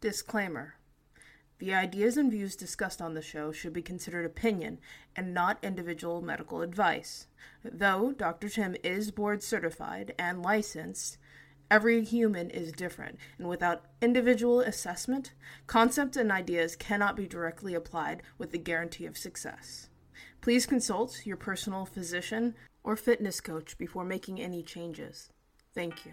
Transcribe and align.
Disclaimer 0.00 0.74
The 1.58 1.74
ideas 1.74 2.16
and 2.16 2.30
views 2.30 2.54
discussed 2.54 3.02
on 3.02 3.14
the 3.14 3.22
show 3.22 3.50
should 3.50 3.72
be 3.72 3.82
considered 3.82 4.24
opinion 4.24 4.78
and 5.16 5.34
not 5.34 5.58
individual 5.60 6.22
medical 6.22 6.62
advice. 6.62 7.26
Though 7.64 8.12
Dr. 8.12 8.48
Tim 8.48 8.76
is 8.84 9.10
board 9.10 9.42
certified 9.42 10.14
and 10.16 10.40
licensed, 10.40 11.18
every 11.68 12.04
human 12.04 12.48
is 12.50 12.70
different, 12.70 13.18
and 13.38 13.48
without 13.48 13.86
individual 14.00 14.60
assessment, 14.60 15.32
concepts 15.66 16.16
and 16.16 16.30
ideas 16.30 16.76
cannot 16.76 17.16
be 17.16 17.26
directly 17.26 17.74
applied 17.74 18.22
with 18.38 18.52
the 18.52 18.58
guarantee 18.58 19.04
of 19.04 19.18
success. 19.18 19.88
Please 20.40 20.64
consult 20.64 21.26
your 21.26 21.36
personal 21.36 21.84
physician 21.84 22.54
or 22.84 22.94
fitness 22.94 23.40
coach 23.40 23.76
before 23.76 24.04
making 24.04 24.40
any 24.40 24.62
changes. 24.62 25.30
Thank 25.74 26.06
you. 26.06 26.12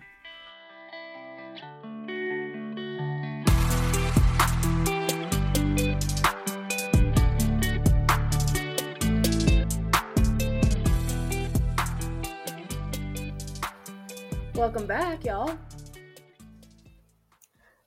Welcome 14.55 14.87
back, 14.87 15.25
y'all. 15.25 15.57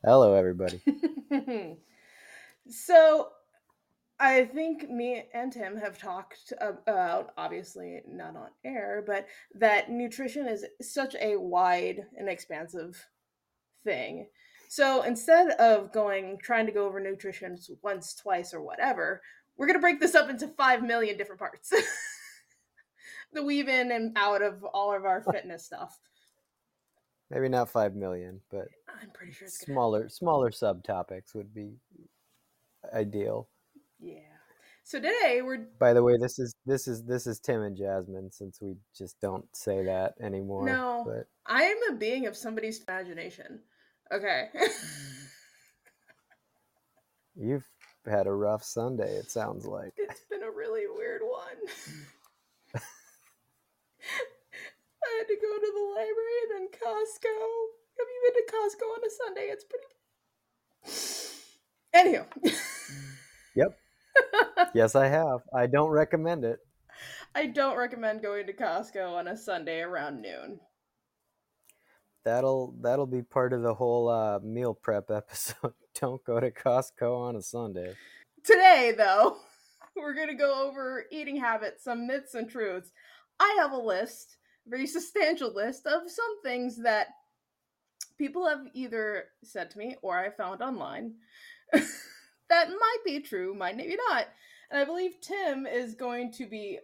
Hello, 0.05 0.35
everybody. 0.35 0.83
so, 2.69 3.29
I 4.21 4.45
think 4.45 4.91
me 4.91 5.25
and 5.33 5.51
Tim 5.51 5.79
have 5.79 5.99
talked 5.99 6.53
about, 6.61 7.31
obviously 7.39 8.03
not 8.07 8.37
on 8.37 8.49
air, 8.65 9.03
but 9.07 9.27
that 9.55 9.91
nutrition 9.91 10.47
is 10.47 10.67
such 10.83 11.17
a 11.19 11.37
wide 11.37 12.05
and 12.19 12.29
expansive 12.29 13.03
thing. 13.83 14.27
So 14.69 15.05
instead 15.05 15.53
of 15.53 15.91
going 15.91 16.37
trying 16.43 16.67
to 16.67 16.73
go 16.73 16.85
over 16.85 17.01
nutrition 17.01 17.57
once, 17.83 18.15
twice, 18.15 18.53
or 18.53 18.61
whatever, 18.61 19.23
we're 19.57 19.69
gonna 19.69 19.79
break 19.79 20.01
this 20.01 20.14
up 20.14 20.29
into 20.29 20.48
five 20.48 20.83
million 20.83 21.17
different 21.17 21.41
parts. 21.41 21.73
the 23.33 23.42
weave 23.42 23.69
in 23.69 23.91
and 23.91 24.19
out 24.19 24.42
of 24.42 24.62
all 24.64 24.95
of 24.95 25.07
our 25.07 25.23
fitness 25.23 25.64
stuff. 25.64 25.98
Maybe 27.31 27.48
not 27.48 27.71
five 27.71 27.95
million, 27.95 28.41
but 28.51 28.69
I'm 29.01 29.11
pretty 29.11 29.33
sure 29.33 29.47
it's 29.47 29.61
smaller 29.61 30.01
gonna... 30.01 30.11
smaller 30.11 30.51
subtopics 30.51 31.35
would 31.35 31.55
be 31.55 31.75
ideal. 32.93 33.48
Yeah. 34.01 34.20
So 34.85 34.98
today 34.98 35.43
we're. 35.43 35.67
By 35.79 35.93
the 35.93 36.03
way, 36.03 36.17
this 36.19 36.39
is 36.39 36.55
this 36.65 36.89
is 36.89 37.03
this 37.05 37.27
is 37.27 37.39
Tim 37.41 37.61
and 37.61 37.77
Jasmine, 37.77 38.31
since 38.33 38.59
we 38.62 38.77
just 38.97 39.20
don't 39.20 39.45
say 39.55 39.85
that 39.85 40.15
anymore. 40.23 40.65
No, 40.65 41.05
but 41.07 41.27
I 41.47 41.65
am 41.65 41.77
a 41.91 41.97
being 41.97 42.27
of 42.27 42.35
somebody's 42.35 42.83
imagination. 42.83 43.61
Okay. 44.11 44.48
You've 47.37 47.69
had 48.07 48.27
a 48.27 48.33
rough 48.33 48.65
Sunday. 48.65 49.17
It 49.17 49.31
sounds 49.31 49.67
like 49.67 49.92
it's 49.98 50.25
been 50.31 50.42
a 50.42 50.51
really 50.51 50.87
weird 50.89 51.20
one. 51.23 51.59
I 55.05 55.19
had 55.19 55.29
to 55.29 55.37
go 55.37 55.59
to 55.59 55.73
the 55.75 55.88
library 55.99 56.39
and 56.45 56.53
then 56.55 56.69
Costco. 56.69 57.35
Have 57.99 58.07
you 58.09 58.21
been 58.25 58.37
to 58.37 58.53
Costco 58.53 58.87
on 58.95 59.03
a 59.05 59.11
Sunday? 59.11 59.47
It's 59.51 59.65
pretty. 59.65 59.87
Anywho. 61.95 62.27
Yep. 63.57 63.79
yes, 64.75 64.95
I 64.95 65.09
have. 65.09 65.41
I 65.53 65.67
don't 65.67 65.91
recommend 65.91 66.45
it. 66.45 66.61
I 67.35 67.47
don't 67.47 67.77
recommend 67.77 68.23
going 68.23 68.47
to 68.47 68.53
Costco 68.53 69.15
on 69.15 69.29
a 69.29 69.37
Sunday 69.37 69.81
around 69.81 70.23
noon. 70.23 70.61
That'll 72.25 72.75
that'll 72.81 73.07
be 73.07 73.23
part 73.23 73.53
of 73.53 73.63
the 73.63 73.75
whole 73.75 74.09
uh, 74.09 74.39
meal 74.41 74.75
prep 74.75 75.11
episode. 75.11 75.73
don't 76.01 76.23
go 76.25 76.39
to 76.39 76.51
Costco 76.51 77.19
on 77.19 77.37
a 77.37 77.43
Sunday. 77.43 77.95
Today, 78.45 78.93
though, 78.97 79.39
we're 79.97 80.15
gonna 80.15 80.35
go 80.35 80.69
over 80.69 81.07
eating 81.11 81.37
habits, 81.37 81.85
some 81.85 82.07
myths 82.07 82.35
and 82.35 82.49
truths. 82.49 82.92
I 83.41 83.57
have 83.61 83.73
a 83.73 83.79
list, 83.79 84.38
very 84.68 84.86
substantial 84.86 85.55
list 85.55 85.86
of 85.86 86.02
some 86.11 86.42
things 86.42 86.83
that 86.83 87.08
people 88.18 88.48
have 88.48 88.67
either 88.74 89.24
said 89.42 89.70
to 89.70 89.79
me 89.79 89.96
or 90.02 90.18
I 90.18 90.30
found 90.30 90.61
online 90.62 91.14
that 91.73 92.68
might 92.68 92.98
be 93.05 93.20
true, 93.20 93.55
might 93.55 93.77
maybe 93.77 93.96
not. 94.08 94.27
And 94.70 94.80
I 94.80 94.84
believe 94.84 95.20
Tim 95.20 95.67
is 95.67 95.95
going 95.95 96.33
to 96.33 96.46
be 96.46 96.78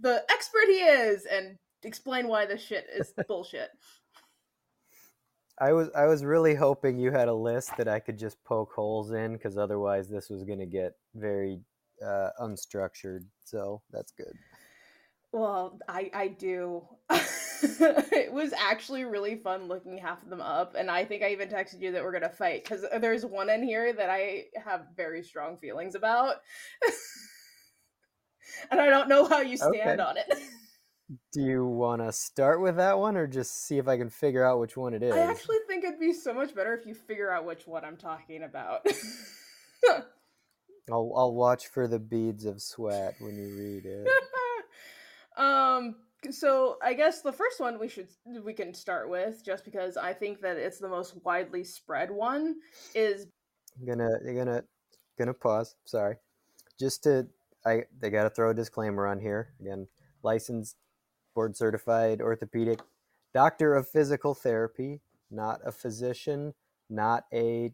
the 0.00 0.22
expert 0.30 0.66
he 0.66 0.80
is 0.80 1.26
and 1.26 1.56
explain 1.82 2.28
why 2.28 2.46
this 2.46 2.62
shit 2.62 2.86
is 2.94 3.12
bullshit. 3.28 3.70
I 5.58 5.72
was 5.72 5.90
I 5.94 6.06
was 6.06 6.24
really 6.24 6.54
hoping 6.54 6.98
you 6.98 7.12
had 7.12 7.28
a 7.28 7.34
list 7.34 7.76
that 7.76 7.86
I 7.86 8.00
could 8.00 8.18
just 8.18 8.42
poke 8.44 8.72
holes 8.74 9.12
in 9.12 9.34
because 9.34 9.58
otherwise 9.58 10.08
this 10.08 10.28
was 10.28 10.44
going 10.44 10.58
to 10.58 10.66
get 10.66 10.94
very 11.14 11.60
uh, 12.04 12.30
unstructured. 12.40 13.24
So 13.44 13.82
that's 13.90 14.12
good. 14.12 14.32
Well, 15.32 15.78
I 15.88 16.10
I 16.12 16.28
do. 16.28 16.82
it 17.10 18.32
was 18.32 18.52
actually 18.52 19.04
really 19.04 19.36
fun 19.36 19.66
looking 19.66 19.96
half 19.96 20.22
of 20.22 20.28
them 20.28 20.40
up, 20.40 20.74
and 20.76 20.90
I 20.90 21.04
think 21.04 21.22
I 21.22 21.30
even 21.30 21.48
texted 21.48 21.80
you 21.80 21.92
that 21.92 22.02
we're 22.02 22.12
gonna 22.12 22.28
fight 22.28 22.64
because 22.64 22.84
uh, 22.84 22.98
there's 22.98 23.24
one 23.24 23.48
in 23.48 23.62
here 23.62 23.92
that 23.92 24.10
I 24.10 24.44
have 24.62 24.86
very 24.96 25.22
strong 25.22 25.56
feelings 25.56 25.94
about, 25.94 26.36
and 28.70 28.78
I 28.80 28.90
don't 28.90 29.08
know 29.08 29.26
how 29.26 29.40
you 29.40 29.56
stand 29.56 29.74
okay. 29.74 30.02
on 30.02 30.16
it. 30.18 30.26
Do 31.32 31.42
you 31.42 31.66
want 31.66 32.00
to 32.02 32.12
start 32.12 32.60
with 32.60 32.76
that 32.76 32.98
one, 32.98 33.16
or 33.16 33.26
just 33.26 33.66
see 33.66 33.78
if 33.78 33.88
I 33.88 33.96
can 33.96 34.10
figure 34.10 34.44
out 34.44 34.60
which 34.60 34.76
one 34.76 34.92
it 34.92 35.02
is? 35.02 35.14
I 35.14 35.20
actually 35.20 35.58
think 35.66 35.84
it'd 35.84 36.00
be 36.00 36.12
so 36.12 36.34
much 36.34 36.54
better 36.54 36.74
if 36.74 36.86
you 36.86 36.94
figure 36.94 37.30
out 37.30 37.46
which 37.46 37.66
one 37.66 37.84
I'm 37.84 37.96
talking 37.96 38.42
about. 38.42 38.86
I'll 40.90 41.12
I'll 41.16 41.32
watch 41.32 41.68
for 41.68 41.86
the 41.86 41.98
beads 41.98 42.44
of 42.44 42.60
sweat 42.60 43.14
when 43.20 43.36
you 43.36 43.56
read 43.56 43.86
it. 43.86 44.06
Um, 45.36 45.96
so 46.30 46.76
I 46.82 46.94
guess 46.94 47.22
the 47.22 47.32
first 47.32 47.58
one 47.58 47.78
we 47.78 47.88
should 47.88 48.08
we 48.44 48.52
can 48.52 48.74
start 48.74 49.08
with, 49.08 49.44
just 49.44 49.64
because 49.64 49.96
I 49.96 50.12
think 50.12 50.40
that 50.42 50.56
it's 50.56 50.78
the 50.78 50.88
most 50.88 51.16
widely 51.24 51.64
spread 51.64 52.10
one, 52.10 52.56
is 52.94 53.26
I'm 53.78 53.86
gonna 53.86 54.10
you're 54.24 54.34
gonna 54.34 54.62
gonna 55.18 55.34
pause. 55.34 55.74
Sorry, 55.84 56.16
just 56.78 57.02
to 57.04 57.26
I 57.66 57.84
they 58.00 58.10
got 58.10 58.24
to 58.24 58.30
throw 58.30 58.50
a 58.50 58.54
disclaimer 58.54 59.06
on 59.06 59.20
here 59.20 59.54
again. 59.60 59.88
Licensed, 60.22 60.76
board 61.34 61.56
certified 61.56 62.20
orthopedic 62.20 62.80
doctor 63.34 63.74
of 63.74 63.88
physical 63.88 64.34
therapy, 64.34 65.00
not 65.30 65.60
a 65.64 65.72
physician, 65.72 66.54
not 66.88 67.24
a 67.32 67.72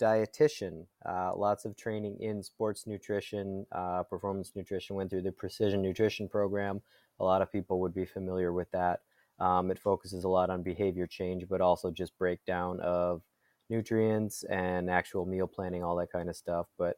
dietitian. 0.00 0.86
Uh, 1.04 1.32
lots 1.36 1.64
of 1.64 1.76
training 1.76 2.16
in 2.20 2.42
sports 2.42 2.86
nutrition, 2.86 3.66
uh, 3.72 4.02
performance 4.04 4.52
nutrition. 4.54 4.96
Went 4.96 5.10
through 5.10 5.22
the 5.22 5.32
precision 5.32 5.82
nutrition 5.82 6.28
program. 6.28 6.80
A 7.18 7.24
lot 7.24 7.42
of 7.42 7.52
people 7.52 7.80
would 7.80 7.94
be 7.94 8.06
familiar 8.06 8.52
with 8.52 8.70
that. 8.70 9.00
Um, 9.38 9.70
it 9.70 9.78
focuses 9.78 10.24
a 10.24 10.28
lot 10.28 10.50
on 10.50 10.62
behavior 10.62 11.06
change, 11.06 11.46
but 11.48 11.60
also 11.60 11.90
just 11.90 12.16
breakdown 12.18 12.80
of 12.80 13.22
nutrients 13.68 14.42
and 14.44 14.90
actual 14.90 15.24
meal 15.24 15.46
planning, 15.46 15.82
all 15.82 15.96
that 15.96 16.12
kind 16.12 16.28
of 16.28 16.36
stuff. 16.36 16.66
But 16.78 16.96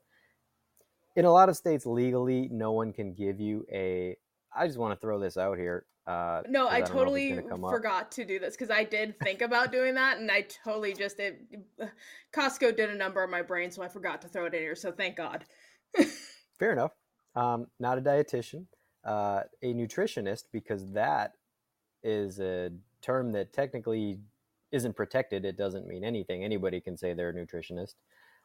in 1.15 1.25
a 1.25 1.33
lot 1.33 1.49
of 1.49 1.57
states, 1.57 1.87
legally, 1.87 2.49
no 2.51 2.73
one 2.73 2.93
can 2.93 3.13
give 3.13 3.41
you 3.41 3.67
a. 3.71 4.17
I 4.55 4.67
just 4.67 4.79
want 4.79 4.99
to 4.99 5.01
throw 5.01 5.19
this 5.19 5.37
out 5.37 5.59
here. 5.59 5.87
Uh, 6.07 6.43
no, 6.49 6.67
I, 6.67 6.79
I 6.79 6.81
totally 6.81 7.41
forgot 7.61 8.11
to 8.13 8.25
do 8.25 8.39
this 8.41 8.57
because 8.57 8.71
I 8.71 8.83
did 8.83 9.19
think 9.21 9.41
about 9.41 9.71
doing 9.71 9.95
that, 9.95 10.19
and 10.19 10.31
I 10.31 10.47
totally 10.65 10.95
just 10.95 11.21
it. 11.21 11.41
Costco 12.35 12.77
did 12.77 12.91
a 12.91 12.95
number 12.95 13.23
on 13.23 13.31
my 13.31 13.43
brain, 13.43 13.71
so 13.71 13.83
I 13.83 13.89
forgot 13.89 14.21
to 14.23 14.29
throw 14.29 14.47
it 14.47 14.55
in 14.55 14.61
here. 14.61 14.75
So 14.75 14.91
thank 14.91 15.17
God. 15.17 15.45
Fair 16.59 16.73
enough. 16.73 16.93
Um, 17.37 17.67
not 17.79 17.99
a 17.99 18.01
dietitian, 18.01 18.67
uh, 19.05 19.43
a 19.63 19.75
nutritionist, 19.75 20.45
because 20.53 20.91
that 20.93 21.33
is 22.03 22.41
a 22.41 22.71
term 23.01 23.33
that 23.33 23.53
technically 23.53 24.19
isn't 24.73 24.97
protected. 24.97 25.45
It 25.45 25.57
doesn't 25.57 25.87
mean 25.87 26.03
anything. 26.03 26.43
Anybody 26.43 26.81
can 26.81 26.97
say 26.97 27.15
they're 27.15 27.31
a 27.31 27.35
nutritionist. 27.35 27.95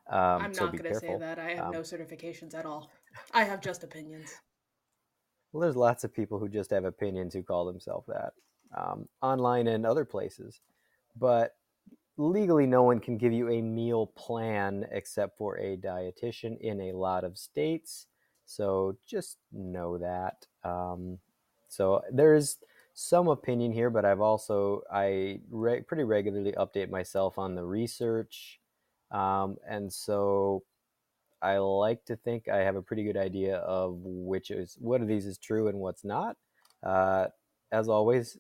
Um, 0.10 0.42
I'm 0.42 0.52
not 0.52 0.78
going 0.78 0.94
to 0.94 1.00
say 1.00 1.18
that. 1.18 1.40
I 1.40 1.56
have 1.56 1.66
um, 1.66 1.72
no 1.72 1.82
certifications 1.82 2.54
at 2.54 2.66
all. 2.66 2.92
I 3.34 3.44
have 3.44 3.62
just 3.62 3.84
opinions. 3.84 4.32
Well, 5.52 5.62
there's 5.62 5.76
lots 5.76 6.04
of 6.04 6.14
people 6.14 6.40
who 6.40 6.50
just 6.50 6.72
have 6.72 6.86
opinions 6.86 7.34
who 7.34 7.44
call 7.44 7.66
themselves 7.66 8.08
that 8.08 8.34
um, 8.76 9.08
online 9.22 9.68
and 9.68 9.86
other 9.86 10.06
places. 10.06 10.62
But 11.18 11.56
legally, 12.18 12.68
no 12.68 12.84
one 12.84 13.00
can 13.00 13.18
give 13.18 13.34
you 13.34 13.50
a 13.50 13.62
meal 13.62 14.08
plan 14.08 14.88
except 14.92 15.38
for 15.38 15.58
a 15.58 15.78
dietitian 15.78 16.60
in 16.60 16.82
a 16.82 16.94
lot 16.94 17.24
of 17.24 17.38
states. 17.38 18.08
So 18.46 18.98
just 19.06 19.38
know 19.52 19.98
that. 19.98 20.46
Um, 20.64 21.20
so 21.68 22.02
there's 22.12 22.58
some 22.94 23.28
opinion 23.28 23.72
here, 23.72 23.90
but 23.90 24.06
I've 24.06 24.22
also 24.22 24.84
I 24.92 25.42
re- 25.50 25.82
pretty 25.82 26.04
regularly 26.04 26.54
update 26.54 26.90
myself 26.90 27.38
on 27.38 27.56
the 27.56 27.64
research, 27.64 28.60
um, 29.12 29.58
and 29.68 29.92
so 29.92 30.64
I 31.42 31.58
like 31.58 32.06
to 32.06 32.16
think 32.16 32.48
I 32.48 32.58
have 32.58 32.76
a 32.76 32.82
pretty 32.82 33.04
good 33.04 33.18
idea 33.18 33.58
of 33.58 33.98
which 34.04 34.52
is 34.52 34.76
what 34.80 35.02
of 35.02 35.08
these 35.08 35.26
is 35.26 35.38
true 35.38 35.68
and 35.68 35.80
what's 35.80 36.04
not. 36.04 36.36
Uh, 36.84 37.28
as 37.72 37.88
always, 37.90 38.38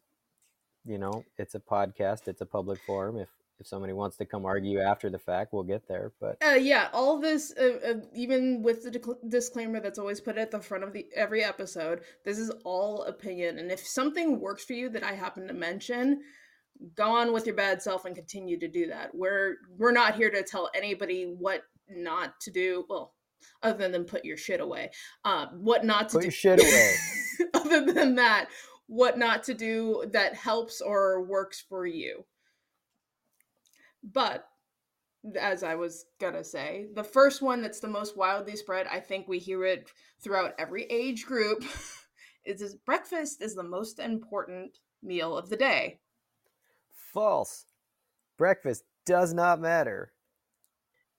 you 0.85 0.97
know, 0.97 1.23
it's 1.37 1.55
a 1.55 1.59
podcast, 1.59 2.27
it's 2.27 2.41
a 2.41 2.45
public 2.45 2.79
forum. 2.85 3.17
If 3.17 3.29
if 3.59 3.67
somebody 3.67 3.93
wants 3.93 4.17
to 4.17 4.25
come 4.25 4.45
argue 4.45 4.79
after 4.79 5.09
the 5.09 5.17
fact, 5.17 5.51
we'll 5.51 5.63
get 5.63 5.87
there. 5.87 6.11
But 6.19 6.37
uh, 6.45 6.55
yeah, 6.55 6.89
all 6.93 7.19
this, 7.19 7.53
uh, 7.59 7.79
uh, 7.85 7.93
even 8.13 8.61
with 8.61 8.83
the 8.83 9.17
disclaimer 9.27 9.79
that's 9.79 9.97
always 9.97 10.21
put 10.21 10.37
at 10.37 10.51
the 10.51 10.59
front 10.59 10.83
of 10.83 10.93
the 10.93 11.07
every 11.15 11.43
episode, 11.43 12.01
this 12.23 12.37
is 12.37 12.51
all 12.63 13.03
opinion. 13.03 13.57
And 13.57 13.71
if 13.71 13.79
something 13.79 14.39
works 14.39 14.63
for 14.63 14.73
you 14.73 14.89
that 14.89 15.03
I 15.03 15.13
happen 15.13 15.47
to 15.47 15.53
mention, 15.53 16.21
go 16.95 17.09
on 17.09 17.33
with 17.33 17.45
your 17.45 17.55
bad 17.55 17.81
self 17.81 18.05
and 18.05 18.15
continue 18.15 18.59
to 18.59 18.67
do 18.67 18.87
that. 18.87 19.09
We're 19.13 19.55
we're 19.77 19.91
not 19.91 20.15
here 20.15 20.29
to 20.29 20.43
tell 20.43 20.69
anybody 20.75 21.23
what 21.23 21.63
not 21.89 22.39
to 22.41 22.51
do. 22.51 22.85
Well, 22.89 23.13
other 23.63 23.89
than 23.89 24.05
put 24.05 24.25
your 24.25 24.37
shit 24.37 24.59
away. 24.59 24.91
Um, 25.23 25.49
what 25.61 25.85
not 25.85 26.09
to 26.09 26.13
put 26.13 26.21
do. 26.21 26.25
your 26.25 26.31
shit 26.31 26.59
away. 26.59 26.93
other 27.53 27.91
than 27.91 28.15
that, 28.15 28.47
what 28.87 29.17
not 29.17 29.43
to 29.43 29.53
do 29.53 30.05
that 30.13 30.33
helps 30.33 30.81
or 30.81 31.23
works 31.23 31.63
for 31.67 31.85
you. 31.85 32.25
But 34.03 34.47
as 35.39 35.63
I 35.63 35.75
was 35.75 36.05
gonna 36.19 36.43
say, 36.43 36.87
the 36.93 37.03
first 37.03 37.41
one 37.41 37.61
that's 37.61 37.79
the 37.79 37.87
most 37.87 38.15
wildly 38.15 38.55
spread, 38.55 38.87
I 38.87 38.99
think 38.99 39.27
we 39.27 39.39
hear 39.39 39.65
it 39.65 39.91
throughout 40.21 40.53
every 40.57 40.83
age 40.85 41.25
group, 41.25 41.63
is 42.45 42.75
breakfast 42.85 43.41
is 43.41 43.55
the 43.55 43.63
most 43.63 43.99
important 43.99 44.79
meal 45.03 45.37
of 45.37 45.49
the 45.49 45.57
day. 45.57 45.99
False. 47.13 47.65
Breakfast 48.37 48.83
does 49.05 49.33
not 49.33 49.59
matter. 49.59 50.13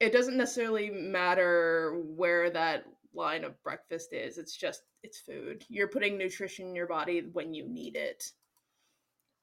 It 0.01 0.13
doesn't 0.13 0.37
necessarily 0.37 0.91
matter 0.91 2.01
where 2.17 2.51
that 2.51 2.85
line 3.15 3.45
of 3.45 3.61
breakfast 3.63 4.13
is. 4.13 4.39
It's 4.39 4.57
just 4.57 4.83
it's 5.03 5.19
food. 5.19 5.65
You're 5.69 5.89
putting 5.89 6.17
nutrition 6.17 6.69
in 6.69 6.75
your 6.75 6.87
body 6.87 7.23
when 7.33 7.55
you 7.55 7.67
need 7.69 7.97
it. 7.97 8.33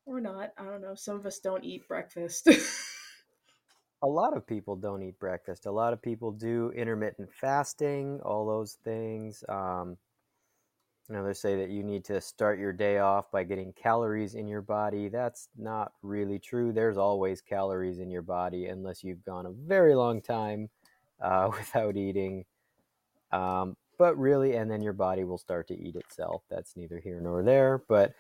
Or 0.06 0.22
not. 0.22 0.52
I 0.58 0.64
don't 0.66 0.82
know. 0.82 0.96
Some 0.96 1.16
of 1.16 1.26
us 1.26 1.40
don't 1.40 1.64
eat 1.64 1.88
breakfast. 1.88 2.48
a 4.04 4.08
lot 4.08 4.38
of 4.38 4.46
people 4.46 4.76
don't 4.76 5.02
eat 5.02 5.20
breakfast. 5.20 5.66
A 5.66 5.72
lot 5.72 5.94
of 5.94 6.02
people 6.02 6.32
do 6.32 6.72
intermittent 6.76 7.30
fasting, 7.34 8.22
all 8.24 8.46
those 8.46 8.78
things. 8.84 9.44
Um, 9.50 9.98
you 11.08 11.16
know, 11.16 11.24
they 11.26 11.34
say 11.34 11.56
that 11.58 11.70
you 11.70 11.84
need 11.84 12.04
to 12.06 12.20
start 12.20 12.58
your 12.58 12.74
day 12.74 12.98
off 12.98 13.30
by 13.32 13.44
getting 13.44 13.74
calories 13.74 14.34
in 14.34 14.48
your 14.48 14.64
body. 14.64 15.08
That's 15.08 15.50
not 15.56 15.92
really 16.02 16.40
true. 16.40 16.72
There's 16.72 16.98
always 16.98 17.42
calories 17.42 18.00
in 18.00 18.10
your 18.10 18.24
body 18.24 18.66
unless 18.66 19.04
you've 19.04 19.24
gone 19.24 19.46
a 19.46 19.52
very 19.52 19.94
long 19.94 20.22
time 20.22 20.70
uh, 21.22 21.50
without 21.58 21.96
eating. 21.96 22.46
Um, 23.32 23.78
but 23.98 24.18
really, 24.18 24.56
and 24.56 24.70
then 24.70 24.82
your 24.82 24.94
body 24.94 25.24
will 25.24 25.38
start 25.38 25.68
to 25.68 25.80
eat 25.80 25.96
itself. 25.96 26.42
That's 26.50 26.76
neither 26.76 27.00
here 27.00 27.22
nor 27.22 27.44
there. 27.44 27.84
But 27.88 28.14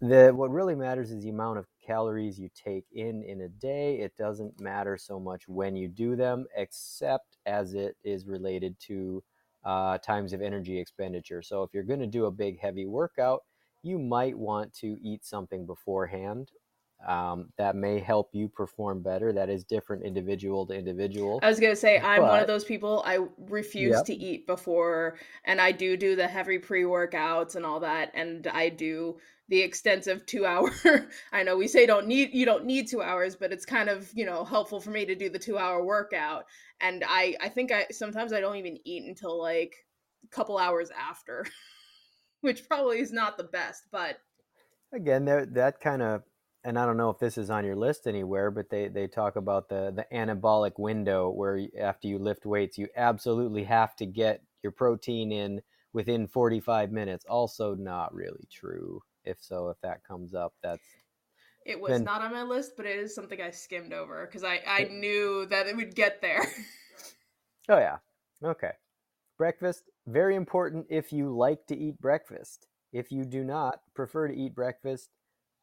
the 0.00 0.32
what 0.34 0.50
really 0.50 0.74
matters 0.74 1.10
is 1.10 1.22
the 1.22 1.28
amount 1.28 1.58
of 1.58 1.66
calories 1.86 2.40
you 2.40 2.50
take 2.54 2.86
in 2.92 3.22
in 3.22 3.42
a 3.42 3.48
day. 3.48 4.00
It 4.00 4.16
doesn't 4.16 4.60
matter 4.60 4.96
so 4.96 5.20
much 5.20 5.46
when 5.46 5.76
you 5.76 5.88
do 5.88 6.16
them, 6.16 6.46
except 6.56 7.36
as 7.46 7.74
it 7.74 7.96
is 8.02 8.26
related 8.26 8.78
to 8.80 9.22
uh, 9.64 9.98
times 9.98 10.32
of 10.32 10.40
energy 10.42 10.78
expenditure. 10.78 11.42
So 11.42 11.62
if 11.62 11.70
you're 11.74 11.82
going 11.84 12.00
to 12.00 12.06
do 12.06 12.26
a 12.26 12.30
big 12.30 12.58
heavy 12.60 12.86
workout, 12.86 13.42
you 13.82 13.98
might 13.98 14.36
want 14.36 14.72
to 14.74 14.98
eat 15.02 15.24
something 15.24 15.66
beforehand 15.66 16.50
um, 17.06 17.48
that 17.56 17.76
may 17.76 17.98
help 17.98 18.30
you 18.32 18.48
perform 18.48 19.02
better. 19.02 19.32
That 19.32 19.48
is 19.48 19.64
different 19.64 20.04
individual 20.04 20.66
to 20.66 20.74
individual. 20.74 21.40
I 21.42 21.48
was 21.48 21.58
gonna 21.58 21.76
say 21.76 21.98
I'm 21.98 22.20
but, 22.20 22.28
one 22.28 22.40
of 22.40 22.46
those 22.46 22.64
people. 22.64 23.02
I 23.06 23.20
refuse 23.38 23.96
yep. 23.96 24.04
to 24.06 24.14
eat 24.14 24.46
before, 24.46 25.18
and 25.44 25.60
I 25.60 25.72
do 25.72 25.96
do 25.96 26.16
the 26.16 26.28
heavy 26.28 26.58
pre 26.58 26.82
workouts 26.82 27.56
and 27.56 27.64
all 27.64 27.80
that, 27.80 28.10
and 28.14 28.46
I 28.48 28.68
do 28.68 29.16
the 29.48 29.60
extensive 29.60 30.26
two 30.26 30.44
hour. 30.44 30.70
I 31.32 31.42
know 31.42 31.56
we 31.56 31.68
say 31.68 31.86
don't 31.86 32.06
need 32.06 32.34
you 32.34 32.44
don't 32.44 32.66
need 32.66 32.88
two 32.88 33.02
hours, 33.02 33.34
but 33.34 33.52
it's 33.52 33.64
kind 33.64 33.88
of 33.88 34.10
you 34.14 34.26
know 34.26 34.44
helpful 34.44 34.80
for 34.80 34.90
me 34.90 35.06
to 35.06 35.14
do 35.14 35.30
the 35.30 35.38
two 35.38 35.58
hour 35.58 35.84
workout. 35.84 36.44
And 36.80 37.04
I 37.06 37.34
I 37.40 37.48
think 37.48 37.72
I 37.72 37.86
sometimes 37.90 38.32
I 38.32 38.40
don't 38.40 38.56
even 38.56 38.78
eat 38.84 39.04
until 39.04 39.40
like 39.40 39.74
a 40.24 40.28
couple 40.28 40.58
hours 40.58 40.90
after, 40.90 41.46
which 42.42 42.68
probably 42.68 43.00
is 43.00 43.12
not 43.12 43.38
the 43.38 43.44
best, 43.44 43.84
but 43.90 44.18
again 44.92 45.24
there 45.24 45.46
that 45.46 45.80
kind 45.80 46.02
of 46.02 46.22
and 46.64 46.78
I 46.78 46.84
don't 46.84 46.96
know 46.96 47.10
if 47.10 47.18
this 47.18 47.38
is 47.38 47.50
on 47.50 47.64
your 47.64 47.76
list 47.76 48.06
anywhere, 48.06 48.50
but 48.50 48.68
they, 48.68 48.88
they 48.88 49.06
talk 49.06 49.36
about 49.36 49.68
the, 49.68 49.92
the 49.94 50.06
anabolic 50.14 50.78
window 50.78 51.30
where 51.30 51.66
after 51.78 52.06
you 52.06 52.18
lift 52.18 52.44
weights, 52.44 52.76
you 52.76 52.88
absolutely 52.96 53.64
have 53.64 53.96
to 53.96 54.06
get 54.06 54.42
your 54.62 54.72
protein 54.72 55.32
in 55.32 55.62
within 55.92 56.26
45 56.26 56.92
minutes. 56.92 57.24
Also, 57.28 57.74
not 57.74 58.14
really 58.14 58.46
true. 58.52 59.00
If 59.24 59.38
so, 59.40 59.68
if 59.68 59.80
that 59.82 60.04
comes 60.06 60.34
up, 60.34 60.52
that's. 60.62 60.84
It 61.64 61.80
was 61.80 61.92
been... 61.92 62.04
not 62.04 62.22
on 62.22 62.32
my 62.32 62.42
list, 62.42 62.72
but 62.76 62.86
it 62.86 62.98
is 62.98 63.14
something 63.14 63.40
I 63.40 63.50
skimmed 63.50 63.92
over 63.92 64.26
because 64.26 64.44
I, 64.44 64.60
I 64.66 64.84
knew 64.84 65.46
that 65.46 65.66
it 65.66 65.76
would 65.76 65.94
get 65.94 66.20
there. 66.20 66.46
oh, 67.68 67.78
yeah. 67.78 67.98
Okay. 68.42 68.72
Breakfast, 69.38 69.84
very 70.06 70.36
important 70.36 70.86
if 70.90 71.12
you 71.12 71.34
like 71.34 71.66
to 71.68 71.76
eat 71.76 72.00
breakfast. 72.00 72.66
If 72.92 73.12
you 73.12 73.24
do 73.24 73.44
not 73.44 73.80
prefer 73.94 74.28
to 74.28 74.34
eat 74.34 74.54
breakfast, 74.54 75.08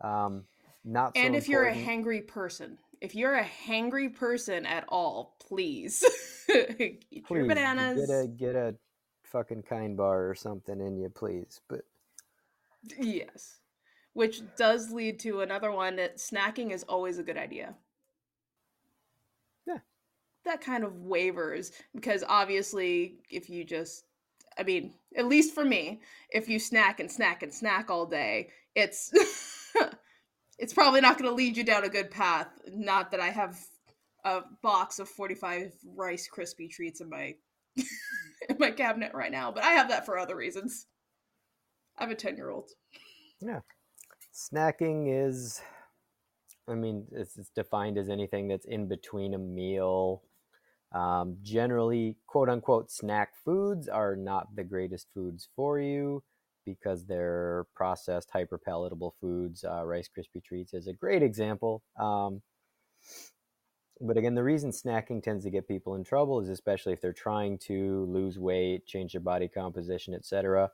um, 0.02 0.46
not 0.88 1.12
and 1.16 1.34
so 1.34 1.38
if 1.38 1.50
you're 1.50 1.66
a 1.66 1.76
hangry 1.76 2.26
person 2.26 2.78
if 3.02 3.14
you're 3.14 3.36
a 3.36 3.44
hangry 3.68 4.14
person 4.14 4.66
at 4.66 4.86
all 4.90 5.36
please. 5.48 6.04
Eat 6.80 7.06
please, 7.10 7.24
your 7.30 7.46
bananas. 7.46 8.08
get 8.08 8.10
a 8.10 8.28
get 8.28 8.56
a 8.56 8.76
fucking 9.24 9.64
kind 9.64 9.98
bar 9.98 10.30
or 10.30 10.36
something 10.36 10.80
in 10.80 10.98
you 10.98 11.10
please 11.10 11.62
but 11.68 11.82
yes. 12.98 13.60
Which 14.14 14.42
does 14.56 14.92
lead 14.92 15.20
to 15.20 15.42
another 15.42 15.72
one 15.72 15.98
that 15.98 16.18
snacking 16.18 16.72
is 16.72 16.84
always 16.84 17.20
a 17.20 17.24
good 17.24 17.38
idea. 17.38 17.76
Yeah. 19.68 19.80
That 20.46 20.62
kind 20.62 20.84
of 20.84 21.02
wavers 21.02 21.72
because 21.94 22.24
obviously 22.28 23.20
if 23.30 23.50
you 23.50 23.64
just 23.64 24.06
i 24.58 24.64
mean 24.64 24.94
at 25.16 25.28
least 25.28 25.54
for 25.54 25.64
me 25.64 26.02
if 26.32 26.50
you 26.50 26.58
snack 26.58 27.00
and 27.00 27.12
snack 27.12 27.44
and 27.44 27.54
snack 27.54 27.92
all 27.92 28.06
day 28.08 28.50
it's 28.74 29.12
it's 30.58 30.74
probably 30.74 31.02
not 31.02 31.18
going 31.18 31.30
to 31.30 31.36
lead 31.36 31.58
you 31.58 31.64
down 31.64 31.84
a 31.84 31.90
good 31.90 32.12
path. 32.12 32.48
Not 32.68 33.12
that 33.12 33.20
I 33.20 33.30
have 33.30 33.58
a 34.24 34.42
box 34.62 35.00
of 35.00 35.08
45 35.08 35.74
Rice 35.96 36.28
Krispie 36.34 36.70
treats 36.70 37.02
in 37.02 37.10
my 37.10 37.36
in 38.50 38.58
my 38.60 38.72
cabinet 38.72 39.12
right 39.14 39.32
now, 39.32 39.52
but 39.52 39.64
I 39.64 39.72
have 39.72 39.90
that 39.90 40.06
for 40.06 40.18
other 40.18 40.36
reasons. 40.36 40.88
I 41.98 42.04
have 42.04 42.12
a 42.12 42.16
10 42.16 42.36
year 42.36 42.50
old. 42.50 42.72
Yeah. 43.40 43.60
Snacking 44.34 45.06
is, 45.08 45.62
I 46.68 46.76
mean, 46.76 47.06
it's, 47.12 47.38
it's, 47.38 47.50
defined 47.50 47.98
as 47.98 48.10
anything 48.10 48.48
that's 48.48 48.66
in 48.66 48.88
between 48.88 49.34
a 49.34 49.40
meal. 49.40 50.24
Um, 50.94 51.38
generally, 51.42 52.18
quote 52.28 52.50
unquote, 52.50 52.92
snack 52.92 53.30
foods 53.44 53.88
are 53.88 54.16
not 54.16 54.56
the 54.56 54.64
greatest 54.64 55.08
foods 55.14 55.50
for 55.56 55.80
you 55.80 56.24
because 56.68 57.06
they're 57.06 57.66
processed, 57.76 58.30
hyper 58.32 58.58
palatable 58.58 59.16
foods. 59.22 59.64
Uh, 59.64 59.86
Rice 59.86 60.10
Krispie 60.10 60.44
treats 60.44 60.74
is 60.74 60.88
a 60.88 60.94
great 60.94 61.24
example. 61.24 61.82
Um, 61.98 62.42
but 64.02 64.18
again, 64.18 64.36
the 64.36 64.44
reason 64.44 64.72
snacking 64.72 65.24
tends 65.24 65.46
to 65.46 65.50
get 65.50 65.68
people 65.68 65.96
in 65.96 66.04
trouble 66.04 66.40
is 66.42 66.50
especially 66.50 66.94
if 66.94 67.02
they're 67.02 67.14
trying 67.14 67.58
to 67.60 68.06
lose 68.10 68.38
weight, 68.38 68.86
change 68.86 69.14
their 69.14 69.22
body 69.22 69.48
composition, 69.48 70.14
etc. 70.14 70.70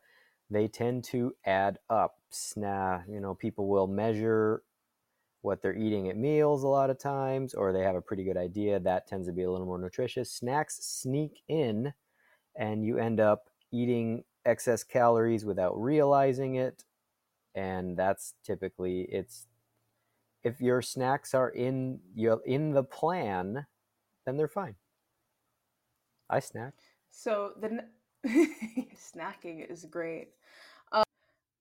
They 0.49 0.67
tend 0.67 1.03
to 1.05 1.33
add 1.45 1.77
up. 1.89 2.15
Sna- 2.31 3.03
you 3.07 3.21
know, 3.21 3.35
people 3.35 3.67
will 3.67 3.87
measure 3.87 4.63
what 5.41 5.61
they're 5.61 5.75
eating 5.75 6.09
at 6.09 6.17
meals 6.17 6.63
a 6.63 6.67
lot 6.67 6.89
of 6.89 6.97
times, 6.97 7.53
or 7.53 7.71
they 7.71 7.83
have 7.83 7.95
a 7.95 8.01
pretty 8.01 8.23
good 8.23 8.37
idea. 8.37 8.79
That 8.79 9.07
tends 9.07 9.27
to 9.27 9.33
be 9.33 9.43
a 9.43 9.51
little 9.51 9.67
more 9.67 9.79
nutritious. 9.79 10.31
Snacks 10.31 10.79
sneak 10.81 11.43
in, 11.47 11.93
and 12.57 12.83
you 12.83 12.97
end 12.97 13.19
up 13.19 13.49
eating 13.71 14.23
excess 14.45 14.83
calories 14.83 15.45
without 15.45 15.79
realizing 15.79 16.55
it 16.55 16.83
and 17.55 17.95
that's 17.97 18.33
typically 18.43 19.01
it's 19.03 19.47
if 20.43 20.59
your 20.59 20.81
snacks 20.81 21.33
are 21.33 21.49
in 21.49 21.99
your 22.15 22.41
in 22.45 22.71
the 22.71 22.83
plan 22.83 23.65
then 24.25 24.37
they're 24.37 24.47
fine. 24.47 24.75
I 26.29 26.39
snack. 26.39 26.73
So 27.11 27.51
the 27.59 27.83
snacking 28.95 29.69
is 29.69 29.85
great. 29.85 30.29
Uh, 30.91 31.03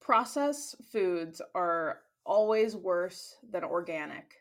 processed 0.01 0.77
foods 0.93 1.43
are 1.55 2.01
always 2.25 2.77
worse 2.77 3.37
than 3.51 3.65
organic. 3.65 4.37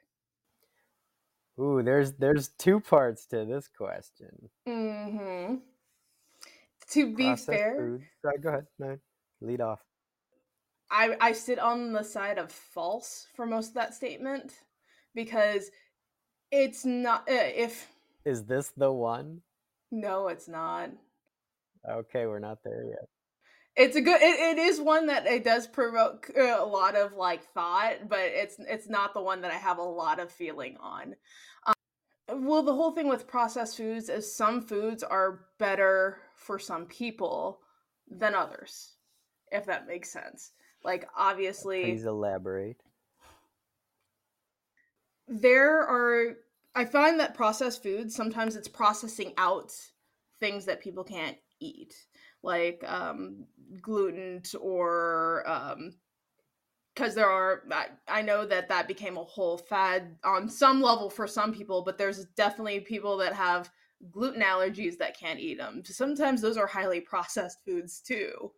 Ooh 1.60 1.82
there's 1.84 2.14
there's 2.14 2.50
two 2.58 2.80
parts 2.80 3.26
to 3.28 3.46
this 3.46 3.68
question. 3.68 4.50
Mm-hmm 4.68 5.56
to 6.92 7.16
be 7.16 7.36
fair, 7.36 7.76
food. 7.78 8.02
Right, 8.24 8.42
go 8.42 8.50
ahead. 8.50 8.66
No, 8.80 8.98
lead 9.42 9.62
off. 9.62 9.80
I 10.90 11.16
I 11.22 11.32
sit 11.34 11.60
on 11.60 11.94
the 11.94 12.04
side 12.04 12.38
of 12.38 12.52
false 12.52 13.28
for 13.36 13.46
most 13.46 13.70
of 13.70 13.74
that 13.76 13.94
statement 13.94 14.54
because 15.16 15.72
it's 16.52 16.86
not 16.86 17.22
uh, 17.30 17.34
if 17.56 17.88
is 18.26 18.44
this 18.46 18.72
the 18.78 18.92
one? 18.92 19.42
No, 19.92 20.28
it's 20.28 20.48
not. 20.48 20.92
Okay, 21.90 22.26
we're 22.28 22.40
not 22.40 22.60
there 22.64 22.86
yet. 22.86 23.08
it's 23.76 23.96
a 23.96 24.02
good 24.02 24.22
it, 24.22 24.58
it 24.58 24.60
is 24.60 24.80
one 24.80 25.08
that 25.08 25.26
it 25.26 25.44
does 25.44 25.66
provoke 25.68 26.30
a 26.38 26.64
lot 26.66 26.96
of 26.96 27.14
like 27.14 27.44
thought 27.54 28.10
but 28.10 28.20
it's 28.20 28.58
it's 28.60 28.90
not 28.90 29.14
the 29.14 29.22
one 29.22 29.42
that 29.42 29.52
i 29.52 29.56
have 29.56 29.78
a 29.78 29.82
lot 29.82 30.20
of 30.20 30.30
feeling 30.30 30.76
on 30.80 31.16
um, 31.66 32.46
well 32.46 32.64
the 32.64 32.74
whole 32.74 32.92
thing 32.92 33.08
with 33.08 33.28
processed 33.28 33.78
foods 33.78 34.10
is 34.10 34.36
some 34.36 34.62
foods 34.62 35.04
are 35.04 35.46
better 35.58 36.18
for 36.42 36.58
some 36.58 36.86
people 36.86 37.60
than 38.10 38.36
others 38.36 38.96
if 39.52 39.66
that 39.66 39.88
makes 39.88 40.10
sense. 40.10 40.52
Like 40.84 41.08
obviously 41.16 41.84
please 41.84 42.06
elaborate. 42.06 42.82
There 45.28 45.82
are 45.82 46.38
i 46.74 46.86
find 46.86 47.20
that 47.20 47.36
processed 47.36 47.84
foods 47.84 48.16
sometimes 48.16 48.56
it's 48.56 48.68
processing 48.68 49.34
out 49.38 49.74
things 50.40 50.66
that 50.66 50.82
people 50.82 51.04
can't 51.04 51.36
eat 51.60 51.94
like 52.44 52.82
um, 52.88 53.46
gluten 53.82 54.42
or 54.60 55.44
um, 55.48 55.94
because 56.96 57.14
there 57.14 57.30
are 57.30 57.64
I, 57.72 57.88
I 58.08 58.22
know 58.22 58.46
that 58.46 58.70
that 58.70 58.88
became 58.88 59.18
a 59.18 59.24
whole 59.24 59.58
fad 59.58 60.16
on 60.24 60.48
some 60.50 60.82
level 60.82 61.10
for 61.10 61.28
some 61.28 61.54
people 61.54 61.82
but 61.84 61.98
there's 61.98 62.26
definitely 62.38 62.80
people 62.80 63.18
that 63.18 63.34
have 63.34 63.70
gluten 64.10 64.42
allergies 64.42 64.98
that 64.98 65.18
can't 65.18 65.40
eat 65.40 65.58
them 65.58 65.84
sometimes 65.86 66.42
those 66.42 66.58
are 66.58 66.68
highly 66.68 67.00
processed 67.00 67.60
foods 67.66 68.00
too 68.00 68.52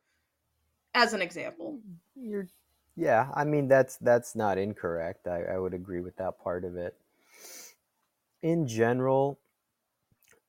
as 0.94 1.14
an 1.14 1.22
example. 1.22 1.80
You're 2.16 2.48
yeah 2.96 3.30
i 3.34 3.44
mean 3.44 3.68
that's 3.68 3.98
that's 3.98 4.36
not 4.36 4.58
incorrect. 4.58 5.28
I, 5.28 5.44
I 5.44 5.58
would 5.58 5.74
agree 5.74 6.02
with 6.02 6.16
that 6.18 6.38
part 6.40 6.64
of 6.64 6.76
it. 6.76 6.96
In 8.42 8.68
general 8.68 9.40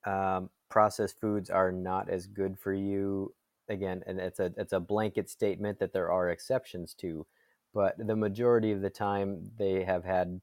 um, 0.06 0.50
processed 0.68 1.18
foods 1.20 1.48
are 1.48 1.72
not 1.72 2.10
as 2.10 2.26
good 2.26 2.58
for 2.58 2.74
you. 2.74 3.32
Again 3.70 4.02
and 4.06 4.20
it's 4.20 4.40
a 4.40 4.52
it's 4.58 4.74
a 4.74 4.80
blanket 4.80 5.30
statement 5.30 5.78
that 5.78 5.94
there 5.94 6.10
are 6.10 6.28
exceptions 6.28 6.92
to 6.94 7.26
but 7.72 7.94
the 7.98 8.14
majority 8.14 8.72
of 8.72 8.82
the 8.82 8.90
time 8.90 9.50
they 9.58 9.82
have 9.82 10.04
had 10.04 10.40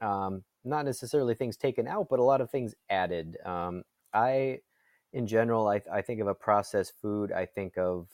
um, 0.00 0.42
not 0.64 0.84
necessarily 0.84 1.34
things 1.34 1.56
taken 1.56 1.86
out 1.86 2.08
but 2.08 2.18
a 2.18 2.24
lot 2.24 2.40
of 2.40 2.50
things 2.50 2.74
added 2.90 3.36
um, 3.44 3.82
i 4.12 4.58
in 5.12 5.26
general 5.26 5.68
I, 5.68 5.80
I 5.92 6.02
think 6.02 6.20
of 6.20 6.26
a 6.28 6.34
processed 6.34 6.94
food 7.00 7.32
i 7.32 7.46
think 7.46 7.76
of 7.78 8.08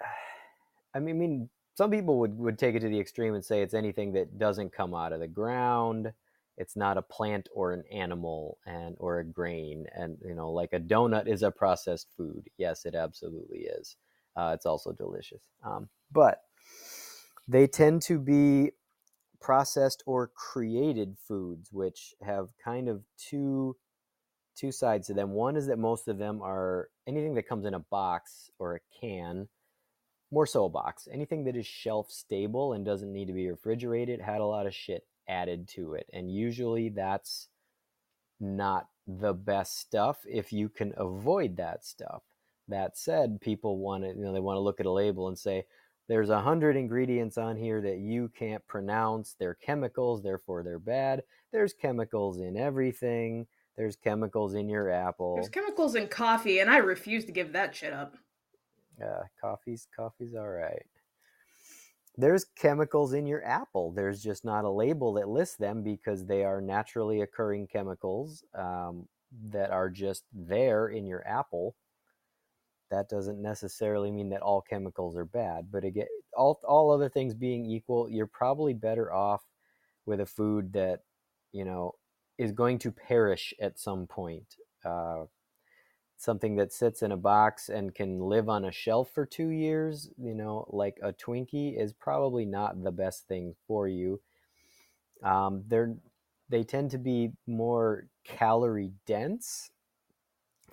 i 0.94 0.98
mean, 0.98 1.16
I 1.16 1.18
mean 1.18 1.48
some 1.76 1.90
people 1.90 2.18
would, 2.18 2.36
would 2.38 2.58
take 2.58 2.74
it 2.74 2.80
to 2.80 2.88
the 2.88 3.00
extreme 3.00 3.34
and 3.34 3.44
say 3.44 3.62
it's 3.62 3.72
anything 3.74 4.12
that 4.12 4.38
doesn't 4.38 4.72
come 4.72 4.94
out 4.94 5.12
of 5.12 5.20
the 5.20 5.28
ground 5.28 6.12
it's 6.56 6.76
not 6.76 6.98
a 6.98 7.02
plant 7.02 7.48
or 7.54 7.72
an 7.72 7.82
animal 7.90 8.58
and 8.66 8.94
or 8.98 9.20
a 9.20 9.24
grain 9.24 9.86
and 9.94 10.18
you 10.24 10.34
know 10.34 10.50
like 10.50 10.72
a 10.72 10.80
donut 10.80 11.26
is 11.26 11.42
a 11.42 11.50
processed 11.50 12.08
food 12.16 12.48
yes 12.58 12.84
it 12.84 12.94
absolutely 12.94 13.60
is 13.60 13.96
uh, 14.36 14.52
it's 14.54 14.66
also 14.66 14.92
delicious 14.92 15.42
um, 15.64 15.88
but 16.12 16.42
they 17.48 17.66
tend 17.66 18.02
to 18.02 18.18
be 18.18 18.70
processed 19.40 20.02
or 20.06 20.28
created 20.28 21.16
foods 21.26 21.70
which 21.72 22.14
have 22.22 22.50
kind 22.62 22.88
of 22.88 23.02
two 23.16 23.76
two 24.56 24.72
sides 24.72 25.06
to 25.06 25.14
them 25.14 25.30
one 25.30 25.56
is 25.56 25.66
that 25.66 25.78
most 25.78 26.08
of 26.08 26.18
them 26.18 26.42
are 26.42 26.90
anything 27.06 27.34
that 27.34 27.48
comes 27.48 27.64
in 27.64 27.74
a 27.74 27.78
box 27.78 28.50
or 28.58 28.76
a 28.76 28.80
can 29.00 29.48
more 30.30 30.46
so 30.46 30.66
a 30.66 30.68
box 30.68 31.08
anything 31.10 31.44
that 31.44 31.56
is 31.56 31.66
shelf 31.66 32.10
stable 32.10 32.74
and 32.74 32.84
doesn't 32.84 33.12
need 33.12 33.26
to 33.26 33.32
be 33.32 33.48
refrigerated 33.48 34.20
had 34.20 34.40
a 34.40 34.46
lot 34.46 34.66
of 34.66 34.74
shit 34.74 35.04
added 35.30 35.68
to 35.68 35.94
it. 35.94 36.06
And 36.12 36.30
usually 36.30 36.88
that's 36.90 37.48
not 38.40 38.88
the 39.06 39.32
best 39.32 39.78
stuff 39.78 40.18
if 40.28 40.52
you 40.52 40.68
can 40.68 40.92
avoid 40.96 41.56
that 41.56 41.84
stuff. 41.84 42.22
That 42.68 42.98
said, 42.98 43.40
people 43.40 43.78
want 43.78 44.04
to, 44.04 44.10
you 44.10 44.24
know, 44.24 44.32
they 44.32 44.40
want 44.40 44.56
to 44.56 44.60
look 44.60 44.80
at 44.80 44.86
a 44.86 44.90
label 44.90 45.28
and 45.28 45.38
say, 45.38 45.64
there's 46.10 46.30
a 46.30 46.40
hundred 46.40 46.76
ingredients 46.76 47.38
on 47.38 47.56
here 47.56 47.80
that 47.80 47.98
you 47.98 48.30
can't 48.36 48.66
pronounce. 48.66 49.36
They're 49.38 49.54
chemicals, 49.54 50.22
therefore 50.22 50.62
they're 50.62 50.80
bad. 50.80 51.22
There's 51.52 51.72
chemicals 51.72 52.40
in 52.40 52.56
everything. 52.56 53.46
There's 53.76 53.96
chemicals 53.96 54.54
in 54.54 54.68
your 54.68 54.90
apple. 54.90 55.36
There's 55.36 55.48
chemicals 55.48 55.94
in 55.94 56.08
coffee, 56.08 56.58
and 56.58 56.68
I 56.68 56.78
refuse 56.78 57.24
to 57.26 57.32
give 57.32 57.52
that 57.52 57.74
shit 57.74 57.92
up. 57.92 58.16
Yeah, 58.98 59.22
coffee's 59.40 59.86
coffee's 59.96 60.34
all 60.34 60.48
right 60.48 60.84
there's 62.16 62.44
chemicals 62.44 63.14
in 63.14 63.26
your 63.26 63.44
apple. 63.44 63.92
There's 63.92 64.22
just 64.22 64.44
not 64.44 64.64
a 64.64 64.70
label 64.70 65.14
that 65.14 65.28
lists 65.28 65.56
them 65.56 65.82
because 65.82 66.26
they 66.26 66.44
are 66.44 66.60
naturally 66.60 67.22
occurring 67.22 67.68
chemicals 67.68 68.44
um, 68.54 69.06
that 69.50 69.70
are 69.70 69.88
just 69.88 70.24
there 70.32 70.88
in 70.88 71.06
your 71.06 71.26
apple. 71.26 71.76
That 72.90 73.08
doesn't 73.08 73.40
necessarily 73.40 74.10
mean 74.10 74.30
that 74.30 74.42
all 74.42 74.60
chemicals 74.62 75.16
are 75.16 75.24
bad, 75.24 75.70
but 75.70 75.84
again, 75.84 76.08
all 76.36 76.60
all 76.66 76.90
other 76.90 77.08
things 77.08 77.34
being 77.34 77.64
equal, 77.66 78.08
you're 78.10 78.26
probably 78.26 78.74
better 78.74 79.12
off 79.12 79.42
with 80.06 80.20
a 80.20 80.26
food 80.26 80.72
that 80.72 81.00
you 81.52 81.64
know 81.64 81.94
is 82.38 82.52
going 82.52 82.78
to 82.80 82.90
perish 82.90 83.54
at 83.60 83.78
some 83.78 84.06
point. 84.06 84.56
Uh, 84.84 85.24
something 86.16 86.56
that 86.56 86.72
sits 86.72 87.02
in 87.02 87.12
a 87.12 87.16
box 87.16 87.70
and 87.70 87.94
can 87.94 88.20
live 88.20 88.48
on 88.48 88.66
a 88.66 88.72
shelf 88.72 89.10
for 89.14 89.24
two 89.24 89.48
years, 89.48 90.10
you 90.18 90.34
know, 90.34 90.66
like 90.68 90.98
a 91.02 91.12
Twinkie, 91.12 91.80
is 91.80 91.94
probably 91.94 92.44
not 92.44 92.82
the 92.82 92.92
best 92.92 93.26
thing 93.26 93.54
for 93.66 93.88
you. 93.88 94.20
Um, 95.22 95.64
they're 95.66 95.94
they 96.50 96.64
tend 96.64 96.90
to 96.90 96.98
be 96.98 97.32
more 97.46 98.08
calorie 98.24 98.92
dense, 99.06 99.70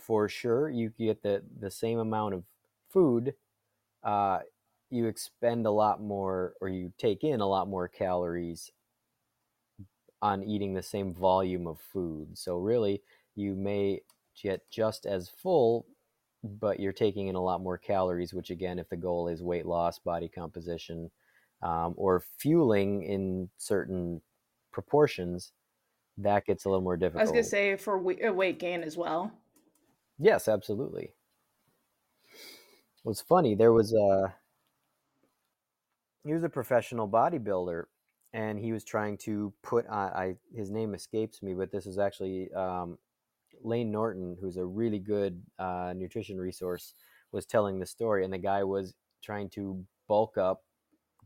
for 0.02 0.30
sure. 0.30 0.70
You 0.70 0.92
get 0.98 1.24
the 1.24 1.44
the 1.60 1.72
same 1.72 2.00
amount 2.00 2.34
of 2.34 2.44
food. 2.90 3.34
Uh, 4.04 4.40
you 4.90 5.08
expend 5.08 5.66
a 5.66 5.72
lot 5.72 6.02
more, 6.02 6.54
or 6.62 6.70
you 6.70 6.94
take 6.98 7.24
in 7.24 7.42
a 7.42 7.48
lot 7.48 7.68
more 7.68 7.88
calories 7.88 8.72
on 10.22 10.44
eating 10.44 10.74
the 10.74 10.84
same 10.84 11.14
volume 11.14 11.68
of 11.68 11.80
food. 11.80 12.38
So 12.38 12.58
really, 12.58 13.02
you 13.36 13.54
may 13.54 14.02
get 14.42 14.70
just 14.70 15.06
as 15.06 15.30
full, 15.30 15.86
but 16.44 16.80
you're 16.80 16.94
taking 16.94 17.28
in 17.28 17.36
a 17.36 17.44
lot 17.44 17.62
more 17.62 17.78
calories, 17.78 18.34
which 18.34 18.50
again, 18.50 18.80
if 18.80 18.90
the 18.90 18.98
goal 18.98 19.28
is 19.28 19.44
weight 19.44 19.66
loss, 19.66 20.00
body 20.00 20.30
composition, 20.30 21.12
um, 21.62 21.94
or 21.98 22.24
fueling 22.38 23.04
in 23.04 23.50
certain 23.58 24.22
proportions, 24.72 25.52
that 26.18 26.46
gets 26.46 26.66
a 26.66 26.70
little 26.70 26.84
more 26.84 26.98
difficult. 26.98 27.22
I 27.22 27.24
was 27.24 27.32
going 27.32 27.44
to 27.44 27.50
say 27.50 27.76
for 27.76 27.98
uh, 27.98 28.32
weight 28.32 28.60
gain 28.60 28.84
as 28.84 28.98
well. 28.98 29.32
Yes, 30.20 30.48
absolutely. 30.48 31.16
Was 33.04 33.22
funny. 33.22 33.56
There 33.56 33.74
was 33.74 33.92
a 33.94 34.36
he 36.24 36.34
was 36.34 36.44
a 36.44 36.50
professional 36.50 37.08
bodybuilder, 37.08 37.86
and 38.34 38.60
he 38.60 38.72
was 38.72 38.84
trying 38.84 39.18
to 39.20 39.54
put 39.64 39.88
on. 39.88 40.12
I 40.14 40.36
his 40.54 40.70
name 40.70 40.94
escapes 40.94 41.42
me, 41.42 41.54
but 41.54 41.72
this 41.72 41.86
is 41.86 41.98
actually 41.98 42.52
um, 42.54 42.98
Layne 43.64 43.92
Norton, 43.92 44.38
who's 44.42 44.58
a 44.58 44.66
really 44.66 45.00
good 45.00 45.42
uh, 45.60 45.94
nutrition 45.96 46.40
resource, 46.40 46.94
was 47.32 47.46
telling 47.46 47.80
the 47.80 47.86
story, 47.86 48.24
and 48.24 48.34
the 48.34 48.38
guy 48.38 48.64
was 48.64 48.96
trying 49.24 49.50
to 49.52 49.84
bulk 50.08 50.38
up, 50.38 50.64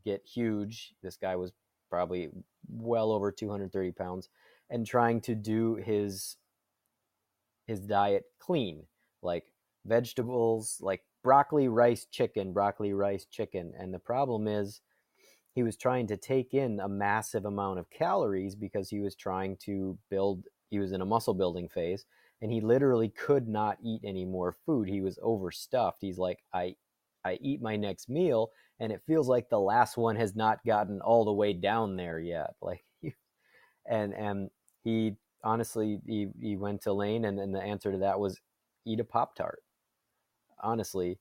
get 0.04 0.22
huge. 0.26 0.94
This 1.02 1.16
guy 1.16 1.36
was 1.36 1.52
probably 1.90 2.30
well 2.70 3.12
over 3.12 3.32
230 3.32 3.92
pounds, 3.92 4.28
and 4.70 4.86
trying 4.86 5.20
to 5.22 5.34
do 5.34 5.76
his 5.76 6.36
his 7.66 7.80
diet 7.80 8.24
clean, 8.38 8.84
like 9.22 9.44
vegetables, 9.86 10.78
like 10.80 11.02
broccoli, 11.22 11.68
rice, 11.68 12.06
chicken, 12.10 12.52
broccoli, 12.52 12.92
rice, 12.92 13.26
chicken. 13.30 13.72
And 13.78 13.92
the 13.92 13.98
problem 13.98 14.48
is, 14.48 14.80
he 15.54 15.62
was 15.62 15.76
trying 15.76 16.06
to 16.06 16.16
take 16.16 16.54
in 16.54 16.80
a 16.80 16.88
massive 16.88 17.44
amount 17.44 17.78
of 17.78 17.90
calories 17.90 18.54
because 18.54 18.88
he 18.88 19.00
was 19.00 19.14
trying 19.14 19.56
to 19.64 19.98
build. 20.10 20.44
He 20.70 20.78
was 20.78 20.92
in 20.92 21.02
a 21.02 21.06
muscle 21.06 21.34
building 21.34 21.68
phase 21.68 22.06
and 22.42 22.50
he 22.50 22.60
literally 22.60 23.08
could 23.08 23.48
not 23.48 23.78
eat 23.82 24.02
any 24.04 24.24
more 24.24 24.56
food. 24.66 24.88
He 24.88 25.00
was 25.00 25.18
overstuffed. 25.22 25.98
He's 26.00 26.18
like, 26.18 26.40
I, 26.52 26.74
I 27.24 27.38
eat 27.40 27.62
my 27.62 27.76
next 27.76 28.08
meal, 28.08 28.50
and 28.80 28.92
it 28.92 29.00
feels 29.06 29.28
like 29.28 29.48
the 29.48 29.60
last 29.60 29.96
one 29.96 30.16
has 30.16 30.34
not 30.34 30.58
gotten 30.66 31.00
all 31.00 31.24
the 31.24 31.32
way 31.32 31.52
down 31.52 31.96
there 31.96 32.18
yet. 32.18 32.54
Like, 32.60 32.84
and 33.86 34.12
and 34.12 34.50
he 34.82 35.14
honestly 35.44 36.00
he, 36.06 36.28
he 36.40 36.56
went 36.56 36.82
to 36.82 36.92
Layne, 36.92 37.24
and, 37.24 37.38
and 37.38 37.54
the 37.54 37.62
answer 37.62 37.92
to 37.92 37.98
that 37.98 38.18
was 38.18 38.40
eat 38.84 39.00
a 39.00 39.04
pop 39.04 39.34
tart. 39.34 39.62
Honestly, 40.62 41.18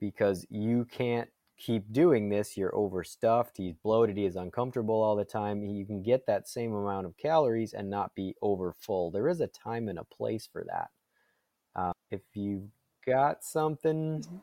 because 0.00 0.46
you 0.50 0.86
can't 0.90 1.28
keep 1.56 1.92
doing 1.92 2.28
this, 2.28 2.56
you're 2.56 2.74
overstuffed, 2.74 3.56
he's 3.56 3.74
bloated, 3.82 4.16
he 4.16 4.24
is 4.24 4.36
uncomfortable 4.36 5.02
all 5.02 5.16
the 5.16 5.24
time. 5.24 5.64
You 5.64 5.84
can 5.84 6.02
get 6.02 6.26
that 6.26 6.48
same 6.48 6.72
amount 6.74 7.06
of 7.06 7.16
calories 7.16 7.72
and 7.72 7.90
not 7.90 8.14
be 8.14 8.34
over 8.42 8.74
full. 8.78 9.10
There 9.10 9.28
is 9.28 9.40
a 9.40 9.48
time 9.48 9.88
and 9.88 9.98
a 9.98 10.04
place 10.04 10.48
for 10.50 10.64
that. 10.68 10.88
Uh, 11.74 11.92
if 12.10 12.20
you've 12.34 12.68
got 13.06 13.42
something, 13.42 14.20
mm-hmm. 14.20 14.36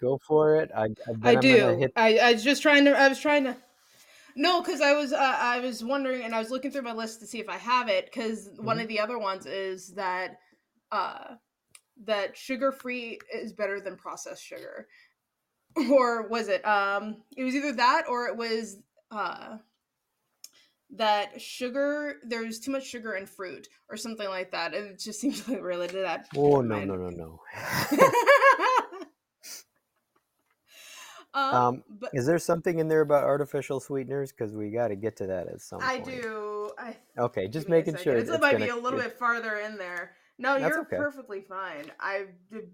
go 0.00 0.18
for 0.26 0.56
it. 0.56 0.70
I, 0.74 0.84
I, 1.24 1.30
I 1.30 1.34
do. 1.34 1.76
Hit... 1.76 1.92
I, 1.94 2.18
I 2.18 2.32
was 2.32 2.44
just 2.44 2.62
trying 2.62 2.84
to, 2.86 2.98
I 2.98 3.08
was 3.08 3.20
trying 3.20 3.44
to. 3.44 3.56
No, 4.34 4.62
because 4.62 4.80
I 4.80 4.92
was 4.94 5.12
uh, 5.12 5.36
I 5.38 5.60
was 5.60 5.84
wondering, 5.84 6.22
and 6.22 6.34
I 6.34 6.38
was 6.38 6.50
looking 6.50 6.70
through 6.70 6.82
my 6.82 6.92
list 6.92 7.20
to 7.20 7.26
see 7.26 7.40
if 7.40 7.48
I 7.48 7.58
have 7.58 7.88
it. 7.88 8.06
Because 8.06 8.48
mm-hmm. 8.48 8.64
one 8.64 8.80
of 8.80 8.88
the 8.88 9.00
other 9.00 9.18
ones 9.18 9.46
is 9.46 9.94
that 9.94 10.38
uh, 10.90 11.34
that 12.04 12.36
sugar 12.36 12.72
free 12.72 13.18
is 13.32 13.52
better 13.52 13.80
than 13.80 13.96
processed 13.96 14.44
sugar. 14.44 14.88
Or 15.90 16.28
was 16.28 16.48
it 16.48 16.66
um 16.66 17.22
it 17.36 17.44
was 17.44 17.54
either 17.54 17.72
that 17.72 18.04
or 18.08 18.26
it 18.26 18.36
was 18.36 18.78
uh 19.10 19.56
that 20.94 21.40
sugar 21.40 22.16
there's 22.26 22.60
too 22.60 22.70
much 22.70 22.86
sugar 22.86 23.14
in 23.14 23.24
fruit 23.24 23.68
or 23.88 23.96
something 23.96 24.28
like 24.28 24.50
that. 24.50 24.74
It 24.74 24.98
just 24.98 25.20
seems 25.22 25.48
like 25.48 25.62
related 25.62 25.94
to 25.94 26.02
that. 26.02 26.28
Oh 26.36 26.60
no 26.60 26.84
no 26.84 26.96
no 26.96 27.08
no. 27.08 27.40
um, 31.34 31.54
Um, 31.54 31.84
but 31.88 32.10
Is 32.12 32.26
there 32.26 32.38
something 32.38 32.78
in 32.78 32.88
there 32.88 33.00
about 33.00 33.24
artificial 33.24 33.80
sweeteners? 33.80 34.32
Because 34.32 34.54
we 34.54 34.70
got 34.70 34.88
to 34.88 34.96
get 34.96 35.16
to 35.16 35.26
that 35.26 35.48
at 35.48 35.60
some 35.60 35.80
I 35.82 36.00
point. 36.00 36.20
do. 36.22 36.70
I 36.78 36.90
do. 37.16 37.22
Okay, 37.22 37.48
just 37.48 37.68
making 37.68 37.96
sure. 37.96 38.16
It's- 38.16 38.34
it 38.34 38.40
might 38.40 38.56
be 38.58 38.66
gonna- 38.66 38.80
a 38.80 38.82
little 38.82 38.98
bit 38.98 39.12
farther 39.18 39.56
in 39.58 39.76
there. 39.76 40.16
No, 40.38 40.56
you're 40.56 40.80
okay. 40.80 40.96
perfectly 40.96 41.42
fine. 41.42 41.90
I 42.00 42.26
did. 42.50 42.70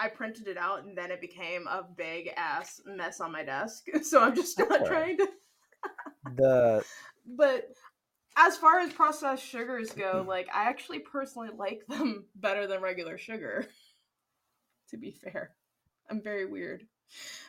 I 0.00 0.06
printed 0.08 0.46
it 0.46 0.56
out 0.56 0.84
and 0.84 0.96
then 0.96 1.10
it 1.10 1.20
became 1.20 1.66
a 1.66 1.82
big 1.82 2.28
ass 2.36 2.80
mess 2.86 3.20
on 3.20 3.32
my 3.32 3.42
desk. 3.42 3.86
So 4.04 4.22
I'm 4.22 4.34
just 4.34 4.56
not 4.58 4.70
right. 4.70 4.86
trying 4.86 5.16
to. 5.18 5.28
The 6.36 6.84
But 7.26 7.72
as 8.36 8.56
far 8.56 8.78
as 8.78 8.92
processed 8.92 9.44
sugars 9.44 9.90
go, 9.90 10.24
like 10.28 10.48
I 10.54 10.68
actually 10.68 11.00
personally 11.00 11.48
like 11.56 11.84
them 11.88 12.26
better 12.36 12.66
than 12.68 12.80
regular 12.80 13.18
sugar. 13.18 13.66
to 14.90 14.96
be 14.96 15.10
fair, 15.10 15.50
I'm 16.08 16.22
very 16.22 16.46
weird. 16.46 16.86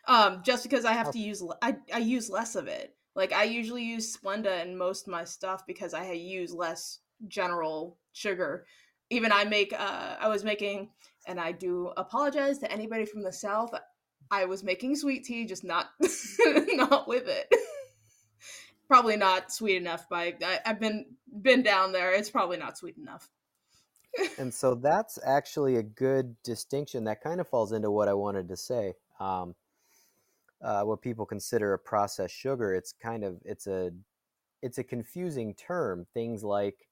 Um, 0.07 0.41
just 0.43 0.63
because 0.63 0.85
I 0.85 0.93
have 0.93 1.11
to 1.11 1.19
use, 1.19 1.43
I 1.61 1.75
I 1.93 1.99
use 1.99 2.29
less 2.29 2.55
of 2.55 2.67
it. 2.67 2.95
Like 3.15 3.33
I 3.33 3.43
usually 3.43 3.83
use 3.83 4.15
Splenda 4.15 4.63
in 4.63 4.77
most 4.77 5.07
of 5.07 5.11
my 5.11 5.23
stuff 5.23 5.65
because 5.67 5.93
I 5.93 6.11
use 6.11 6.53
less 6.53 6.99
general 7.27 7.97
sugar. 8.13 8.65
Even 9.09 9.31
I 9.31 9.43
make, 9.43 9.73
uh, 9.73 10.15
I 10.19 10.27
was 10.27 10.43
making, 10.43 10.89
and 11.27 11.39
I 11.39 11.51
do 11.51 11.91
apologize 11.97 12.59
to 12.59 12.71
anybody 12.71 13.05
from 13.05 13.23
the 13.23 13.33
south. 13.33 13.71
I 14.31 14.45
was 14.45 14.63
making 14.63 14.95
sweet 14.95 15.25
tea, 15.25 15.45
just 15.45 15.63
not 15.63 15.87
not 16.39 17.07
with 17.07 17.27
it. 17.27 17.53
probably 18.87 19.17
not 19.17 19.51
sweet 19.51 19.77
enough. 19.77 20.07
By 20.09 20.35
I, 20.43 20.59
I've 20.65 20.79
been 20.79 21.05
been 21.41 21.63
down 21.63 21.91
there. 21.91 22.13
It's 22.13 22.29
probably 22.29 22.57
not 22.57 22.77
sweet 22.77 22.97
enough. 22.97 23.29
and 24.37 24.53
so 24.53 24.75
that's 24.75 25.17
actually 25.25 25.77
a 25.77 25.83
good 25.83 26.35
distinction 26.43 27.03
that 27.05 27.21
kind 27.21 27.41
of 27.41 27.47
falls 27.47 27.71
into 27.71 27.91
what 27.91 28.07
I 28.07 28.13
wanted 28.13 28.47
to 28.49 28.57
say. 28.57 28.93
Um, 29.19 29.55
uh, 30.61 30.83
what 30.83 31.01
people 31.01 31.25
consider 31.25 31.73
a 31.73 31.79
processed 31.79 32.35
sugar, 32.35 32.73
it's 32.73 32.93
kind 32.93 33.23
of 33.23 33.37
it's 33.45 33.67
a 33.67 33.91
it's 34.61 34.77
a 34.77 34.83
confusing 34.83 35.53
term. 35.53 36.05
Things 36.13 36.43
like 36.43 36.87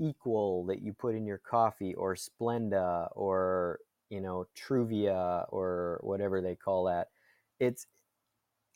equal 0.00 0.66
that 0.66 0.82
you 0.82 0.92
put 0.92 1.14
in 1.14 1.24
your 1.24 1.38
coffee, 1.38 1.94
or 1.94 2.16
Splenda, 2.16 3.08
or 3.12 3.78
you 4.10 4.20
know 4.20 4.46
Truvia, 4.56 5.46
or 5.50 6.00
whatever 6.02 6.40
they 6.40 6.56
call 6.56 6.84
that. 6.84 7.08
It's 7.60 7.86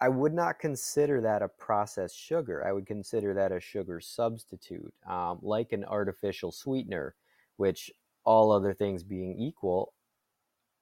I 0.00 0.08
would 0.08 0.32
not 0.32 0.60
consider 0.60 1.20
that 1.22 1.42
a 1.42 1.48
processed 1.48 2.16
sugar. 2.16 2.64
I 2.64 2.72
would 2.72 2.86
consider 2.86 3.34
that 3.34 3.50
a 3.50 3.58
sugar 3.58 3.98
substitute, 4.00 4.94
um, 5.08 5.38
like 5.42 5.72
an 5.72 5.84
artificial 5.84 6.52
sweetener, 6.52 7.16
which 7.56 7.90
all 8.24 8.52
other 8.52 8.72
things 8.72 9.02
being 9.02 9.36
equal 9.36 9.92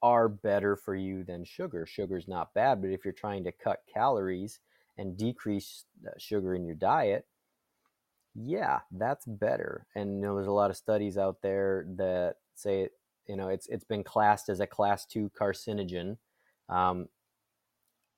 are 0.07 0.29
better 0.29 0.77
for 0.77 0.95
you 0.95 1.25
than 1.25 1.45
sugar. 1.45 1.85
Sugar's 1.85 2.29
not 2.29 2.55
bad, 2.55 2.81
but 2.81 2.91
if 2.91 3.05
you're 3.05 3.13
trying 3.13 3.43
to 3.43 3.51
cut 3.51 3.81
calories 3.93 4.61
and 4.97 5.17
decrease 5.17 5.85
uh, 6.07 6.11
sugar 6.17 6.55
in 6.55 6.65
your 6.65 6.77
diet, 6.77 7.27
yeah, 8.37 8.81
that's 8.93 9.25
better. 9.27 9.85
And 9.97 10.17
you 10.17 10.23
know, 10.23 10.37
there's 10.37 10.47
a 10.47 10.53
lot 10.53 10.71
of 10.71 10.77
studies 10.77 11.19
out 11.19 11.43
there 11.43 11.87
that 11.97 12.37
say, 12.55 12.89
you 13.27 13.37
know, 13.37 13.49
it's 13.49 13.67
it's 13.67 13.83
been 13.83 14.05
classed 14.05 14.49
as 14.49 14.61
a 14.61 14.67
class 14.67 15.07
two 15.07 15.29
carcinogen. 15.37 16.19
Um, 16.69 17.09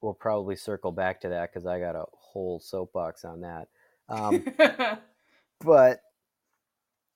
we'll 0.02 0.12
probably 0.12 0.56
circle 0.56 0.92
back 0.92 1.22
to 1.22 1.30
that 1.30 1.50
because 1.50 1.64
I 1.64 1.80
got 1.80 1.96
a 1.96 2.04
whole 2.12 2.60
soapbox 2.60 3.24
on 3.24 3.40
that. 3.40 3.68
Um, 4.10 4.44
but 5.64 6.02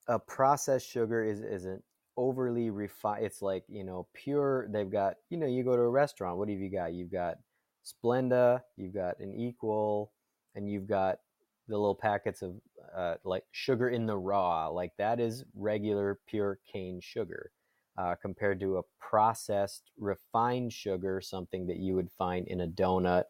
a 0.07 0.17
processed 0.17 0.89
sugar 0.89 1.23
is 1.23 1.41
isn't 1.41 1.83
overly 2.17 2.69
refined. 2.69 3.25
It's 3.25 3.41
like 3.41 3.63
you 3.67 3.83
know 3.83 4.07
pure. 4.13 4.67
They've 4.69 4.89
got 4.89 5.15
you 5.29 5.37
know 5.37 5.47
you 5.47 5.63
go 5.63 5.75
to 5.75 5.81
a 5.81 5.89
restaurant. 5.89 6.37
What 6.37 6.49
have 6.49 6.59
you 6.59 6.69
got? 6.69 6.93
You've 6.93 7.11
got 7.11 7.37
Splenda. 7.85 8.61
You've 8.77 8.93
got 8.93 9.19
an 9.19 9.33
Equal, 9.33 10.11
and 10.55 10.69
you've 10.69 10.87
got 10.87 11.19
the 11.67 11.77
little 11.77 11.95
packets 11.95 12.41
of 12.41 12.55
uh, 12.95 13.15
like 13.23 13.43
sugar 13.51 13.89
in 13.89 14.05
the 14.05 14.17
raw. 14.17 14.67
Like 14.67 14.91
that 14.97 15.19
is 15.19 15.43
regular 15.55 16.19
pure 16.27 16.59
cane 16.71 16.99
sugar. 17.01 17.51
Uh, 17.95 18.15
compared 18.19 18.59
to 18.59 18.77
a 18.77 18.81
processed 18.99 19.91
refined 19.99 20.73
sugar, 20.73 21.21
something 21.21 21.67
that 21.67 21.77
you 21.77 21.93
would 21.93 22.09
find 22.17 22.47
in 22.47 22.61
a 22.61 22.67
donut 22.67 23.25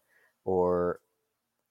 or 0.46 1.02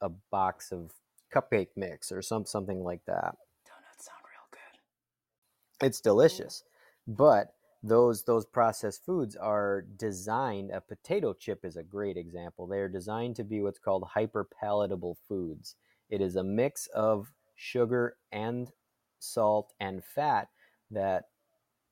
a 0.03 0.11
box 0.31 0.73
of 0.73 0.93
cupcake 1.35 1.69
mix 1.77 2.13
or 2.13 2.21
some 2.21 2.45
something 2.45 2.83
like 2.83 3.01
that 3.07 3.35
Donuts 3.65 4.05
sound 4.05 4.21
real 4.25 4.47
good. 4.51 5.87
it's 5.87 6.01
delicious 6.01 6.63
but 7.07 7.55
those 7.83 8.25
those 8.25 8.47
processed 8.47 9.05
foods 9.05 9.35
are 9.35 9.83
designed 9.97 10.71
a 10.71 10.81
potato 10.81 11.33
chip 11.33 11.65
is 11.65 11.77
a 11.77 11.83
great 11.83 12.17
example. 12.17 12.67
They 12.67 12.79
are 12.79 12.89
designed 12.89 13.37
to 13.37 13.45
be 13.45 13.61
what's 13.61 13.79
called 13.79 14.05
hyper 14.15 14.49
palatable 14.61 15.19
foods. 15.29 15.75
It 16.11 16.21
is 16.21 16.37
a 16.37 16.45
mix 16.45 16.87
of 16.89 17.33
sugar 17.57 18.17
and 18.31 18.71
salt 19.19 19.73
and 19.81 20.05
fat 20.05 20.49
that 20.91 21.25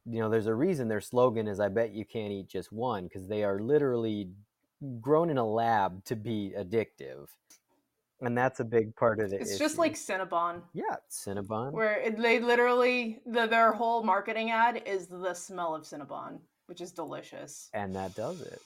you 0.06 0.20
know 0.20 0.28
there's 0.28 0.46
a 0.46 0.54
reason 0.54 0.88
their 0.88 1.00
slogan 1.00 1.46
is 1.46 1.60
i 1.60 1.68
bet 1.68 1.92
you 1.92 2.04
can't 2.04 2.32
eat 2.32 2.48
just 2.48 2.72
one 2.72 3.04
because 3.04 3.28
they 3.28 3.44
are 3.44 3.60
literally 3.60 4.30
grown 5.00 5.30
in 5.30 5.38
a 5.38 5.46
lab 5.46 6.04
to 6.04 6.16
be 6.16 6.52
addictive 6.58 7.28
and 8.22 8.36
that's 8.36 8.60
a 8.60 8.64
big 8.64 8.94
part 8.96 9.20
of 9.20 9.32
it. 9.32 9.40
It's 9.40 9.52
issue. 9.52 9.58
just 9.58 9.78
like 9.78 9.94
Cinnabon, 9.94 10.62
yeah 10.72 10.96
cinnabon 11.10 11.72
where 11.72 12.00
it, 12.00 12.18
they 12.18 12.40
literally 12.40 13.20
the, 13.26 13.46
their 13.46 13.72
whole 13.72 14.02
marketing 14.02 14.50
ad 14.50 14.82
is 14.86 15.06
the 15.06 15.34
smell 15.34 15.74
of 15.74 15.82
Cinnabon, 15.82 16.38
which 16.66 16.80
is 16.80 16.92
delicious. 16.92 17.70
and 17.74 17.94
that 17.94 18.14
does 18.14 18.40
it 18.40 18.60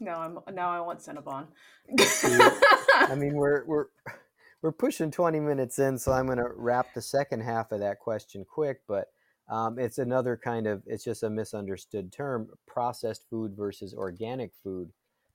Now 0.00 0.20
I'm 0.20 0.54
now 0.54 0.70
I 0.70 0.80
want 0.80 1.00
Cinnabon. 1.00 1.46
I 1.98 3.14
mean, 3.16 3.34
we're 3.34 3.64
we're 3.66 3.86
we're 4.62 4.72
pushing 4.72 5.10
20 5.10 5.40
minutes 5.40 5.78
in, 5.78 5.98
so 5.98 6.12
I'm 6.12 6.26
going 6.26 6.38
to 6.38 6.50
wrap 6.56 6.94
the 6.94 7.02
second 7.02 7.40
half 7.40 7.72
of 7.72 7.80
that 7.80 7.98
question 7.98 8.44
quick. 8.48 8.80
But 8.86 9.08
um, 9.48 9.78
it's 9.78 9.98
another 9.98 10.36
kind 10.36 10.66
of 10.66 10.82
it's 10.86 11.04
just 11.04 11.22
a 11.22 11.30
misunderstood 11.30 12.12
term: 12.12 12.48
processed 12.66 13.28
food 13.28 13.54
versus 13.56 13.94
organic 13.94 14.52
food. 14.62 14.90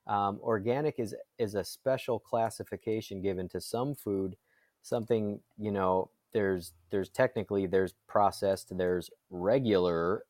Um, 0.08 0.40
organic 0.42 0.98
is 0.98 1.14
is 1.38 1.54
a 1.54 1.64
special 1.64 2.18
classification 2.18 3.20
given 3.22 3.48
to 3.50 3.60
some 3.60 3.94
food. 3.94 4.36
Something 4.82 5.40
you 5.58 5.70
know, 5.70 6.10
there's 6.32 6.72
there's 6.90 7.10
technically 7.10 7.66
there's 7.66 7.94
processed, 8.08 8.76
there's 8.76 9.10
regular. 9.30 10.24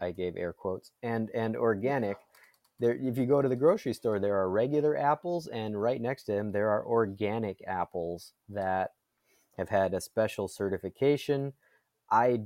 I 0.00 0.10
gave 0.10 0.36
air 0.36 0.52
quotes 0.52 0.90
and 1.02 1.30
and 1.34 1.56
organic 1.56 2.18
there 2.80 2.94
if 2.94 3.16
you 3.16 3.26
go 3.26 3.40
to 3.40 3.48
the 3.48 3.56
grocery 3.56 3.92
store 3.92 4.18
there 4.18 4.36
are 4.36 4.50
regular 4.50 4.96
apples 4.96 5.46
and 5.46 5.80
right 5.80 6.00
next 6.00 6.24
to 6.24 6.32
them 6.32 6.52
there 6.52 6.70
are 6.70 6.84
organic 6.84 7.58
apples 7.66 8.32
that 8.48 8.92
have 9.56 9.68
had 9.68 9.94
a 9.94 10.00
special 10.00 10.48
certification 10.48 11.52
i 12.10 12.40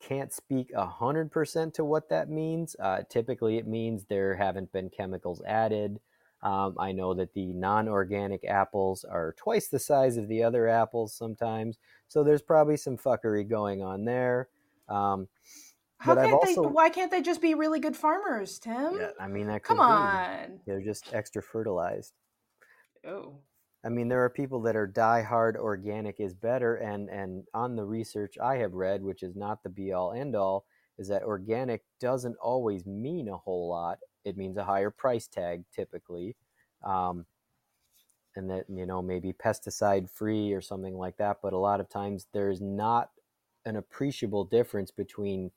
can't 0.00 0.32
speak 0.32 0.70
a 0.74 0.86
hundred 0.86 1.30
percent 1.30 1.74
to 1.74 1.84
what 1.84 2.08
that 2.08 2.28
means 2.30 2.76
uh, 2.80 3.02
typically 3.08 3.58
it 3.58 3.66
means 3.66 4.04
there 4.04 4.34
haven't 4.36 4.70
been 4.72 4.88
chemicals 4.90 5.42
added 5.46 5.98
um, 6.42 6.76
i 6.78 6.92
know 6.92 7.14
that 7.14 7.34
the 7.34 7.46
non-organic 7.52 8.44
apples 8.44 9.04
are 9.04 9.34
twice 9.36 9.66
the 9.68 9.78
size 9.78 10.16
of 10.16 10.28
the 10.28 10.42
other 10.42 10.68
apples 10.68 11.12
sometimes 11.12 11.78
so 12.06 12.22
there's 12.22 12.42
probably 12.42 12.76
some 12.76 12.96
fuckery 12.96 13.48
going 13.48 13.82
on 13.82 14.04
there 14.04 14.48
um, 14.88 15.28
How 15.98 16.14
But 16.14 16.22
can't 16.22 16.32
also- 16.34 16.62
they? 16.62 16.68
Why 16.68 16.88
can't 16.90 17.10
they 17.10 17.20
just 17.22 17.42
be 17.42 17.54
really 17.54 17.80
good 17.80 17.96
farmers, 17.96 18.58
Tim? 18.60 18.96
yeah, 19.00 19.10
i 19.20 19.26
mean 19.26 19.48
that 19.48 19.64
could 19.64 19.76
Come 19.76 19.78
be. 19.78 19.82
on. 19.82 20.60
they're 20.64 20.80
just 20.80 21.12
extra 21.12 21.42
fertilized 21.42 22.12
Oh. 23.06 23.34
I 23.84 23.88
mean, 23.90 24.08
there 24.08 24.24
are 24.24 24.30
people 24.30 24.60
that 24.62 24.76
are 24.76 24.86
die-hard 24.86 25.56
organic 25.56 26.18
is 26.20 26.34
better, 26.34 26.76
and 26.76 27.08
and 27.10 27.44
on 27.54 27.76
the 27.76 27.84
research 27.84 28.36
I 28.38 28.56
have 28.56 28.74
read, 28.74 29.02
which 29.02 29.22
is 29.22 29.36
not 29.36 29.62
the 29.62 29.68
be-all 29.68 30.12
end-all, 30.12 30.66
is 30.98 31.08
that 31.08 31.22
organic 31.22 31.84
doesn't 32.00 32.36
always 32.36 32.86
mean 32.86 33.28
a 33.28 33.36
whole 33.36 33.68
lot. 33.68 33.98
It 34.24 34.36
means 34.36 34.56
a 34.56 34.64
higher 34.64 34.90
price 34.90 35.28
tag 35.28 35.64
typically, 35.72 36.36
um, 36.84 37.24
and 38.36 38.50
that 38.50 38.66
you 38.68 38.84
know 38.86 39.00
maybe 39.00 39.32
pesticide-free 39.32 40.52
or 40.52 40.60
something 40.60 40.96
like 40.96 41.16
that. 41.18 41.38
But 41.42 41.52
a 41.52 41.58
lot 41.58 41.80
of 41.80 41.88
times 41.88 42.26
there's 42.32 42.60
not 42.60 43.10
an 43.64 43.76
appreciable 43.76 44.44
difference 44.44 44.90
between 44.90 45.52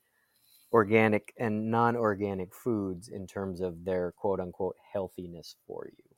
organic 0.72 1.34
and 1.38 1.70
non-organic 1.70 2.54
foods 2.54 3.08
in 3.08 3.26
terms 3.26 3.60
of 3.60 3.84
their 3.84 4.12
quote-unquote 4.12 4.76
healthiness 4.92 5.56
for 5.66 5.90
you. 5.98 6.11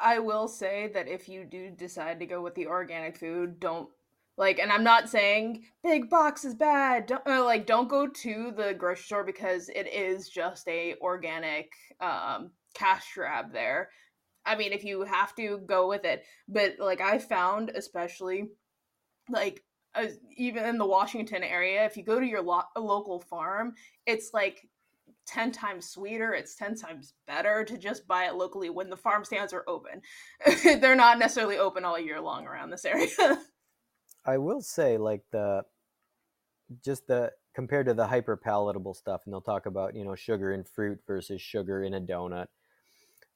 I 0.00 0.18
will 0.18 0.48
say 0.48 0.90
that 0.94 1.08
if 1.08 1.28
you 1.28 1.44
do 1.44 1.70
decide 1.70 2.20
to 2.20 2.26
go 2.26 2.40
with 2.42 2.54
the 2.54 2.66
organic 2.66 3.16
food, 3.18 3.60
don't 3.60 3.88
Like, 4.36 4.58
and 4.58 4.72
I'm 4.72 4.84
not 4.84 5.10
saying 5.10 5.64
big 5.82 6.08
box 6.08 6.44
is 6.46 6.54
bad. 6.54 7.06
Don't, 7.06 7.26
uh, 7.26 7.44
like, 7.44 7.66
don't 7.66 7.88
go 7.88 8.06
to 8.06 8.52
the 8.56 8.72
grocery 8.72 9.04
store 9.04 9.24
because 9.24 9.68
it 9.68 9.86
is 9.92 10.30
just 10.30 10.66
a 10.66 10.94
organic 11.02 11.70
um, 12.00 12.50
cash 12.74 13.04
grab 13.14 13.52
there. 13.52 13.90
I 14.46 14.56
mean, 14.56 14.72
if 14.72 14.82
you 14.82 15.02
have 15.02 15.34
to 15.36 15.58
go 15.66 15.88
with 15.88 16.04
it, 16.06 16.24
but 16.48 16.76
like 16.78 17.02
I 17.02 17.18
found, 17.18 17.70
especially 17.74 18.48
like 19.28 19.62
even 20.36 20.64
in 20.64 20.78
the 20.78 20.86
Washington 20.86 21.42
area, 21.42 21.84
if 21.84 21.96
you 21.98 22.02
go 22.02 22.18
to 22.18 22.26
your 22.26 22.42
lo- 22.42 22.62
local 22.78 23.20
farm, 23.20 23.74
it's 24.06 24.30
like 24.32 24.66
10 25.30 25.52
times 25.52 25.86
sweeter. 25.88 26.32
It's 26.34 26.56
10 26.56 26.74
times 26.74 27.14
better 27.26 27.64
to 27.64 27.78
just 27.78 28.06
buy 28.08 28.26
it 28.26 28.34
locally 28.34 28.68
when 28.68 28.90
the 28.90 28.96
farm 28.96 29.24
stands 29.24 29.52
are 29.52 29.64
open. 29.68 30.02
They're 30.64 30.96
not 30.96 31.18
necessarily 31.18 31.56
open 31.56 31.84
all 31.84 31.98
year 31.98 32.20
long 32.20 32.46
around 32.46 32.70
this 32.70 32.84
area. 32.84 33.08
I 34.24 34.38
will 34.38 34.60
say, 34.60 34.98
like, 34.98 35.22
the 35.30 35.62
just 36.84 37.06
the 37.06 37.32
compared 37.54 37.86
to 37.86 37.94
the 37.94 38.06
hyper 38.06 38.36
palatable 38.36 38.94
stuff, 38.94 39.22
and 39.24 39.32
they'll 39.32 39.40
talk 39.40 39.66
about, 39.66 39.94
you 39.94 40.04
know, 40.04 40.14
sugar 40.14 40.52
in 40.52 40.64
fruit 40.64 40.98
versus 41.06 41.40
sugar 41.40 41.82
in 41.82 41.94
a 41.94 42.00
donut. 42.00 42.46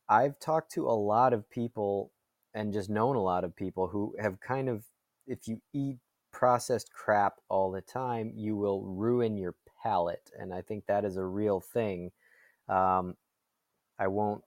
I've 0.08 0.38
talked 0.38 0.72
to 0.72 0.86
a 0.86 0.92
lot 0.92 1.32
of 1.32 1.48
people 1.48 2.12
and 2.52 2.72
just 2.72 2.90
known 2.90 3.16
a 3.16 3.22
lot 3.22 3.44
of 3.44 3.56
people 3.56 3.88
who 3.88 4.14
have 4.20 4.40
kind 4.40 4.68
of, 4.68 4.84
if 5.26 5.48
you 5.48 5.60
eat 5.72 5.98
processed 6.32 6.92
crap 6.92 7.34
all 7.48 7.70
the 7.70 7.80
time, 7.80 8.32
you 8.34 8.56
will 8.56 8.84
ruin 8.84 9.36
your 9.36 9.54
palate. 9.84 10.30
And 10.38 10.52
I 10.52 10.62
think 10.62 10.86
that 10.86 11.04
is 11.04 11.16
a 11.16 11.24
real 11.24 11.60
thing. 11.60 12.10
Um, 12.68 13.16
I 13.98 14.08
won't 14.08 14.42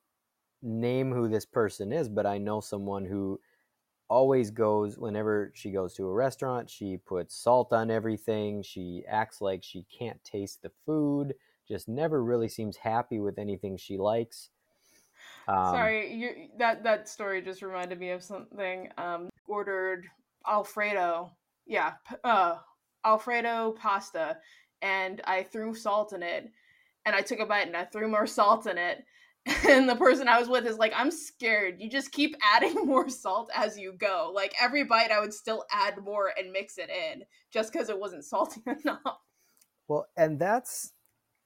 name 0.62 1.12
who 1.12 1.30
this 1.30 1.46
person 1.46 1.94
is, 1.94 2.10
but 2.10 2.26
I 2.26 2.40
know 2.40 2.60
someone 2.60 3.06
who 3.06 3.40
always 4.10 4.52
goes 4.52 4.98
whenever 4.98 5.52
she 5.54 5.72
goes 5.72 5.94
to 5.94 6.06
a 6.06 6.14
restaurant 6.14 6.70
she 6.70 6.98
puts 6.98 7.36
salt 7.36 7.74
on 7.74 7.92
everything 7.92 8.62
she 8.62 9.04
acts 9.08 9.42
like 9.42 9.62
she 9.64 9.86
can't 9.92 10.24
taste 10.24 10.62
the 10.62 10.72
food 10.86 11.34
just 11.68 11.90
never 11.90 12.24
really 12.24 12.48
seems 12.48 12.78
happy 12.78 13.20
with 13.20 13.38
anything 13.38 13.76
she 13.76 13.98
likes 13.98 14.50
um, 15.50 15.74
sorry 15.74 16.14
you, 16.14 16.30
that 16.58 16.84
that 16.84 17.10
story 17.10 17.42
just 17.42 17.62
reminded 17.62 18.00
me 18.00 18.12
of 18.12 18.24
something 18.24 18.90
um 18.98 19.30
ordered 19.46 20.06
alfredo 20.48 21.30
yeah 21.66 21.94
uh 22.24 22.56
alfredo 23.06 23.76
pasta 23.78 24.38
and 24.82 25.22
i 25.26 25.44
threw 25.44 25.74
salt 25.74 26.14
in 26.14 26.24
it 26.24 26.50
and 27.06 27.16
i 27.16 27.22
took 27.22 27.40
a 27.40 27.46
bite 27.46 27.68
and 27.68 27.78
i 27.78 27.84
threw 27.84 28.08
more 28.08 28.28
salt 28.28 28.68
in 28.68 28.78
it 28.78 29.04
and 29.68 29.88
the 29.88 29.96
person 29.96 30.28
I 30.28 30.40
was 30.40 30.50
with 30.50 30.66
is 30.66 30.78
like, 30.78 30.94
I'm 30.96 31.12
scared. 31.12 31.76
You 31.80 31.90
just 31.90 32.12
keep 32.12 32.36
adding 32.56 32.86
more 32.86 33.10
salt 33.10 33.50
as 33.56 33.78
you 33.78 33.94
go. 33.94 34.32
Like 34.34 34.54
every 34.62 34.84
bite, 34.84 35.12
I 35.12 35.20
would 35.20 35.34
still 35.34 35.66
add 35.72 36.04
more 36.04 36.32
and 36.38 36.52
mix 36.52 36.78
it 36.78 36.90
in 36.90 37.24
just 37.52 37.72
because 37.72 37.90
it 37.90 38.00
wasn't 38.00 38.26
salty 38.26 38.62
enough. 38.66 39.20
Well, 39.88 40.08
and 40.18 40.38
that's, 40.38 40.92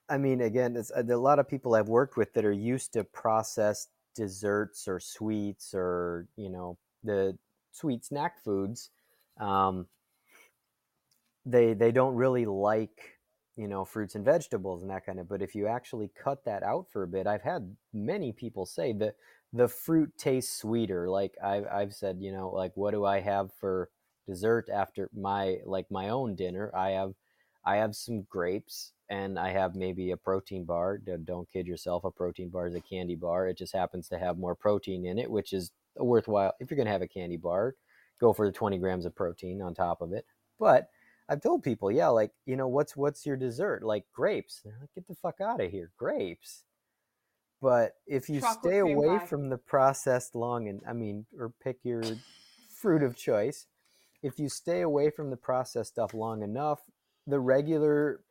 I 0.09 0.17
mean, 0.17 0.41
again, 0.41 0.75
it's 0.75 0.91
a 0.95 1.03
lot 1.03 1.39
of 1.39 1.47
people 1.47 1.75
I've 1.75 1.89
worked 1.89 2.17
with 2.17 2.33
that 2.33 2.45
are 2.45 2.51
used 2.51 2.93
to 2.93 3.03
processed 3.03 3.89
desserts 4.15 4.87
or 4.87 4.99
sweets 4.99 5.73
or, 5.73 6.27
you 6.35 6.49
know, 6.49 6.77
the 7.03 7.37
sweet 7.71 8.03
snack 8.03 8.43
foods. 8.43 8.89
Um, 9.39 9.87
they 11.45 11.73
they 11.73 11.91
don't 11.91 12.13
really 12.15 12.45
like 12.45 13.19
you 13.61 13.67
know 13.67 13.85
fruits 13.85 14.15
and 14.15 14.25
vegetables 14.25 14.81
and 14.81 14.89
that 14.89 15.05
kind 15.05 15.19
of 15.19 15.29
but 15.29 15.43
if 15.43 15.53
you 15.53 15.67
actually 15.67 16.09
cut 16.21 16.43
that 16.43 16.63
out 16.63 16.87
for 16.91 17.03
a 17.03 17.07
bit 17.07 17.27
i've 17.27 17.43
had 17.43 17.75
many 17.93 18.31
people 18.31 18.65
say 18.65 18.91
that 18.91 19.15
the 19.53 19.67
fruit 19.67 20.11
tastes 20.17 20.59
sweeter 20.59 21.07
like 21.07 21.35
I've, 21.43 21.67
I've 21.71 21.93
said 21.93 22.17
you 22.19 22.31
know 22.31 22.49
like 22.49 22.71
what 22.73 22.91
do 22.91 23.05
i 23.05 23.19
have 23.19 23.53
for 23.59 23.89
dessert 24.27 24.67
after 24.73 25.11
my 25.15 25.57
like 25.65 25.91
my 25.91 26.09
own 26.09 26.35
dinner? 26.35 26.71
I 26.75 26.91
have 26.91 27.13
i 27.63 27.75
have 27.75 27.95
some 27.95 28.23
grapes 28.27 28.93
and 29.09 29.37
i 29.37 29.51
have 29.51 29.75
maybe 29.75 30.09
a 30.09 30.17
protein 30.17 30.65
bar 30.65 30.97
don't 30.97 31.47
kid 31.51 31.67
yourself 31.67 32.03
a 32.03 32.09
protein 32.09 32.49
bar 32.49 32.65
is 32.65 32.73
a 32.73 32.81
candy 32.81 33.15
bar 33.15 33.47
it 33.47 33.59
just 33.59 33.75
happens 33.75 34.07
to 34.07 34.17
have 34.17 34.39
more 34.39 34.55
protein 34.55 35.05
in 35.05 35.19
it 35.19 35.29
which 35.29 35.53
is 35.53 35.69
worthwhile 35.97 36.53
if 36.59 36.71
you're 36.71 36.77
going 36.77 36.87
to 36.87 36.91
have 36.91 37.03
a 37.03 37.07
candy 37.07 37.37
bar 37.37 37.75
go 38.19 38.33
for 38.33 38.47
the 38.47 38.51
20 38.51 38.79
grams 38.79 39.05
of 39.05 39.15
protein 39.15 39.61
on 39.61 39.75
top 39.75 40.01
of 40.01 40.13
it 40.13 40.25
but 40.59 40.89
I've 41.31 41.41
told 41.41 41.63
people, 41.63 41.89
yeah, 41.89 42.09
like, 42.09 42.31
you 42.45 42.57
know, 42.57 42.67
what's 42.67 42.97
what's 42.97 43.25
your 43.25 43.37
dessert? 43.37 43.83
Like 43.83 44.03
grapes. 44.13 44.59
They're 44.65 44.77
like, 44.81 44.93
get 44.93 45.07
the 45.07 45.15
fuck 45.15 45.39
out 45.39 45.61
of 45.61 45.71
here, 45.71 45.91
grapes. 45.97 46.65
But 47.61 47.93
if 48.05 48.27
you 48.27 48.41
Chocolate 48.41 48.73
stay 48.73 48.79
away 48.79 49.19
pie. 49.19 49.25
from 49.25 49.49
the 49.49 49.57
processed 49.57 50.35
long 50.35 50.67
and 50.67 50.81
I 50.85 50.91
mean, 50.91 51.25
or 51.39 51.53
pick 51.63 51.77
your 51.83 52.03
fruit 52.75 53.01
of 53.01 53.15
choice, 53.15 53.67
if 54.21 54.39
you 54.39 54.49
stay 54.49 54.81
away 54.81 55.09
from 55.09 55.29
the 55.29 55.37
processed 55.37 55.91
stuff 55.91 56.13
long 56.13 56.43
enough, 56.43 56.81
the 57.25 57.39
regular 57.39 58.25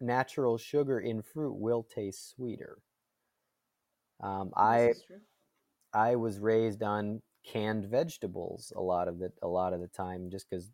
natural 0.00 0.56
sugar 0.56 1.00
in 1.00 1.22
fruit 1.22 1.54
will 1.54 1.82
taste 1.82 2.30
sweeter. 2.36 2.78
Um, 4.22 4.52
I 4.56 4.92
I 5.92 6.14
was 6.14 6.38
raised 6.38 6.84
on 6.84 7.20
canned 7.44 7.86
vegetables 7.86 8.72
a 8.76 8.80
lot 8.80 9.08
of 9.08 9.18
the 9.18 9.32
a 9.42 9.48
lot 9.48 9.72
of 9.72 9.80
the 9.80 9.88
time 9.88 10.30
just 10.30 10.48
because 10.48 10.70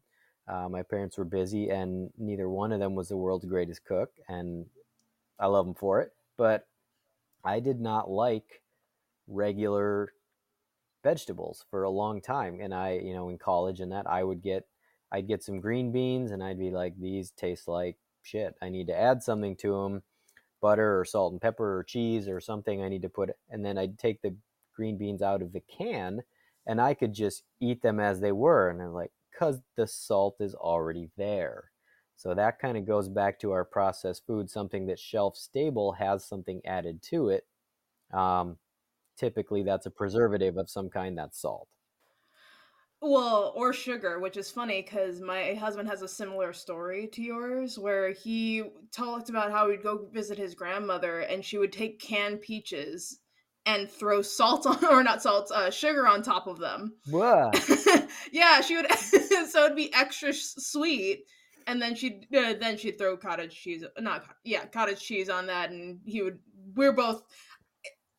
uh, 0.51 0.69
my 0.69 0.83
parents 0.83 1.17
were 1.17 1.25
busy, 1.25 1.71
and 1.71 2.11
neither 2.19 2.49
one 2.49 2.73
of 2.73 2.81
them 2.81 2.95
was 2.97 3.09
the 3.09 3.17
world's 3.17 3.45
greatest 3.45 3.85
cook, 3.85 4.11
and 4.29 4.67
I 5.39 5.47
love 5.47 5.65
them 5.65 5.75
for 5.75 6.01
it. 6.01 6.13
But 6.37 6.67
I 7.45 7.61
did 7.61 7.81
not 7.81 8.11
like 8.11 8.63
regular 9.29 10.13
vegetables 11.05 11.65
for 11.71 11.85
a 11.85 11.91
long 11.91 12.21
time, 12.21 12.59
and 12.61 12.75
I, 12.75 13.01
you 13.03 13.15
know, 13.15 13.29
in 13.29 13.39
college 13.39 13.81
and 13.81 13.93
that, 13.93 14.09
I 14.09 14.25
would 14.25 14.43
get, 14.43 14.67
I'd 15.13 15.29
get 15.29 15.45
some 15.45 15.61
green 15.61 15.93
beans, 15.93 16.33
and 16.33 16.43
I'd 16.43 16.59
be 16.59 16.71
like, 16.71 16.99
these 16.99 17.31
taste 17.31 17.69
like 17.69 17.97
shit. 18.23 18.57
I 18.61 18.71
need 18.71 18.89
to 18.89 18.99
add 18.99 19.23
something 19.23 19.55
to 19.57 19.83
them, 19.83 20.03
butter 20.61 20.99
or 20.99 21.05
salt 21.05 21.33
and 21.33 21.41
pepper 21.41 21.79
or 21.79 21.85
cheese 21.85 22.29
or 22.29 22.41
something. 22.41 22.83
I 22.83 22.89
need 22.89 23.03
to 23.03 23.09
put, 23.09 23.31
and 23.49 23.65
then 23.65 23.79
I'd 23.79 23.99
take 23.99 24.21
the 24.21 24.35
green 24.75 24.99
beans 24.99 25.23
out 25.23 25.43
of 25.43 25.53
the 25.53 25.61
can, 25.61 26.23
and 26.67 26.81
I 26.81 26.95
could 26.95 27.15
just 27.15 27.45
eat 27.61 27.83
them 27.83 28.01
as 28.01 28.21
they 28.21 28.33
were, 28.33 28.69
and 28.69 28.83
I'm 28.83 28.93
like, 28.93 29.13
because 29.41 29.61
the 29.77 29.87
salt 29.87 30.37
is 30.41 30.55
already 30.55 31.09
there. 31.17 31.71
So 32.17 32.35
that 32.35 32.59
kind 32.59 32.77
of 32.77 32.87
goes 32.87 33.09
back 33.09 33.39
to 33.41 33.53
our 33.53 33.65
processed 33.65 34.27
food. 34.27 34.51
Something 34.51 34.87
that's 34.87 35.01
shelf 35.01 35.37
stable 35.37 35.93
has 35.93 36.27
something 36.27 36.61
added 36.67 37.03
to 37.05 37.31
it. 37.31 37.47
Um, 38.13 38.59
typically, 39.17 39.63
that's 39.63 39.87
a 39.87 39.91
preservative 39.91 40.59
of 40.59 40.69
some 40.69 40.91
kind. 40.91 41.17
That's 41.17 41.41
salt. 41.41 41.69
Well, 43.01 43.55
or 43.57 43.73
sugar, 43.73 44.19
which 44.19 44.37
is 44.37 44.51
funny 44.51 44.83
because 44.83 45.23
my 45.23 45.55
husband 45.55 45.89
has 45.89 46.03
a 46.03 46.09
similar 46.09 46.53
story 46.53 47.09
to 47.15 47.23
yours, 47.23 47.79
where 47.79 48.13
he 48.13 48.65
talked 48.93 49.31
about 49.31 49.51
how 49.51 49.71
he'd 49.71 49.83
go 49.83 50.07
visit 50.13 50.37
his 50.37 50.55
grandmother 50.55 51.21
and 51.21 51.43
she 51.43 51.57
would 51.57 51.73
take 51.73 51.99
canned 51.99 52.43
peaches 52.43 53.21
and 53.71 53.91
throw 53.91 54.21
salt 54.23 54.67
on 54.67 54.85
or 54.85 55.03
not 55.03 55.23
salt 55.23 55.51
uh, 55.53 55.71
sugar 55.71 56.07
on 56.07 56.23
top 56.23 56.47
of 56.47 56.59
them. 56.59 56.95
Yeah 58.33 58.61
she 58.61 58.77
would 58.77 58.91
so 59.49 59.65
it'd 59.65 59.77
be 59.77 59.93
extra 59.95 60.33
sweet 60.33 61.25
and 61.67 61.81
then 61.81 61.95
she'd 61.95 62.27
uh, 62.35 62.55
then 62.59 62.77
she'd 62.77 62.99
throw 62.99 63.17
cottage 63.17 63.55
cheese 63.55 63.85
not 63.99 64.25
yeah 64.45 64.65
cottage 64.67 65.01
cheese 65.01 65.29
on 65.29 65.47
that 65.47 65.71
and 65.71 66.01
he 66.05 66.23
would 66.23 66.39
we're 66.75 66.93
both 66.93 67.23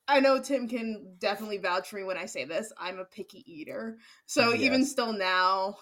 i 0.07 0.19
know 0.19 0.39
tim 0.41 0.67
can 0.67 1.15
definitely 1.19 1.57
vouch 1.57 1.89
for 1.89 1.97
me 1.97 2.03
when 2.03 2.17
i 2.17 2.25
say 2.25 2.45
this 2.45 2.71
i'm 2.77 2.99
a 2.99 3.05
picky 3.05 3.43
eater 3.45 3.97
so 4.25 4.51
yes. 4.51 4.61
even 4.61 4.85
still 4.85 5.13
now 5.13 5.75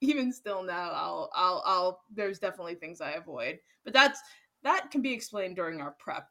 even 0.00 0.32
still 0.32 0.62
now 0.62 0.90
i'll 0.92 1.30
i'll 1.34 1.62
i'll 1.66 2.00
there's 2.14 2.38
definitely 2.38 2.74
things 2.74 3.00
i 3.00 3.12
avoid 3.12 3.58
but 3.84 3.92
that's 3.92 4.20
that 4.62 4.90
can 4.90 5.02
be 5.02 5.12
explained 5.12 5.56
during 5.56 5.80
our 5.80 5.94
prep 5.98 6.28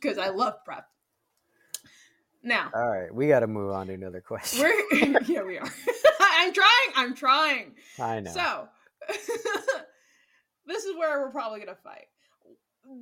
because 0.00 0.18
i 0.18 0.28
love 0.28 0.54
prep 0.64 0.86
now, 2.44 2.70
all 2.74 2.90
right, 2.90 3.12
we 3.12 3.26
got 3.26 3.40
to 3.40 3.46
move 3.46 3.72
on 3.72 3.86
to 3.86 3.94
another 3.94 4.20
question. 4.20 4.60
We're, 4.60 5.20
yeah, 5.26 5.42
we 5.42 5.58
are. 5.58 5.66
I'm 6.20 6.52
trying. 6.52 6.90
I'm 6.94 7.14
trying. 7.14 7.72
I 7.98 8.20
know. 8.20 8.30
So, 8.30 8.68
this 10.66 10.84
is 10.84 10.94
where 10.96 11.20
we're 11.20 11.30
probably 11.30 11.60
gonna 11.60 11.74
fight. 11.82 12.06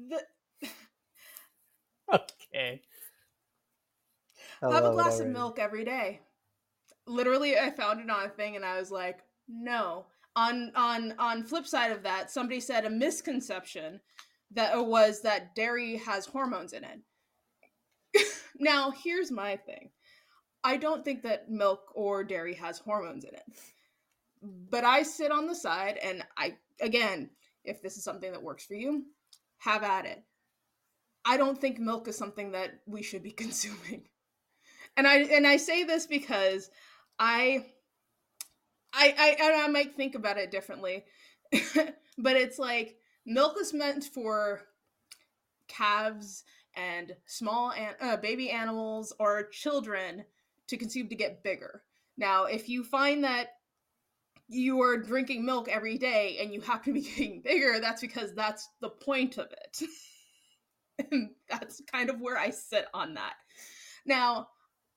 The... 0.09 0.68
okay. 2.14 2.83
Have 4.61 4.85
a 4.85 4.92
glass 4.92 5.18
of 5.18 5.26
milk 5.26 5.59
every 5.59 5.85
day. 5.85 6.20
Literally, 7.09 7.59
I 7.59 7.70
found 7.70 8.00
it 8.00 8.09
on 8.09 8.26
a 8.26 8.28
thing, 8.28 8.55
and 8.55 8.64
I 8.64 8.78
was 8.78 8.92
like, 8.92 9.18
no. 9.48 10.07
On 10.37 10.70
on 10.76 11.14
on 11.18 11.42
flip 11.42 11.66
side 11.66 11.90
of 11.90 12.05
that, 12.05 12.31
somebody 12.31 12.61
said 12.61 12.85
a 12.85 12.90
misconception 12.90 14.00
that 14.52 14.74
it 14.74 14.87
was 14.87 15.20
that 15.22 15.55
dairy 15.57 15.96
has 15.96 16.26
hormones 16.26 16.72
in 16.72 16.85
it 16.85 17.00
now, 18.59 18.90
here's 18.90 19.31
my 19.31 19.57
thing 19.57 19.90
I 20.64 20.77
don't 20.77 21.05
think 21.05 21.22
that 21.22 21.51
milk 21.51 21.92
or 21.94 22.25
dairy 22.25 22.55
has 22.55 22.79
hormones 22.79 23.25
in 23.25 23.35
it. 23.35 23.42
But 24.42 24.85
I 24.85 25.03
sit 25.03 25.31
on 25.31 25.46
the 25.46 25.55
side 25.55 25.98
and 26.03 26.25
I, 26.37 26.57
again, 26.81 27.31
if 27.64 27.83
this 27.83 27.96
is 27.96 28.05
something 28.05 28.33
that 28.33 28.42
works 28.42 28.64
for 28.64 28.75
you, 28.75 29.05
have 29.59 29.83
at 29.83 30.07
it. 30.07 30.22
I 31.25 31.37
don't 31.37 31.61
think 31.61 31.79
milk 31.79 32.09
is 32.09 32.16
something 32.16 32.53
that 32.53 32.81
we 32.87 33.03
should 33.03 33.22
be 33.22 33.31
consuming. 33.44 34.09
And 34.96 35.07
I 35.07 35.18
and 35.18 35.46
I 35.46 35.57
say 35.57 35.85
this 35.85 36.07
because 36.07 36.70
I 37.18 37.64
I, 38.92 39.14
I 39.40 39.64
I 39.64 39.68
might 39.68 39.96
think 39.96 40.14
about 40.14 40.37
it 40.37 40.51
differently, 40.51 41.05
but 42.18 42.37
it's 42.37 42.59
like 42.59 42.96
milk 43.25 43.57
is 43.59 43.72
meant 43.72 44.05
for 44.05 44.62
calves 45.66 46.44
and 46.74 47.14
small 47.26 47.72
an- 47.72 47.94
uh, 48.00 48.16
baby 48.16 48.50
animals 48.50 49.12
or 49.18 49.48
children 49.48 50.24
to 50.68 50.76
consume 50.76 51.08
to 51.08 51.14
get 51.14 51.42
bigger. 51.42 51.82
Now, 52.16 52.44
if 52.44 52.68
you 52.68 52.85
find 52.85 53.24
that 53.24 53.48
you 54.48 54.82
are 54.82 54.98
drinking 54.98 55.44
milk 55.44 55.68
every 55.68 55.98
day 55.98 56.38
and 56.40 56.52
you 56.52 56.61
happen 56.61 56.94
to 56.94 57.00
be 57.00 57.06
getting 57.16 57.42
bigger, 57.42 57.80
that's 57.80 58.00
because 58.00 58.35
that's 58.35 58.68
the 58.80 58.90
point 58.90 59.38
of 59.38 59.46
it. 59.52 59.88
and 61.11 61.30
that's 61.48 61.82
kind 61.90 62.11
of 62.11 62.20
where 62.20 62.38
I 62.38 62.50
sit 62.50 62.87
on 62.92 63.14
that. 63.14 63.35
Now, 64.04 64.48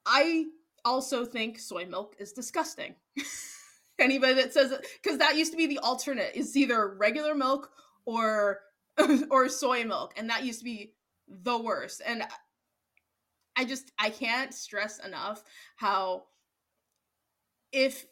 I 0.05 0.45
also 0.83 1.25
think 1.25 1.59
soy 1.59 1.85
milk 1.85 2.15
is 2.19 2.31
disgusting. 2.31 2.95
Anybody 3.99 4.33
that 4.35 4.53
says 4.53 4.71
it, 4.71 4.85
because 5.01 5.19
that 5.19 5.37
used 5.37 5.51
to 5.51 5.57
be 5.57 5.67
the 5.67 5.79
alternate, 5.79 6.35
is 6.35 6.55
either 6.57 6.95
regular 6.97 7.33
milk 7.33 7.71
or 8.05 8.59
or 9.31 9.47
soy 9.47 9.85
milk, 9.85 10.13
and 10.17 10.29
that 10.29 10.43
used 10.43 10.59
to 10.59 10.65
be 10.65 10.93
the 11.27 11.57
worst. 11.57 12.01
And 12.05 12.23
I 13.55 13.65
just 13.65 13.91
I 13.97 14.09
can't 14.09 14.53
stress 14.53 14.99
enough 14.99 15.43
how 15.77 16.23
if 17.71 18.05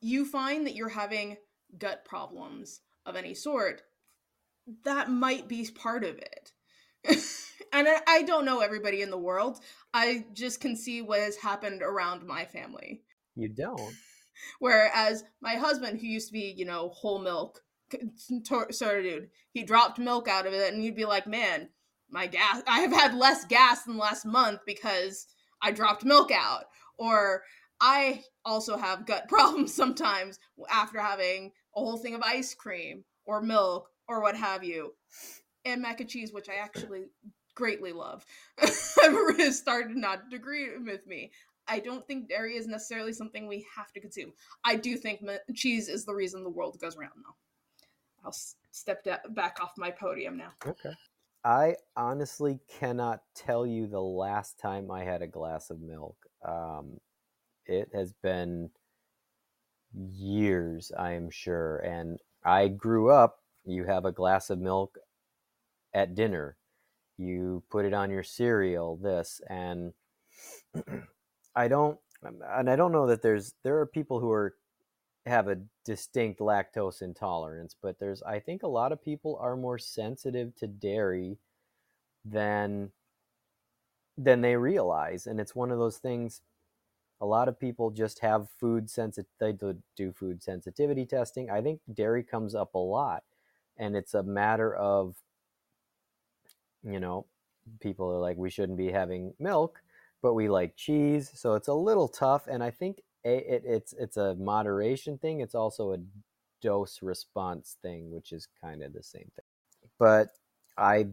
you 0.00 0.24
find 0.24 0.66
that 0.66 0.74
you're 0.74 0.88
having 0.88 1.36
gut 1.78 2.04
problems 2.04 2.80
of 3.04 3.16
any 3.16 3.34
sort, 3.34 3.82
that 4.84 5.10
might 5.10 5.48
be 5.48 5.68
part 5.74 6.04
of 6.04 6.18
it. 6.18 6.52
and 7.72 7.88
I, 7.88 8.00
I, 8.06 8.22
don't 8.22 8.44
know 8.44 8.60
everybody 8.60 9.00
in 9.00 9.10
the 9.10 9.18
world. 9.18 9.60
I 9.94 10.24
just 10.32 10.60
can 10.60 10.76
see 10.76 11.02
what 11.02 11.20
has 11.20 11.36
happened 11.36 11.82
around 11.82 12.26
my 12.26 12.44
family. 12.44 13.02
You 13.36 13.48
don't. 13.48 13.94
Whereas 14.58 15.22
my 15.40 15.54
husband, 15.54 16.00
who 16.00 16.06
used 16.06 16.28
to 16.28 16.32
be, 16.32 16.52
you 16.56 16.64
know, 16.64 16.88
whole 16.88 17.20
milk 17.20 17.60
sort 18.40 18.98
of 18.98 19.04
dude, 19.04 19.28
he 19.52 19.62
dropped 19.62 20.00
milk 20.00 20.26
out 20.26 20.46
of 20.46 20.52
it, 20.52 20.72
and 20.72 20.84
you'd 20.84 20.96
be 20.96 21.04
like, 21.04 21.26
man, 21.26 21.68
my 22.10 22.26
gas, 22.26 22.62
I 22.66 22.80
have 22.80 22.92
had 22.92 23.14
less 23.14 23.44
gas 23.44 23.82
than 23.82 23.98
last 23.98 24.24
month 24.24 24.60
because 24.66 25.26
I 25.62 25.72
dropped 25.72 26.04
milk 26.04 26.30
out. 26.30 26.64
Or 26.98 27.42
I 27.80 28.22
also 28.44 28.76
have 28.76 29.06
gut 29.06 29.28
problems 29.28 29.74
sometimes 29.74 30.38
after 30.70 31.00
having 31.00 31.52
a 31.74 31.80
whole 31.80 31.98
thing 31.98 32.14
of 32.14 32.22
ice 32.22 32.54
cream 32.54 33.04
or 33.24 33.42
milk 33.42 33.88
or 34.08 34.22
what 34.22 34.36
have 34.36 34.64
you. 34.64 34.94
And 35.64 35.82
mac 35.82 36.00
and 36.00 36.08
cheese, 36.08 36.32
which 36.32 36.48
I 36.48 36.54
actually 36.54 37.06
greatly 37.54 37.92
love. 37.92 38.24
I've 38.62 39.54
started 39.54 39.96
not 39.96 40.30
to 40.30 40.36
agree 40.36 40.78
with 40.78 41.06
me. 41.06 41.32
I 41.68 41.80
don't 41.80 42.06
think 42.06 42.28
dairy 42.28 42.56
is 42.56 42.68
necessarily 42.68 43.12
something 43.12 43.48
we 43.48 43.66
have 43.76 43.92
to 43.92 44.00
consume. 44.00 44.32
I 44.64 44.76
do 44.76 44.96
think 44.96 45.20
cheese 45.54 45.88
is 45.88 46.04
the 46.04 46.14
reason 46.14 46.44
the 46.44 46.50
world 46.50 46.78
goes 46.80 46.96
round, 46.96 47.14
though. 47.16 47.34
I'll 48.24 48.36
step 48.70 49.04
back 49.30 49.58
off 49.60 49.72
my 49.76 49.90
podium 49.90 50.36
now. 50.36 50.52
Okay. 50.64 50.94
I 51.46 51.76
honestly 51.96 52.58
cannot 52.80 53.20
tell 53.36 53.64
you 53.64 53.86
the 53.86 54.00
last 54.00 54.58
time 54.58 54.90
I 54.90 55.04
had 55.04 55.22
a 55.22 55.28
glass 55.28 55.70
of 55.70 55.80
milk. 55.80 56.16
Um, 56.44 56.98
it 57.66 57.88
has 57.94 58.12
been 58.20 58.70
years, 59.94 60.90
I 60.98 61.12
am 61.12 61.30
sure. 61.30 61.78
And 61.78 62.18
I 62.44 62.66
grew 62.66 63.12
up, 63.12 63.38
you 63.64 63.84
have 63.84 64.04
a 64.04 64.10
glass 64.10 64.50
of 64.50 64.58
milk 64.58 64.98
at 65.94 66.16
dinner, 66.16 66.56
you 67.16 67.62
put 67.70 67.84
it 67.84 67.94
on 67.94 68.10
your 68.10 68.24
cereal, 68.24 68.96
this. 68.96 69.40
And 69.48 69.92
I 71.54 71.68
don't, 71.68 71.96
and 72.24 72.68
I 72.68 72.74
don't 72.74 72.90
know 72.90 73.06
that 73.06 73.22
there's, 73.22 73.54
there 73.62 73.78
are 73.78 73.86
people 73.86 74.18
who 74.18 74.32
are, 74.32 74.56
have 75.26 75.48
a 75.48 75.58
distinct 75.84 76.40
lactose 76.40 77.02
intolerance, 77.02 77.74
but 77.80 77.98
there's, 77.98 78.22
I 78.22 78.40
think 78.40 78.62
a 78.62 78.68
lot 78.68 78.92
of 78.92 79.02
people 79.02 79.38
are 79.40 79.56
more 79.56 79.78
sensitive 79.78 80.54
to 80.56 80.66
dairy 80.66 81.38
than 82.24 82.92
than 84.18 84.40
they 84.40 84.56
realize 84.56 85.26
and 85.26 85.40
it's 85.40 85.54
one 85.54 85.70
of 85.70 85.78
those 85.78 85.98
things 85.98 86.40
a 87.20 87.26
lot 87.26 87.48
of 87.48 87.58
people 87.58 87.90
just 87.90 88.20
have 88.20 88.48
food 88.60 88.90
sensitive 88.90 89.30
they 89.40 89.52
do 89.96 90.12
food 90.12 90.42
sensitivity 90.42 91.06
testing. 91.06 91.50
I 91.50 91.62
think 91.62 91.80
dairy 91.92 92.22
comes 92.22 92.54
up 92.54 92.74
a 92.74 92.78
lot 92.78 93.24
and 93.78 93.96
it's 93.96 94.14
a 94.14 94.22
matter 94.22 94.74
of 94.74 95.16
you 96.82 97.00
know 97.00 97.26
people 97.80 98.10
are 98.10 98.20
like 98.20 98.36
we 98.36 98.50
shouldn't 98.50 98.78
be 98.78 98.90
having 98.90 99.34
milk 99.38 99.80
but 100.22 100.34
we 100.34 100.48
like 100.48 100.76
cheese 100.76 101.30
so 101.34 101.54
it's 101.54 101.68
a 101.68 101.74
little 101.74 102.08
tough 102.08 102.46
and 102.46 102.62
i 102.62 102.70
think 102.70 103.02
it, 103.26 103.62
it's 103.64 103.92
it's 103.94 104.16
a 104.16 104.34
moderation 104.36 105.18
thing 105.18 105.40
it's 105.40 105.54
also 105.54 105.92
a 105.92 105.98
dose 106.62 107.02
response 107.02 107.76
thing 107.82 108.10
which 108.10 108.32
is 108.32 108.48
kind 108.62 108.82
of 108.82 108.92
the 108.92 109.02
same 109.02 109.30
thing 109.36 109.44
but 109.98 110.28
i 110.78 111.06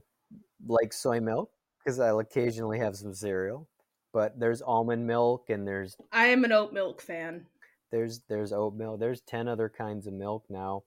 like 0.67 0.93
soy 0.93 1.19
milk 1.19 1.52
because 1.80 1.99
i'll 1.99 2.19
occasionally 2.19 2.80
have 2.80 2.95
some 2.95 3.13
cereal 3.13 3.67
but 4.13 4.39
there's 4.39 4.62
almond 4.62 5.06
milk 5.06 5.49
and 5.49 5.67
there's 5.67 5.97
I 6.12 6.28
am 6.28 6.45
an 6.45 6.52
oat 6.52 6.71
milk 6.71 7.02
fan. 7.02 7.47
There's 7.91 8.21
there's 8.30 8.54
oat 8.54 8.76
milk. 8.76 8.99
There's 8.99 9.21
ten 9.21 9.47
other 9.47 9.69
kinds 9.69 10.08
of 10.08 10.13
milk 10.13 10.45
now. 10.49 10.84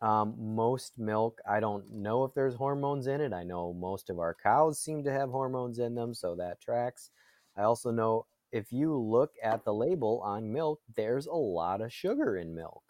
Um, 0.00 0.34
most 0.38 0.98
milk, 0.98 1.40
I 1.48 1.60
don't 1.60 1.90
know 1.90 2.24
if 2.24 2.34
there's 2.34 2.54
hormones 2.54 3.06
in 3.06 3.20
it. 3.20 3.32
I 3.32 3.42
know 3.42 3.72
most 3.72 4.10
of 4.10 4.18
our 4.18 4.34
cows 4.34 4.78
seem 4.78 5.02
to 5.04 5.12
have 5.12 5.30
hormones 5.30 5.78
in 5.78 5.94
them, 5.94 6.14
so 6.14 6.34
that 6.36 6.60
tracks. 6.60 7.10
I 7.56 7.62
also 7.62 7.90
know 7.90 8.26
if 8.54 8.72
you 8.72 8.96
look 8.96 9.32
at 9.42 9.64
the 9.64 9.74
label 9.74 10.22
on 10.24 10.52
milk, 10.52 10.80
there's 10.94 11.26
a 11.26 11.34
lot 11.34 11.80
of 11.80 11.92
sugar 11.92 12.36
in 12.36 12.54
milk. 12.54 12.84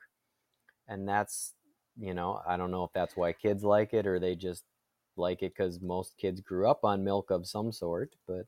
And 0.89 1.09
that's, 1.09 1.55
you 1.97 2.13
know, 2.13 2.43
I 2.47 2.59
don't 2.59 2.71
know 2.71 2.85
if 2.85 2.93
that's 2.93 3.17
why 3.17 3.33
kids 3.33 3.65
like 3.65 3.95
it 3.95 4.07
or 4.07 4.21
they 4.21 4.35
just 4.35 4.65
like 5.17 5.43
it 5.43 5.55
because 5.57 5.81
most 5.81 6.19
kids 6.19 6.43
grew 6.43 6.69
up 6.69 6.85
on 6.85 7.03
milk 7.03 7.31
of 7.31 7.47
some 7.47 7.73
sort, 7.73 8.15
but 8.29 8.45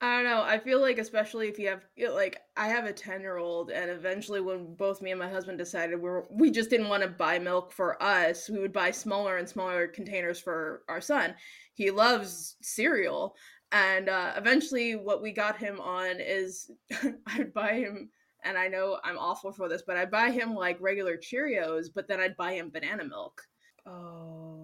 I 0.00 0.16
don't 0.16 0.24
know. 0.24 0.42
I 0.42 0.58
feel 0.58 0.80
like, 0.80 0.98
especially 0.98 1.48
if 1.48 1.58
you 1.60 1.68
have, 1.68 1.84
like, 2.12 2.40
I 2.56 2.66
have 2.66 2.86
a 2.86 2.92
10 2.92 3.20
year 3.20 3.36
old, 3.36 3.70
and 3.70 3.88
eventually, 3.88 4.40
when 4.40 4.74
both 4.74 5.00
me 5.00 5.12
and 5.12 5.20
my 5.20 5.28
husband 5.28 5.58
decided 5.58 6.00
we 6.00 6.08
are 6.08 6.26
we 6.28 6.50
just 6.50 6.70
didn't 6.70 6.88
want 6.88 7.04
to 7.04 7.08
buy 7.08 7.38
milk 7.38 7.70
for 7.72 8.02
us, 8.02 8.48
we 8.48 8.58
would 8.58 8.72
buy 8.72 8.90
smaller 8.90 9.36
and 9.36 9.48
smaller 9.48 9.86
containers 9.86 10.40
for 10.40 10.82
our 10.88 11.00
son. 11.00 11.34
He 11.74 11.92
loves 11.92 12.56
cereal. 12.62 13.36
And 13.72 14.08
uh, 14.08 14.32
eventually, 14.36 14.96
what 14.96 15.22
we 15.22 15.32
got 15.32 15.56
him 15.56 15.80
on 15.80 16.20
is 16.20 16.70
I'd 17.26 17.52
buy 17.54 17.74
him, 17.74 18.10
and 18.44 18.58
I 18.58 18.68
know 18.68 18.98
I'm 19.02 19.18
awful 19.18 19.50
for 19.50 19.68
this, 19.68 19.82
but 19.86 19.96
I'd 19.96 20.10
buy 20.10 20.30
him 20.30 20.54
like 20.54 20.76
regular 20.80 21.16
Cheerios, 21.16 21.86
but 21.94 22.06
then 22.06 22.20
I'd 22.20 22.36
buy 22.36 22.52
him 22.52 22.70
banana 22.70 23.04
milk. 23.04 23.42
Oh 23.86 24.62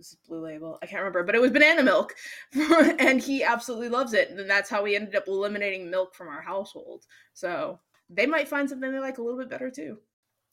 this 0.00 0.12
is 0.12 0.18
Blue 0.26 0.40
Label. 0.40 0.78
I 0.82 0.86
can't 0.86 1.00
remember, 1.00 1.22
but 1.22 1.34
it 1.34 1.40
was 1.40 1.50
banana 1.50 1.82
milk, 1.82 2.14
and 2.98 3.20
he 3.20 3.44
absolutely 3.44 3.90
loves 3.90 4.14
it. 4.14 4.30
And 4.30 4.48
that's 4.48 4.70
how 4.70 4.82
we 4.82 4.96
ended 4.96 5.14
up 5.14 5.28
eliminating 5.28 5.90
milk 5.90 6.14
from 6.14 6.28
our 6.28 6.40
household. 6.40 7.04
So 7.34 7.78
they 8.08 8.26
might 8.26 8.48
find 8.48 8.68
something 8.68 8.90
they 8.90 8.98
like 8.98 9.18
a 9.18 9.22
little 9.22 9.38
bit 9.38 9.50
better 9.50 9.70
too. 9.70 9.98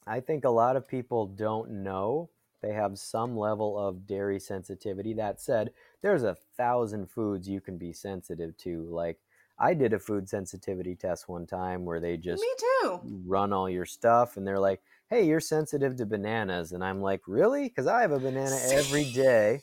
I 0.05 0.19
think 0.19 0.43
a 0.43 0.49
lot 0.49 0.75
of 0.75 0.87
people 0.87 1.27
don't 1.27 1.83
know 1.83 2.29
they 2.61 2.73
have 2.73 2.97
some 2.97 3.37
level 3.37 3.77
of 3.77 4.07
dairy 4.07 4.39
sensitivity. 4.39 5.13
That 5.13 5.39
said, 5.39 5.71
there's 6.01 6.23
a 6.23 6.37
thousand 6.55 7.09
foods 7.09 7.49
you 7.49 7.61
can 7.61 7.77
be 7.77 7.93
sensitive 7.93 8.55
to. 8.57 8.83
Like 8.89 9.19
I 9.59 9.73
did 9.73 9.93
a 9.93 9.99
food 9.99 10.29
sensitivity 10.29 10.95
test 10.95 11.27
one 11.27 11.47
time 11.47 11.85
where 11.85 11.99
they 11.99 12.17
just 12.17 12.41
Me 12.41 12.53
too. 12.59 12.99
run 13.25 13.53
all 13.53 13.69
your 13.69 13.85
stuff 13.85 14.37
and 14.37 14.45
they're 14.45 14.59
like, 14.59 14.81
hey, 15.09 15.25
you're 15.25 15.39
sensitive 15.39 15.95
to 15.97 16.05
bananas. 16.05 16.71
And 16.73 16.83
I'm 16.83 17.01
like, 17.01 17.21
really? 17.27 17.63
Because 17.63 17.87
I 17.87 18.01
have 18.01 18.11
a 18.11 18.19
banana 18.19 18.57
every 18.71 19.05
day 19.11 19.61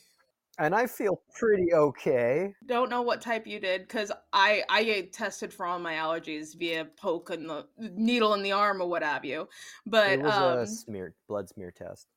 and 0.57 0.73
I 0.73 0.87
feel 0.87 1.21
pretty 1.33 1.73
okay. 1.73 2.53
Don't 2.65 2.89
know 2.89 3.01
what 3.01 3.21
type 3.21 3.45
you 3.45 3.59
did 3.59 3.81
because 3.81 4.11
I 4.33 4.63
I 4.69 5.09
tested 5.11 5.53
for 5.53 5.65
all 5.65 5.79
my 5.79 5.93
allergies 5.93 6.57
via 6.57 6.85
poke 6.85 7.29
and 7.29 7.49
the 7.49 7.67
needle 7.77 8.33
in 8.33 8.43
the 8.43 8.51
arm 8.51 8.81
or 8.81 8.87
what 8.87 9.03
have 9.03 9.25
you. 9.25 9.47
But 9.85 10.11
it 10.11 10.21
was 10.21 10.33
um, 10.33 10.59
a 10.59 10.67
smear 10.67 11.13
blood 11.27 11.49
smear 11.49 11.71
test. 11.71 12.07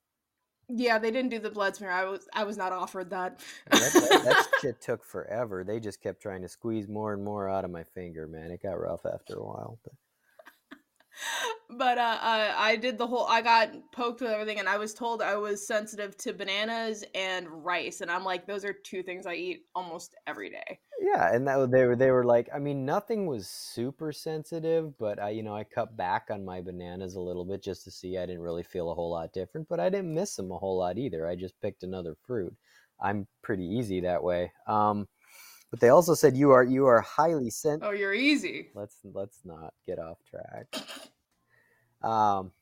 Yeah, 0.68 0.98
they 0.98 1.10
didn't 1.10 1.30
do 1.30 1.38
the 1.38 1.50
blood 1.50 1.76
smear. 1.76 1.90
I 1.90 2.04
was 2.04 2.28
I 2.34 2.44
was 2.44 2.56
not 2.58 2.72
offered 2.72 3.10
that. 3.10 3.40
that, 3.70 3.92
that, 3.92 4.22
that 4.24 4.46
shit 4.60 4.80
took 4.80 5.04
forever. 5.04 5.64
They 5.64 5.80
just 5.80 6.02
kept 6.02 6.20
trying 6.20 6.42
to 6.42 6.48
squeeze 6.48 6.88
more 6.88 7.14
and 7.14 7.24
more 7.24 7.48
out 7.48 7.64
of 7.64 7.70
my 7.70 7.84
finger. 7.84 8.26
Man, 8.26 8.50
it 8.50 8.62
got 8.62 8.78
rough 8.78 9.06
after 9.06 9.36
a 9.36 9.44
while. 9.44 9.78
But 9.82 9.94
but 11.70 11.98
uh, 11.98 12.18
uh, 12.20 12.54
I 12.56 12.76
did 12.76 12.96
the 12.96 13.06
whole. 13.06 13.26
I 13.26 13.42
got 13.42 13.70
poked 13.92 14.20
with 14.20 14.30
everything, 14.30 14.58
and 14.58 14.68
I 14.68 14.78
was 14.78 14.94
told 14.94 15.20
I 15.20 15.36
was 15.36 15.66
sensitive 15.66 16.16
to 16.18 16.32
bananas 16.32 17.04
and 17.14 17.46
rice, 17.48 18.00
and 18.00 18.10
I'm 18.10 18.24
like, 18.24 18.46
those 18.46 18.64
are 18.64 18.72
two 18.72 19.02
things 19.02 19.26
I 19.26 19.34
eat 19.34 19.64
almost 19.74 20.14
every 20.26 20.48
day. 20.48 20.80
Yeah, 21.00 21.34
and 21.34 21.46
that 21.46 21.70
they 21.70 21.84
were 21.84 21.96
they 21.96 22.10
were 22.10 22.24
like, 22.24 22.48
I 22.54 22.58
mean, 22.58 22.86
nothing 22.86 23.26
was 23.26 23.48
super 23.48 24.12
sensitive, 24.12 24.96
but 24.98 25.22
I, 25.22 25.30
you 25.30 25.42
know, 25.42 25.54
I 25.54 25.64
cut 25.64 25.96
back 25.96 26.28
on 26.30 26.44
my 26.44 26.62
bananas 26.62 27.16
a 27.16 27.20
little 27.20 27.44
bit 27.44 27.62
just 27.62 27.84
to 27.84 27.90
see. 27.90 28.16
I 28.16 28.24
didn't 28.24 28.42
really 28.42 28.62
feel 28.62 28.90
a 28.90 28.94
whole 28.94 29.10
lot 29.10 29.34
different, 29.34 29.68
but 29.68 29.78
I 29.78 29.90
didn't 29.90 30.14
miss 30.14 30.36
them 30.36 30.50
a 30.50 30.58
whole 30.58 30.78
lot 30.78 30.96
either. 30.96 31.26
I 31.26 31.36
just 31.36 31.60
picked 31.60 31.82
another 31.82 32.16
fruit. 32.26 32.54
I'm 33.00 33.26
pretty 33.42 33.64
easy 33.64 34.00
that 34.00 34.22
way. 34.22 34.52
Um, 34.66 35.06
but 35.70 35.80
they 35.80 35.90
also 35.90 36.14
said 36.14 36.34
you 36.34 36.50
are 36.52 36.64
you 36.64 36.86
are 36.86 37.02
highly 37.02 37.50
sent. 37.50 37.82
Oh, 37.84 37.90
you're 37.90 38.14
easy. 38.14 38.70
Let's 38.74 38.96
let's 39.04 39.40
not 39.44 39.74
get 39.86 39.98
off 39.98 40.18
track. 40.30 40.66
Um, 42.02 42.52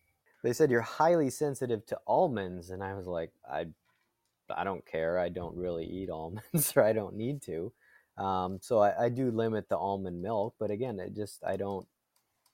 they 0.42 0.52
said 0.52 0.70
you're 0.70 0.80
highly 0.80 1.30
sensitive 1.30 1.84
to 1.86 1.98
almonds, 2.06 2.70
and 2.70 2.82
I 2.82 2.94
was 2.94 3.06
like, 3.06 3.32
I, 3.50 3.66
I 4.54 4.64
don't 4.64 4.86
care. 4.86 5.18
I 5.18 5.28
don't 5.28 5.56
really 5.56 5.86
eat 5.86 6.10
almonds, 6.12 6.72
or 6.76 6.82
I 6.84 6.92
don't 6.92 7.16
need 7.16 7.42
to. 7.42 7.72
Um, 8.18 8.58
so 8.62 8.80
I, 8.80 9.06
I 9.06 9.08
do 9.10 9.30
limit 9.30 9.68
the 9.68 9.76
almond 9.78 10.22
milk, 10.22 10.54
but 10.58 10.70
again, 10.70 10.98
it 11.00 11.14
just 11.14 11.44
I 11.44 11.56
don't 11.56 11.86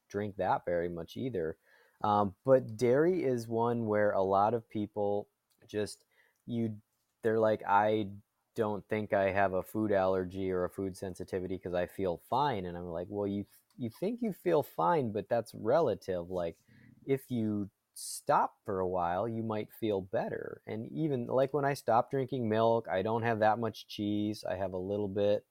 drink 0.08 0.36
that 0.36 0.64
very 0.64 0.88
much 0.88 1.16
either. 1.16 1.56
Um, 2.02 2.34
but 2.44 2.76
dairy 2.76 3.22
is 3.22 3.46
one 3.48 3.86
where 3.86 4.10
a 4.12 4.22
lot 4.22 4.54
of 4.54 4.68
people 4.68 5.28
just 5.68 6.04
you 6.46 6.74
they're 7.22 7.38
like 7.38 7.62
I 7.68 8.08
don't 8.56 8.84
think 8.88 9.12
I 9.12 9.30
have 9.30 9.54
a 9.54 9.62
food 9.62 9.92
allergy 9.92 10.50
or 10.50 10.64
a 10.64 10.70
food 10.70 10.96
sensitivity 10.96 11.56
because 11.56 11.74
I 11.74 11.86
feel 11.86 12.20
fine, 12.28 12.66
and 12.66 12.76
I'm 12.76 12.88
like, 12.88 13.06
well, 13.08 13.26
you 13.26 13.46
you 13.78 13.90
think 13.90 14.20
you 14.22 14.32
feel 14.32 14.62
fine, 14.62 15.12
but 15.12 15.28
that's 15.28 15.54
relative. 15.54 16.30
Like 16.30 16.56
if 17.06 17.30
you 17.30 17.70
stop 17.94 18.54
for 18.64 18.80
a 18.80 18.88
while, 18.88 19.28
you 19.28 19.42
might 19.42 19.68
feel 19.80 20.00
better. 20.00 20.62
And 20.66 20.90
even 20.92 21.26
like 21.26 21.52
when 21.52 21.64
I 21.64 21.74
stop 21.74 22.10
drinking 22.10 22.48
milk, 22.48 22.86
I 22.90 23.02
don't 23.02 23.22
have 23.22 23.40
that 23.40 23.58
much 23.58 23.86
cheese. 23.86 24.44
I 24.48 24.56
have 24.56 24.72
a 24.72 24.78
little 24.78 25.08
bit, 25.08 25.44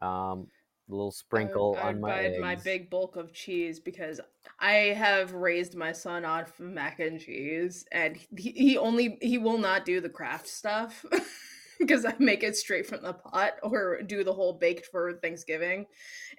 um, 0.00 0.48
a 0.88 0.94
little 0.94 1.12
sprinkle 1.12 1.76
I 1.78 1.84
I 1.84 1.88
on 1.88 2.00
my 2.00 2.18
eggs. 2.20 2.40
my 2.40 2.56
big 2.56 2.90
bulk 2.90 3.16
of 3.16 3.32
cheese 3.32 3.78
because 3.78 4.20
I 4.58 4.72
have 4.72 5.32
raised 5.32 5.74
my 5.74 5.92
son 5.92 6.24
off 6.24 6.58
mac 6.58 7.00
and 7.00 7.20
cheese, 7.20 7.84
and 7.92 8.16
he, 8.36 8.50
he 8.50 8.78
only 8.78 9.18
he 9.20 9.38
will 9.38 9.58
not 9.58 9.84
do 9.84 10.00
the 10.00 10.08
Kraft 10.08 10.48
stuff 10.48 11.04
because 11.86 12.04
I 12.04 12.14
make 12.18 12.42
it 12.42 12.56
straight 12.56 12.86
from 12.86 13.02
the 13.02 13.12
pot 13.12 13.54
or 13.62 14.02
do 14.02 14.24
the 14.24 14.32
whole 14.32 14.54
baked 14.54 14.86
for 14.86 15.14
Thanksgiving. 15.14 15.86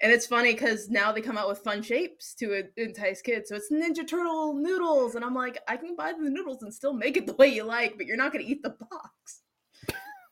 And 0.01 0.11
it's 0.11 0.25
funny 0.25 0.53
because 0.53 0.89
now 0.89 1.11
they 1.11 1.21
come 1.21 1.37
out 1.37 1.47
with 1.47 1.59
fun 1.59 1.81
shapes 1.81 2.33
to 2.35 2.63
entice 2.77 3.21
kids. 3.21 3.49
So 3.49 3.55
it's 3.55 3.71
Ninja 3.71 4.07
Turtle 4.07 4.53
noodles, 4.55 5.15
and 5.15 5.23
I'm 5.23 5.35
like, 5.35 5.59
I 5.67 5.77
can 5.77 5.95
buy 5.95 6.13
the 6.13 6.29
noodles 6.29 6.63
and 6.63 6.73
still 6.73 6.93
make 6.93 7.17
it 7.17 7.27
the 7.27 7.33
way 7.33 7.47
you 7.47 7.63
like, 7.63 7.97
but 7.97 8.05
you're 8.05 8.17
not 8.17 8.31
going 8.33 8.43
to 8.43 8.51
eat 8.51 8.63
the 8.63 8.69
box. 8.69 9.41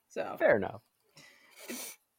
So 0.09 0.35
Fair 0.39 0.57
enough. 0.57 0.81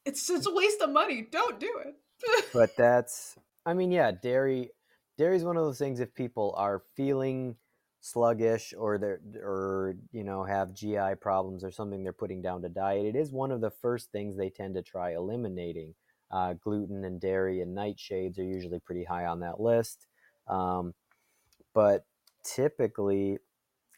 it's 0.07 0.27
just 0.27 0.47
a 0.47 0.53
waste 0.55 0.81
of 0.81 0.91
money. 0.91 1.27
Don't 1.31 1.61
do 1.61 1.81
it. 1.85 1.95
but 2.53 2.77
that's 2.77 3.37
i 3.67 3.75
mean 3.75 3.91
yeah 3.91 4.11
dairy 4.11 4.71
dairy 5.19 5.37
is 5.37 5.45
one 5.45 5.57
of 5.57 5.65
those 5.65 5.79
things 5.79 6.01
if 6.01 6.15
people 6.15 6.55
are 6.57 6.83
feeling 6.97 7.57
sluggish 8.03 8.75
or 8.77 8.99
they're 8.99 9.21
or 9.37 9.95
you 10.11 10.25
know 10.25 10.43
have 10.43 10.75
gi 10.75 10.99
problems 11.21 11.63
or 11.63 11.71
something 11.71 12.03
they're 12.03 12.13
putting 12.13 12.43
down 12.43 12.61
to 12.61 12.69
diet 12.69 13.07
it 13.07 13.15
is 13.15 13.31
one 13.31 13.53
of 13.53 13.61
the 13.61 13.71
first 13.71 14.11
things 14.11 14.37
they 14.37 14.51
tend 14.51 14.75
to 14.75 14.83
try 14.83 15.15
eliminating. 15.15 15.95
Uh, 16.31 16.55
gluten 16.55 17.05
and 17.05 17.21
dairy 17.21 17.61
and 17.61 17.77
nightshades 17.77 18.39
are 18.39 18.43
usually 18.43 18.81
pretty 18.81 19.05
high 19.05 19.27
on 19.27 19.39
that 19.41 19.61
list 19.61 20.07
um, 20.49 20.95
but 21.75 22.07
typically 22.43 23.37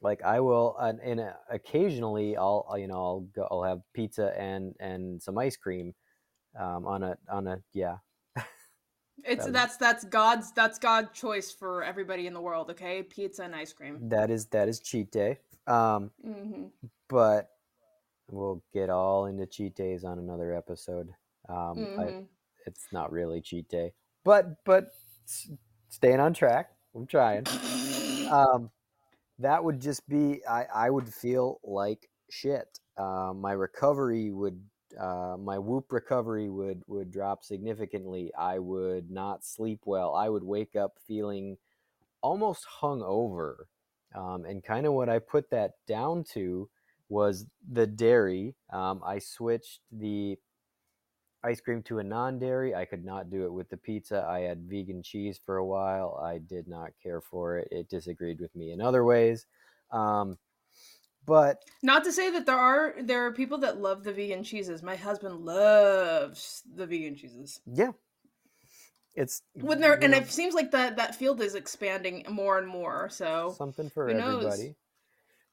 like 0.03 0.21
i 0.25 0.41
will 0.41 0.75
uh, 0.81 0.93
and 1.05 1.21
uh, 1.21 1.31
occasionally 1.49 2.37
i'll 2.37 2.67
I'll, 2.69 2.77
you 2.77 2.89
know 2.89 2.97
i'll 2.97 3.21
go 3.37 3.47
i'll 3.53 3.63
have 3.63 3.83
pizza 3.95 4.35
and 4.37 4.75
and 4.81 5.23
some 5.23 5.39
ice 5.39 5.57
cream 5.57 5.95
um, 6.59 6.87
on 6.87 7.05
a 7.05 7.17
on 7.31 7.47
a 7.47 7.59
yeah 7.73 7.99
It's 9.27 9.45
That- 9.45 9.53
that's 9.53 9.77
that's 9.77 10.05
God's 10.05 10.53
that's 10.53 10.79
God's 10.79 11.11
choice 11.19 11.51
for 11.53 11.83
everybody 11.83 12.27
in 12.27 12.35
the 12.35 12.41
world. 12.41 12.71
Okay, 12.71 13.03
pizza 13.03 13.43
and 13.45 13.55
ice 13.55 13.73
cream. 13.73 13.99
That 14.09 14.31
is 14.31 14.47
that 14.47 14.69
is 14.69 14.81
cheat 14.81 15.11
day. 15.11 15.39
Um, 15.67 16.11
hmm 16.23 16.65
but 17.09 17.51
we'll 18.31 18.63
get 18.73 18.91
all 18.91 19.27
into 19.27 19.47
cheat 19.47 19.75
days 19.75 20.05
on 20.05 20.19
another 20.19 20.55
episode. 20.55 21.11
Um, 21.49 21.89
I, 21.99 22.05
hmm 22.05 22.25
it's 22.67 22.87
not 22.93 23.13
really 23.13 23.41
cheat 23.43 23.69
day, 23.69 23.93
but 24.25 24.65
but 24.65 24.87
staying 25.91 26.21
on 26.21 26.33
track. 26.33 26.71
I'm 26.95 27.07
trying. 27.07 27.47
Um, 28.31 28.71
that 29.39 29.63
would 29.63 29.81
just 29.81 30.09
be 30.09 30.41
I 30.47 30.65
I 30.75 30.91
would 30.91 31.13
feel 31.13 31.61
like 31.63 32.09
shit. 32.31 32.79
Uh, 32.97 33.33
my 33.35 33.53
recovery 33.53 34.31
would 34.31 34.63
uh, 34.99 35.37
my 35.39 35.59
Whoop 35.59 35.93
recovery 35.93 36.49
would 36.49 36.83
would 36.87 37.11
drop 37.11 37.45
significantly. 37.45 38.33
I 38.39 38.59
would 38.59 39.11
not 39.11 39.45
sleep 39.45 39.81
well. 39.85 40.15
I 40.15 40.29
would 40.29 40.45
wake 40.45 40.77
up 40.77 40.99
feeling 41.07 41.57
almost 42.23 42.65
hung 42.65 43.03
over. 43.03 43.69
Um, 44.15 44.45
and 44.45 44.63
kind 44.63 44.87
of 44.87 44.93
what 44.93 45.09
I 45.09 45.19
put 45.19 45.51
that 45.51 45.73
down 45.87 46.25
to 46.35 46.69
was 47.09 47.47
the 47.71 47.87
dairy. 47.87 48.55
Um, 48.73 49.03
I 49.05 49.19
switched 49.19 49.81
the 49.93 50.39
ice 51.45 51.61
cream 51.61 51.83
to 51.85 51.99
a 51.99 52.05
non 52.05 52.39
dairy. 52.39 52.75
I 52.75 52.87
could 52.87 53.05
not 53.05 53.31
do 53.31 53.45
it 53.45 53.53
with 53.53 53.69
the 53.69 53.77
pizza. 53.77 54.27
I 54.29 54.41
had 54.41 54.69
vegan 54.69 55.03
cheese 55.03 55.39
for 55.45 55.59
a 55.59 55.67
while. 55.67 56.21
I 56.23 56.39
did 56.39 56.67
not 56.67 56.93
care 57.03 57.21
for 57.21 57.59
it. 57.59 57.69
It 57.71 57.89
disagreed 57.89 58.41
with 58.41 58.55
me 58.57 58.73
in 58.73 58.81
other 58.81 59.05
ways. 59.05 59.47
Um, 59.91 60.39
but 61.27 61.65
Not 61.83 62.05
to 62.05 62.13
say 62.13 62.31
that 62.31 62.47
there 62.47 62.59
are 62.59 62.95
there 63.03 63.27
are 63.27 63.33
people 63.33 63.59
that 63.59 63.81
love 63.81 64.05
the 64.05 64.13
vegan 64.13 64.45
cheeses. 64.45 64.83
My 64.83 64.97
husband 64.97 65.45
loves 65.45 66.63
the 66.75 66.87
vegan 66.87 67.17
cheeses. 67.17 67.61
yeah, 67.67 67.93
it's 69.15 69.43
When 69.55 69.81
there 69.81 70.03
and 70.03 70.13
know, 70.13 70.19
it 70.19 70.31
seems 70.31 70.55
like 70.55 70.71
that 70.73 70.97
that 70.97 71.15
field 71.15 71.41
is 71.41 71.55
expanding 71.55 72.25
more 72.29 72.59
and 72.59 72.69
more. 72.69 73.09
So 73.11 73.55
something 73.57 73.91
for 73.91 74.13
knows? 74.13 74.45
everybody. 74.45 74.75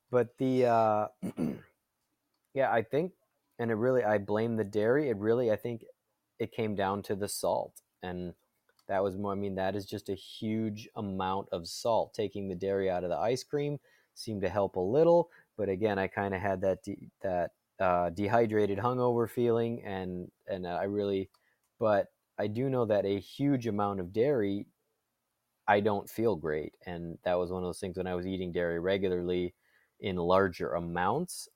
But 0.09 0.37
the 0.37 0.65
uh, 0.65 1.07
yeah, 2.53 2.71
I 2.71 2.81
think, 2.81 3.13
and 3.59 3.71
it 3.71 3.75
really, 3.75 4.03
I 4.03 4.17
blame 4.17 4.55
the 4.57 4.63
dairy. 4.63 5.09
It 5.09 5.17
really, 5.17 5.51
I 5.51 5.55
think, 5.55 5.85
it 6.39 6.51
came 6.51 6.75
down 6.75 7.01
to 7.03 7.15
the 7.15 7.29
salt, 7.29 7.81
and 8.03 8.33
that 8.87 9.01
was 9.03 9.15
more. 9.15 9.31
I 9.31 9.35
mean, 9.35 9.55
that 9.55 9.75
is 9.75 9.85
just 9.85 10.09
a 10.09 10.15
huge 10.15 10.89
amount 10.97 11.47
of 11.53 11.67
salt. 11.67 12.13
Taking 12.13 12.49
the 12.49 12.55
dairy 12.55 12.89
out 12.89 13.03
of 13.05 13.09
the 13.09 13.17
ice 13.17 13.43
cream 13.43 13.79
seemed 14.15 14.41
to 14.41 14.49
help 14.49 14.75
a 14.75 14.79
little, 14.81 15.29
but 15.61 15.69
again, 15.69 15.99
I 15.99 16.07
kind 16.07 16.33
of 16.33 16.41
had 16.41 16.61
that 16.61 16.81
de- 16.81 17.11
that 17.21 17.51
uh, 17.79 18.09
dehydrated, 18.09 18.79
hungover 18.79 19.29
feeling, 19.29 19.83
and 19.85 20.31
and 20.47 20.65
I 20.65 20.85
really, 20.85 21.29
but 21.79 22.07
I 22.39 22.47
do 22.47 22.67
know 22.67 22.85
that 22.85 23.05
a 23.05 23.19
huge 23.19 23.67
amount 23.67 23.99
of 23.99 24.11
dairy 24.11 24.65
I 25.67 25.81
don't 25.81 26.09
feel 26.09 26.35
great. 26.35 26.73
And 26.87 27.19
that 27.23 27.37
was 27.37 27.51
one 27.51 27.61
of 27.61 27.67
those 27.67 27.79
things 27.79 27.95
when 27.95 28.07
I 28.07 28.15
was 28.15 28.25
eating 28.25 28.51
dairy 28.51 28.79
regularly 28.79 29.53
in 29.99 30.15
larger 30.15 30.73
amounts. 30.73 31.47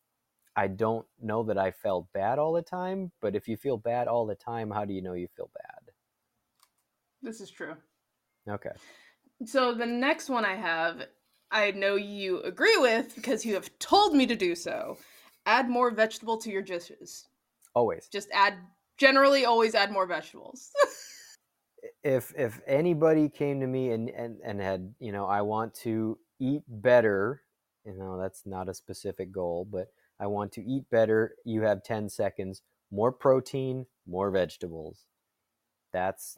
I 0.55 0.67
don't 0.67 1.07
know 1.19 1.41
that 1.45 1.57
I 1.57 1.71
felt 1.71 2.13
bad 2.13 2.37
all 2.37 2.53
the 2.53 2.61
time, 2.61 3.11
but 3.21 3.35
if 3.35 3.47
you 3.47 3.57
feel 3.57 3.77
bad 3.77 4.07
all 4.07 4.27
the 4.27 4.35
time, 4.35 4.69
how 4.69 4.85
do 4.85 4.93
you 4.93 5.01
know 5.01 5.13
you 5.13 5.27
feel 5.35 5.49
bad? 5.55 5.93
this 7.23 7.41
is 7.41 7.49
true. 7.49 7.75
Okay. 8.47 8.69
So 9.45 9.73
the 9.73 9.85
next 9.87 10.29
one 10.29 10.45
I 10.45 10.55
have, 10.55 11.07
I 11.55 11.71
know 11.71 11.95
you 11.95 12.41
agree 12.41 12.75
with 12.75 13.15
because 13.15 13.45
you 13.45 13.53
have 13.53 13.69
told 13.79 14.13
me 14.13 14.27
to 14.27 14.35
do 14.35 14.55
so. 14.55 14.97
Add 15.45 15.69
more 15.69 15.89
vegetable 15.89 16.37
to 16.39 16.51
your 16.51 16.61
dishes. 16.61 17.29
Always. 17.73 18.09
Just 18.11 18.27
add 18.33 18.55
generally 18.97 19.45
always 19.45 19.73
add 19.73 19.91
more 19.91 20.05
vegetables. 20.05 20.69
If 22.03 22.33
if 22.35 22.59
anybody 22.65 23.29
came 23.29 23.59
to 23.61 23.67
me 23.67 23.91
and, 23.91 24.09
and, 24.09 24.37
and 24.43 24.59
had, 24.59 24.93
you 24.99 25.11
know, 25.11 25.25
I 25.25 25.41
want 25.41 25.73
to 25.83 26.17
eat 26.39 26.63
better, 26.67 27.41
you 27.83 27.95
know, 27.95 28.19
that's 28.19 28.43
not 28.45 28.69
a 28.69 28.73
specific 28.73 29.31
goal, 29.31 29.67
but 29.71 29.87
I 30.19 30.25
want 30.25 30.51
to 30.53 30.63
eat 30.63 30.89
better, 30.89 31.35
you 31.45 31.61
have 31.61 31.83
10 31.83 32.09
seconds, 32.09 32.63
more 32.91 33.11
protein, 33.11 33.85
more 34.07 34.31
vegetables. 34.31 35.05
That's 35.93 36.37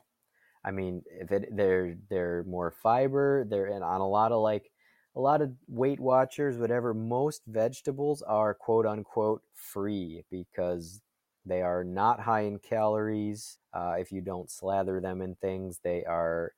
I 0.65 0.71
mean, 0.71 1.03
if 1.10 1.32
it 1.32 1.49
they're 1.56 1.95
they're 2.10 2.43
more 2.45 2.71
fiber, 2.71 3.45
they're 3.49 3.67
in 3.67 3.84
on 3.84 4.01
a 4.01 4.08
lot 4.08 4.34
of 4.34 4.41
like 4.41 4.69
a 5.17 5.19
lot 5.19 5.41
of 5.41 5.51
Weight 5.67 5.99
Watchers, 5.99 6.58
whatever. 6.60 6.93
Most 6.93 7.41
vegetables 7.47 8.21
are 8.21 8.53
quote 8.53 8.86
unquote 8.86 9.41
free 9.56 10.23
because 10.30 11.01
they 11.43 11.63
are 11.63 11.84
not 11.84 12.19
high 12.21 12.41
in 12.41 12.60
calories. 12.60 13.58
Uh, 13.73 13.95
if 13.97 14.12
you 14.12 14.21
don't 14.21 14.51
slather 14.51 15.01
them 15.01 15.21
in 15.23 15.36
things, 15.36 15.80
they 15.84 16.06
are 16.06 16.53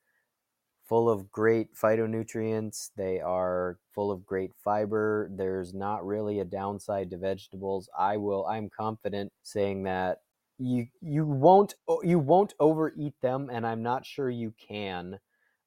full 0.90 1.10
of 1.10 1.32
great 1.32 1.74
phytonutrients. 1.74 2.90
They 2.98 3.22
are 3.22 3.80
full 3.96 4.12
of 4.12 4.26
great 4.26 4.52
fiber. 4.62 5.32
There's 5.34 5.74
not 5.74 6.06
really 6.06 6.40
a 6.40 6.46
downside 6.46 7.12
to 7.12 7.18
vegetables. 7.18 7.90
I 7.98 8.18
will. 8.18 8.46
I'm 8.46 8.70
confident 8.70 9.32
saying 9.42 9.84
that 9.84 10.18
you 10.58 10.88
you 11.02 11.26
won't 11.26 11.76
you 12.04 12.20
won't 12.20 12.56
overeat 12.60 13.14
them, 13.22 13.50
and 13.50 13.66
I'm 13.66 13.84
not 13.84 14.06
sure 14.06 14.30
you 14.30 14.54
can, 14.60 15.20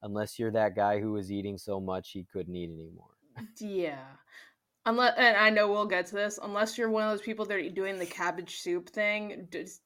unless 0.03 0.39
you're 0.39 0.51
that 0.51 0.75
guy 0.75 1.01
who 1.01 1.13
was 1.13 1.31
eating 1.31 1.59
so 1.59 1.81
much 1.81 2.11
he 2.11 2.25
couldn't 2.33 2.55
eat 2.55 2.71
anymore. 2.71 3.17
yeah. 3.59 4.05
Unless 4.85 5.15
and 5.17 5.37
I 5.37 5.51
know 5.51 5.71
we'll 5.71 5.87
get 5.87 6.07
to 6.07 6.17
this, 6.17 6.41
unless 6.43 6.77
you're 6.77 6.91
one 6.91 7.05
of 7.05 7.11
those 7.11 7.23
people 7.25 7.45
that 7.47 7.57
are 7.57 7.71
doing 7.71 7.99
the 7.99 8.07
cabbage 8.07 8.61
soup 8.61 8.89
thing, 8.89 9.47
just, 9.53 9.81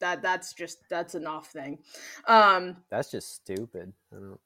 that 0.00 0.20
that's 0.22 0.52
just 0.52 0.78
that's 0.90 1.14
an 1.14 1.26
off 1.26 1.48
thing. 1.48 1.78
Um 2.26 2.76
That's 2.90 3.10
just 3.10 3.34
stupid. 3.34 3.92
I 4.12 4.16
don't. 4.16 4.40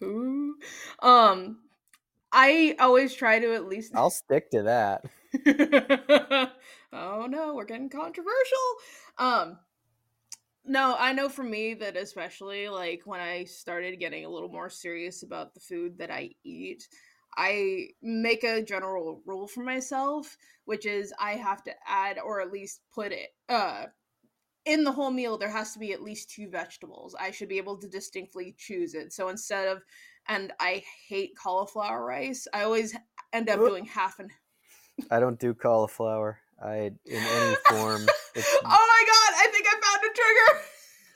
um 1.02 1.58
I 2.32 2.74
always 2.80 3.14
try 3.14 3.38
to 3.38 3.54
at 3.54 3.68
least 3.68 3.92
I'll 3.94 4.10
stick 4.10 4.50
to 4.50 4.62
that. 4.62 5.04
oh 6.92 7.26
no, 7.28 7.54
we're 7.54 7.64
getting 7.64 7.90
controversial. 7.90 8.58
Um 9.18 9.58
no, 10.64 10.96
I 10.98 11.12
know 11.12 11.28
for 11.28 11.42
me 11.42 11.74
that 11.74 11.96
especially 11.96 12.68
like 12.68 13.02
when 13.04 13.20
I 13.20 13.44
started 13.44 14.00
getting 14.00 14.24
a 14.24 14.30
little 14.30 14.48
more 14.48 14.70
serious 14.70 15.22
about 15.22 15.54
the 15.54 15.60
food 15.60 15.98
that 15.98 16.10
I 16.10 16.30
eat, 16.42 16.88
I 17.36 17.88
make 18.02 18.44
a 18.44 18.62
general 18.62 19.20
rule 19.26 19.46
for 19.46 19.62
myself, 19.62 20.36
which 20.64 20.86
is 20.86 21.12
I 21.18 21.32
have 21.32 21.62
to 21.64 21.72
add 21.86 22.18
or 22.18 22.40
at 22.40 22.52
least 22.52 22.80
put 22.94 23.12
it 23.12 23.30
uh 23.48 23.86
in 24.64 24.82
the 24.82 24.92
whole 24.92 25.10
meal 25.10 25.36
there 25.36 25.50
has 25.50 25.74
to 25.74 25.78
be 25.78 25.92
at 25.92 26.02
least 26.02 26.30
two 26.30 26.48
vegetables. 26.48 27.14
I 27.20 27.30
should 27.30 27.48
be 27.48 27.58
able 27.58 27.76
to 27.78 27.88
distinctly 27.88 28.54
choose 28.56 28.94
it. 28.94 29.12
So 29.12 29.28
instead 29.28 29.68
of 29.68 29.82
and 30.28 30.52
I 30.58 30.82
hate 31.06 31.36
cauliflower 31.36 32.02
rice, 32.02 32.46
I 32.54 32.62
always 32.62 32.96
end 33.34 33.50
up 33.50 33.58
doing 33.58 33.84
half 33.84 34.18
and 34.18 34.30
I 35.10 35.20
don't 35.20 35.38
do 35.38 35.54
cauliflower. 35.54 36.38
I 36.62 36.76
in 36.76 36.94
any 37.10 37.56
form. 37.68 38.06
oh 38.36 38.86
my 38.88 39.02
god! 39.06 39.34
I 39.36 39.48
think 39.52 39.66
I 39.66 39.80
found 39.82 40.02
a 40.04 40.13
trigger. 40.24 40.64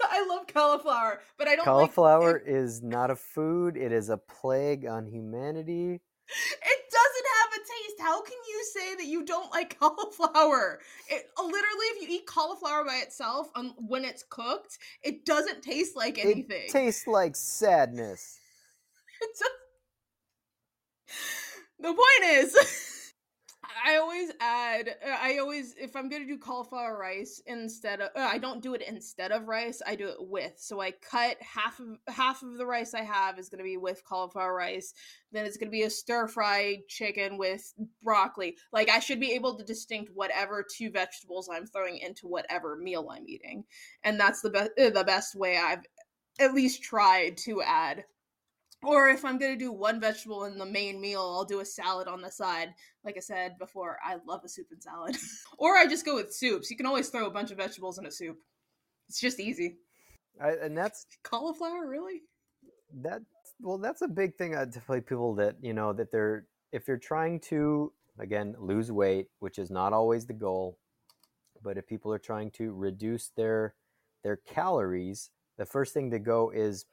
I 0.10 0.26
love 0.26 0.46
cauliflower, 0.46 1.20
but 1.36 1.48
I 1.48 1.56
don't. 1.56 1.64
Cauliflower 1.64 2.34
like 2.34 2.42
is 2.46 2.82
not 2.82 3.10
a 3.10 3.16
food. 3.16 3.76
It 3.76 3.92
is 3.92 4.10
a 4.10 4.16
plague 4.16 4.86
on 4.86 5.06
humanity. 5.06 5.94
It 5.94 6.80
doesn't 6.92 7.26
have 7.40 7.52
a 7.52 7.58
taste. 7.58 8.00
How 8.00 8.22
can 8.22 8.36
you 8.48 8.64
say 8.72 8.94
that 8.96 9.06
you 9.06 9.24
don't 9.24 9.50
like 9.50 9.78
cauliflower? 9.80 10.80
It 11.10 11.26
literally, 11.36 11.86
if 11.96 12.02
you 12.02 12.16
eat 12.16 12.26
cauliflower 12.26 12.84
by 12.84 12.96
itself, 12.96 13.48
um, 13.54 13.74
when 13.76 14.04
it's 14.04 14.24
cooked, 14.28 14.78
it 15.02 15.24
doesn't 15.24 15.62
taste 15.62 15.96
like 15.96 16.18
anything. 16.18 16.66
It 16.66 16.70
tastes 16.70 17.06
like 17.06 17.34
sadness. 17.34 18.38
The 21.80 21.88
point 21.94 22.24
is. 22.24 22.97
I 23.84 23.96
always 23.96 24.30
add. 24.40 24.96
Uh, 25.06 25.16
I 25.20 25.38
always, 25.38 25.74
if 25.78 25.94
I'm 25.94 26.08
gonna 26.08 26.26
do 26.26 26.38
cauliflower 26.38 26.98
rice 26.98 27.42
instead 27.46 28.00
of, 28.00 28.10
uh, 28.16 28.28
I 28.30 28.38
don't 28.38 28.62
do 28.62 28.74
it 28.74 28.82
instead 28.82 29.32
of 29.32 29.46
rice. 29.46 29.82
I 29.86 29.94
do 29.94 30.08
it 30.08 30.16
with. 30.20 30.54
So 30.56 30.80
I 30.80 30.92
cut 30.92 31.36
half 31.40 31.78
of 31.80 31.98
half 32.08 32.42
of 32.42 32.56
the 32.56 32.66
rice 32.66 32.94
I 32.94 33.02
have 33.02 33.38
is 33.38 33.48
gonna 33.48 33.64
be 33.64 33.76
with 33.76 34.04
cauliflower 34.04 34.54
rice. 34.54 34.94
Then 35.32 35.44
it's 35.44 35.56
gonna 35.56 35.70
be 35.70 35.82
a 35.82 35.90
stir 35.90 36.28
fried 36.28 36.88
chicken 36.88 37.38
with 37.38 37.74
broccoli. 38.02 38.56
Like 38.72 38.88
I 38.88 39.00
should 39.00 39.20
be 39.20 39.32
able 39.32 39.56
to 39.58 39.64
distinct 39.64 40.12
whatever 40.14 40.64
two 40.76 40.90
vegetables 40.90 41.48
I'm 41.52 41.66
throwing 41.66 41.98
into 41.98 42.26
whatever 42.26 42.76
meal 42.76 43.08
I'm 43.10 43.28
eating, 43.28 43.64
and 44.02 44.18
that's 44.18 44.40
the 44.40 44.50
best. 44.50 44.70
Uh, 44.78 44.90
the 44.90 45.04
best 45.04 45.34
way 45.34 45.58
I've 45.58 45.84
at 46.40 46.54
least 46.54 46.82
tried 46.82 47.36
to 47.38 47.62
add 47.62 48.04
or 48.82 49.08
if 49.08 49.24
I'm 49.24 49.38
gonna 49.38 49.56
do 49.56 49.72
one 49.72 50.00
vegetable 50.00 50.44
in 50.44 50.58
the 50.58 50.66
main 50.66 51.00
meal, 51.00 51.20
I'll 51.20 51.44
do 51.44 51.60
a 51.60 51.64
salad 51.64 52.06
on 52.08 52.20
the 52.20 52.30
side. 52.30 52.74
Like 53.04 53.16
I 53.16 53.20
said 53.20 53.58
before, 53.58 53.98
I 54.04 54.16
love 54.26 54.42
a 54.44 54.48
soup 54.48 54.68
and 54.70 54.82
salad. 54.82 55.16
or 55.58 55.76
I 55.76 55.86
just 55.86 56.04
go 56.04 56.14
with 56.14 56.32
soups. 56.32 56.70
You 56.70 56.76
can 56.76 56.86
always 56.86 57.08
throw 57.08 57.26
a 57.26 57.30
bunch 57.30 57.50
of 57.50 57.56
vegetables 57.56 57.98
in 57.98 58.06
a 58.06 58.10
soup. 58.10 58.38
It's 59.08 59.20
just 59.20 59.40
easy. 59.40 59.78
I, 60.40 60.50
and 60.50 60.76
that's 60.76 61.06
cauliflower, 61.24 61.88
really. 61.88 62.22
That 63.02 63.22
well, 63.60 63.78
that's 63.78 64.02
a 64.02 64.08
big 64.08 64.36
thing. 64.36 64.54
I 64.54 64.66
tell 64.66 65.00
people 65.00 65.34
that 65.36 65.56
you 65.60 65.74
know 65.74 65.92
that 65.92 66.12
they're 66.12 66.46
if 66.72 66.86
they're 66.86 66.98
trying 66.98 67.40
to 67.40 67.92
again 68.18 68.54
lose 68.58 68.92
weight, 68.92 69.28
which 69.40 69.58
is 69.58 69.70
not 69.70 69.92
always 69.92 70.26
the 70.26 70.32
goal, 70.32 70.78
but 71.62 71.76
if 71.76 71.86
people 71.86 72.12
are 72.12 72.18
trying 72.18 72.52
to 72.52 72.72
reduce 72.72 73.30
their 73.36 73.74
their 74.22 74.36
calories, 74.36 75.30
the 75.56 75.66
first 75.66 75.92
thing 75.92 76.10
to 76.12 76.18
go 76.18 76.50
is 76.50 76.86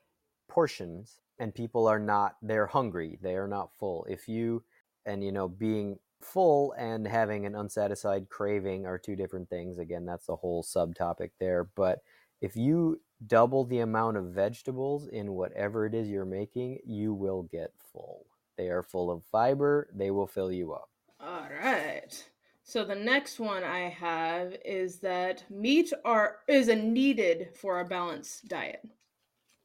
portions 0.48 1.20
and 1.40 1.54
people 1.54 1.88
are 1.88 2.00
not 2.00 2.36
they're 2.42 2.68
hungry 2.68 3.18
they 3.22 3.36
are 3.36 3.48
not 3.48 3.74
full. 3.74 4.06
If 4.10 4.28
you 4.28 4.64
and 5.06 5.24
you 5.24 5.32
know 5.32 5.48
being 5.48 6.00
full 6.22 6.74
and 6.78 7.08
having 7.08 7.46
an 7.46 7.56
unsatisfied 7.56 8.30
craving 8.30 8.86
are 8.86 8.98
two 8.98 9.16
different 9.16 9.50
things 9.50 9.78
again 9.78 10.06
that's 10.06 10.26
the 10.26 10.36
whole 10.36 10.64
subtopic 10.64 11.30
there 11.40 11.66
but 11.76 12.00
if 12.42 12.56
you 12.56 13.00
double 13.28 13.64
the 13.66 13.80
amount 13.80 14.18
of 14.18 14.26
vegetables 14.26 15.08
in 15.08 15.34
whatever 15.34 15.86
it 15.86 15.94
is 15.94 16.10
you're 16.10 16.26
making 16.26 16.80
you 16.86 17.14
will 17.14 17.44
get 17.44 17.72
full. 17.92 18.26
They 18.58 18.70
are 18.70 18.84
full 18.84 19.12
of 19.12 19.24
fiber 19.26 19.90
they 19.94 20.12
will 20.12 20.28
fill 20.28 20.52
you 20.52 20.74
up. 20.74 20.90
All 21.20 21.48
right 21.62 22.28
so 22.68 22.84
the 22.84 22.96
next 22.96 23.40
one 23.40 23.64
i 23.64 23.82
have 23.82 24.56
is 24.66 24.98
that 24.98 25.44
meat 25.50 25.94
are 26.04 26.38
is 26.48 26.68
a 26.68 26.76
needed 26.76 27.50
for 27.54 27.80
a 27.80 27.86
balanced 27.86 28.48
diet 28.48 28.82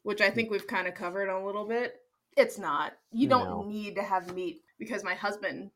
which 0.03 0.21
I 0.21 0.29
hmm. 0.29 0.35
think 0.35 0.51
we've 0.51 0.67
kind 0.67 0.87
of 0.87 0.95
covered 0.95 1.29
a 1.29 1.45
little 1.45 1.67
bit. 1.67 1.95
It's 2.37 2.59
not. 2.59 2.93
You 3.11 3.29
don't 3.29 3.49
no. 3.49 3.63
need 3.63 3.97
to 3.97 4.03
have 4.03 4.35
meat 4.35 4.63
because 4.79 5.05
my 5.05 5.15
husband 5.15 5.71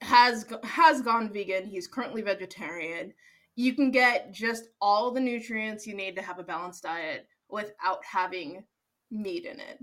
has 0.00 0.46
has 0.64 1.00
gone 1.00 1.32
vegan. 1.32 1.66
He's 1.66 1.86
currently 1.86 2.22
vegetarian. 2.22 3.14
You 3.54 3.74
can 3.74 3.90
get 3.90 4.32
just 4.34 4.68
all 4.80 5.10
the 5.10 5.20
nutrients 5.20 5.86
you 5.86 5.94
need 5.94 6.16
to 6.16 6.22
have 6.22 6.38
a 6.38 6.44
balanced 6.44 6.82
diet 6.82 7.26
without 7.48 8.04
having 8.04 8.64
meat 9.10 9.44
in 9.44 9.60
it. 9.60 9.78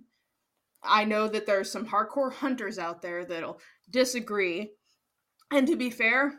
I 0.84 1.06
know 1.06 1.28
that 1.30 1.46
there's 1.46 1.72
some 1.72 1.88
hardcore 1.88 2.34
hunters 2.34 2.78
out 2.78 3.02
there 3.02 3.26
that'll 3.26 3.60
disagree. 3.90 4.72
And 5.50 5.66
to 5.68 5.76
be 5.76 5.90
fair, 5.90 6.34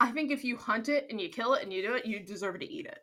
I 0.00 0.10
think 0.10 0.32
if 0.32 0.42
you 0.42 0.56
hunt 0.56 0.88
it 0.88 1.06
and 1.10 1.20
you 1.20 1.28
kill 1.28 1.54
it 1.54 1.62
and 1.62 1.72
you 1.72 1.82
do 1.82 1.94
it, 1.94 2.06
you 2.06 2.20
deserve 2.20 2.58
to 2.60 2.70
eat 2.70 2.86
it. 2.86 2.98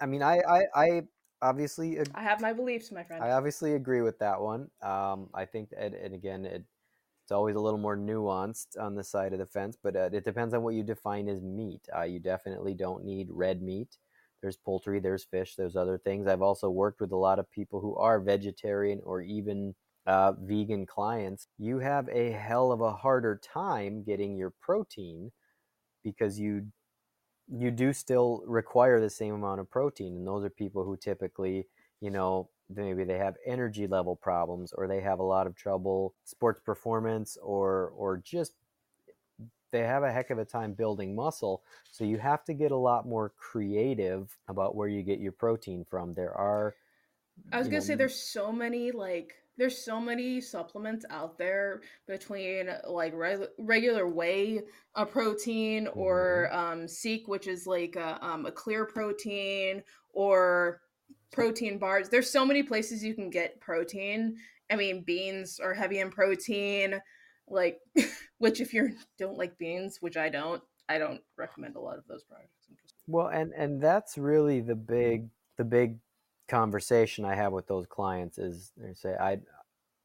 I 0.00 0.06
mean, 0.06 0.22
I 0.22 0.38
I, 0.38 0.62
I 0.74 1.02
obviously 1.42 1.98
ag- 1.98 2.12
I 2.14 2.22
have 2.22 2.40
my 2.40 2.52
beliefs, 2.52 2.90
my 2.90 3.02
friend. 3.04 3.22
I 3.22 3.32
obviously 3.32 3.74
agree 3.74 4.00
with 4.00 4.18
that 4.20 4.40
one. 4.40 4.70
Um, 4.80 5.28
I 5.34 5.44
think, 5.44 5.70
and, 5.76 5.94
and 5.94 6.14
again, 6.14 6.46
it, 6.46 6.64
it's 7.24 7.32
always 7.32 7.56
a 7.56 7.60
little 7.60 7.78
more 7.78 7.96
nuanced 7.96 8.78
on 8.80 8.94
the 8.94 9.04
side 9.04 9.32
of 9.32 9.38
the 9.38 9.46
fence, 9.46 9.76
but 9.80 9.94
uh, 9.94 10.10
it 10.12 10.24
depends 10.24 10.54
on 10.54 10.62
what 10.62 10.74
you 10.74 10.82
define 10.82 11.28
as 11.28 11.42
meat. 11.42 11.82
Uh, 11.94 12.02
you 12.02 12.18
definitely 12.18 12.74
don't 12.74 13.04
need 13.04 13.28
red 13.30 13.62
meat. 13.62 13.98
There's 14.40 14.56
poultry, 14.56 14.98
there's 14.98 15.24
fish, 15.24 15.54
there's 15.54 15.76
other 15.76 15.98
things. 15.98 16.26
I've 16.26 16.42
also 16.42 16.68
worked 16.68 17.00
with 17.00 17.12
a 17.12 17.16
lot 17.16 17.38
of 17.38 17.50
people 17.50 17.80
who 17.80 17.94
are 17.96 18.18
vegetarian 18.18 19.00
or 19.04 19.20
even 19.20 19.74
uh, 20.06 20.32
vegan 20.40 20.84
clients. 20.84 21.46
You 21.58 21.78
have 21.78 22.08
a 22.08 22.32
hell 22.32 22.72
of 22.72 22.80
a 22.80 22.92
harder 22.92 23.40
time 23.42 24.02
getting 24.02 24.36
your 24.36 24.52
protein 24.60 25.30
because 26.02 26.40
you 26.40 26.66
you 27.54 27.70
do 27.70 27.92
still 27.92 28.42
require 28.46 29.00
the 29.00 29.10
same 29.10 29.34
amount 29.34 29.60
of 29.60 29.70
protein 29.70 30.16
and 30.16 30.26
those 30.26 30.44
are 30.44 30.50
people 30.50 30.84
who 30.84 30.96
typically 30.96 31.66
you 32.00 32.10
know 32.10 32.48
maybe 32.74 33.04
they 33.04 33.18
have 33.18 33.36
energy 33.46 33.86
level 33.86 34.16
problems 34.16 34.72
or 34.72 34.88
they 34.88 35.00
have 35.00 35.18
a 35.18 35.22
lot 35.22 35.46
of 35.46 35.54
trouble 35.54 36.14
sports 36.24 36.60
performance 36.64 37.36
or 37.42 37.92
or 37.96 38.16
just 38.16 38.54
they 39.72 39.80
have 39.80 40.02
a 40.02 40.12
heck 40.12 40.30
of 40.30 40.38
a 40.38 40.44
time 40.44 40.74
building 40.74 41.16
muscle. 41.16 41.62
So 41.90 42.04
you 42.04 42.18
have 42.18 42.44
to 42.44 42.54
get 42.54 42.70
a 42.70 42.76
lot 42.76 43.08
more 43.08 43.32
creative 43.38 44.36
about 44.48 44.76
where 44.76 44.88
you 44.88 45.02
get 45.02 45.18
your 45.18 45.32
protein 45.32 45.84
from. 45.88 46.14
There 46.14 46.34
are 46.36 46.74
i 47.50 47.56
was 47.56 47.66
gonna 47.66 47.78
know, 47.78 47.84
say 47.84 47.94
there's 47.94 48.14
so 48.14 48.52
many 48.52 48.92
like 48.92 49.41
there's 49.58 49.84
so 49.84 50.00
many 50.00 50.40
supplements 50.40 51.04
out 51.10 51.38
there 51.38 51.82
between 52.06 52.68
like 52.88 53.12
re- 53.14 53.46
regular 53.58 54.08
whey 54.08 54.60
a 54.94 55.04
protein 55.04 55.88
or 55.88 56.48
mm-hmm. 56.52 56.72
um, 56.80 56.88
seek 56.88 57.28
which 57.28 57.46
is 57.46 57.66
like 57.66 57.96
a, 57.96 58.24
um, 58.24 58.46
a 58.46 58.52
clear 58.52 58.84
protein 58.86 59.82
or 60.10 60.80
protein 61.32 61.78
bars. 61.78 62.08
There's 62.08 62.30
so 62.30 62.44
many 62.44 62.62
places 62.62 63.02
you 63.02 63.14
can 63.14 63.30
get 63.30 63.60
protein. 63.60 64.36
I 64.70 64.76
mean 64.76 65.02
beans 65.02 65.60
are 65.60 65.74
heavy 65.74 66.00
in 66.00 66.10
protein 66.10 67.00
like 67.48 67.78
which 68.38 68.60
if 68.60 68.72
you 68.72 68.96
don't 69.18 69.36
like 69.36 69.58
beans 69.58 69.98
which 70.00 70.16
i 70.16 70.28
don't 70.28 70.62
i 70.88 70.96
don't 70.96 71.20
recommend 71.36 71.76
a 71.76 71.80
lot 71.80 71.98
of 71.98 72.06
those 72.08 72.24
products. 72.24 72.50
Well 73.06 73.28
and 73.28 73.52
and 73.52 73.80
that's 73.80 74.16
really 74.16 74.60
the 74.60 74.76
big 74.76 75.28
the 75.58 75.64
big 75.64 75.98
conversation 76.52 77.24
I 77.24 77.34
have 77.34 77.52
with 77.52 77.66
those 77.66 77.86
clients 77.86 78.36
is 78.38 78.72
they 78.76 78.92
say 78.92 79.14
I 79.18 79.38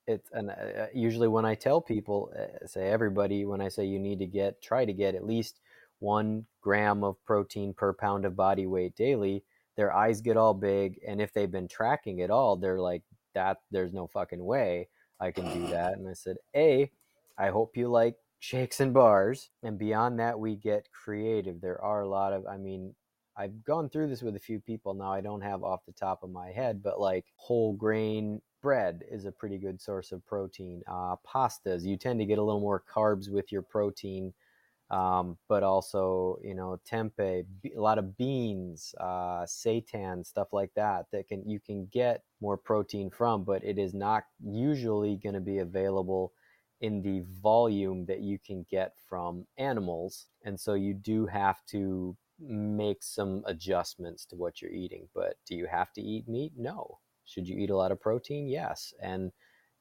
it's 0.07 0.29
and 0.31 0.49
uh, 0.49 0.87
usually 0.93 1.27
when 1.27 1.45
I 1.45 1.55
tell 1.55 1.81
people 1.81 2.31
uh, 2.39 2.65
say 2.65 2.89
everybody 2.89 3.43
when 3.43 3.59
I 3.59 3.67
say 3.67 3.85
you 3.85 3.99
need 3.99 4.19
to 4.19 4.25
get 4.25 4.61
try 4.61 4.85
to 4.85 4.93
get 4.93 5.13
at 5.13 5.25
least 5.25 5.59
one 5.99 6.45
gram 6.61 7.03
of 7.03 7.23
protein 7.25 7.73
per 7.73 7.91
pound 7.93 8.23
of 8.25 8.35
body 8.35 8.65
weight 8.65 8.95
daily 8.95 9.43
their 9.75 9.93
eyes 9.93 10.21
get 10.21 10.37
all 10.37 10.53
big 10.53 10.99
and 11.05 11.21
if 11.21 11.33
they've 11.33 11.51
been 11.51 11.67
tracking 11.67 12.19
it 12.19 12.31
all 12.31 12.55
they're 12.55 12.79
like 12.79 13.03
that 13.33 13.57
there's 13.71 13.93
no 13.93 14.07
fucking 14.07 14.43
way 14.43 14.87
I 15.19 15.31
can 15.31 15.45
do 15.53 15.67
that 15.67 15.97
and 15.97 16.07
I 16.07 16.13
said 16.13 16.37
a 16.55 16.89
I 17.37 17.49
hope 17.49 17.75
you 17.75 17.89
like 17.89 18.15
shakes 18.39 18.79
and 18.79 18.93
bars 18.93 19.49
and 19.63 19.77
beyond 19.77 20.19
that 20.19 20.39
we 20.39 20.55
get 20.55 20.87
creative. 20.91 21.59
There 21.59 21.81
are 21.81 22.01
a 22.01 22.09
lot 22.09 22.33
of 22.33 22.45
I 22.47 22.57
mean 22.57 22.93
I've 23.37 23.63
gone 23.63 23.89
through 23.89 24.07
this 24.07 24.23
with 24.23 24.35
a 24.35 24.39
few 24.39 24.59
people 24.59 24.95
now. 24.95 25.11
I 25.13 25.21
don't 25.21 25.41
have 25.41 25.63
off 25.63 25.85
the 25.85 25.91
top 25.91 26.23
of 26.23 26.31
my 26.31 26.49
head, 26.51 26.81
but 26.81 26.99
like 26.99 27.25
whole 27.35 27.73
grain 27.73 28.41
bread 28.63 29.03
is 29.11 29.25
a 29.25 29.31
pretty 29.31 29.59
good 29.59 29.79
source 29.79 30.11
of 30.11 30.25
protein. 30.25 30.81
Uh, 30.87 31.15
pastas, 31.25 31.83
you 31.83 31.97
tend 31.97 32.19
to 32.19 32.25
get 32.25 32.39
a 32.39 32.43
little 32.43 32.59
more 32.59 32.83
carbs 32.91 33.29
with 33.29 33.51
your 33.51 33.61
protein, 33.61 34.33
um, 34.89 35.37
but 35.47 35.61
also 35.61 36.39
you 36.43 36.55
know 36.55 36.79
tempeh, 36.89 37.45
a 37.75 37.79
lot 37.79 37.99
of 37.99 38.17
beans, 38.17 38.95
uh, 38.99 39.43
seitan, 39.45 40.25
stuff 40.25 40.51
like 40.51 40.71
that 40.75 41.05
that 41.11 41.27
can 41.27 41.47
you 41.47 41.59
can 41.59 41.85
get 41.93 42.23
more 42.41 42.57
protein 42.57 43.11
from, 43.11 43.43
but 43.43 43.63
it 43.63 43.77
is 43.77 43.93
not 43.93 44.23
usually 44.43 45.15
going 45.15 45.35
to 45.35 45.41
be 45.41 45.59
available 45.59 46.33
in 46.81 47.01
the 47.01 47.23
volume 47.41 48.05
that 48.05 48.21
you 48.21 48.39
can 48.39 48.65
get 48.69 48.93
from 49.07 49.45
animals, 49.59 50.25
and 50.43 50.59
so 50.59 50.73
you 50.73 50.95
do 50.95 51.27
have 51.27 51.63
to 51.67 52.17
make 52.39 53.03
some 53.03 53.43
adjustments 53.45 54.25
to 54.27 54.35
what 54.35 54.61
you're 54.61 54.71
eating. 54.71 55.07
But 55.13 55.35
do 55.45 55.55
you 55.55 55.67
have 55.67 55.91
to 55.93 56.01
eat 56.01 56.27
meat? 56.27 56.53
No. 56.57 56.99
Should 57.25 57.47
you 57.47 57.57
eat 57.57 57.69
a 57.69 57.75
lot 57.75 57.91
of 57.91 57.99
protein? 57.99 58.47
Yes. 58.47 58.93
And 59.01 59.31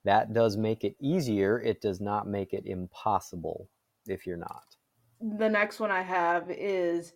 that 0.04 0.32
does 0.32 0.57
make 0.57 0.84
it 0.84 0.96
easier. 1.00 1.61
It 1.61 1.80
does 1.80 2.00
not 2.00 2.26
make 2.26 2.52
it 2.52 2.64
impossible 2.66 3.68
if 4.07 4.26
you're 4.26 4.36
not. 4.36 4.64
The 5.20 5.48
next 5.48 5.80
one 5.80 5.90
I 5.90 6.02
have 6.02 6.50
is 6.50 7.12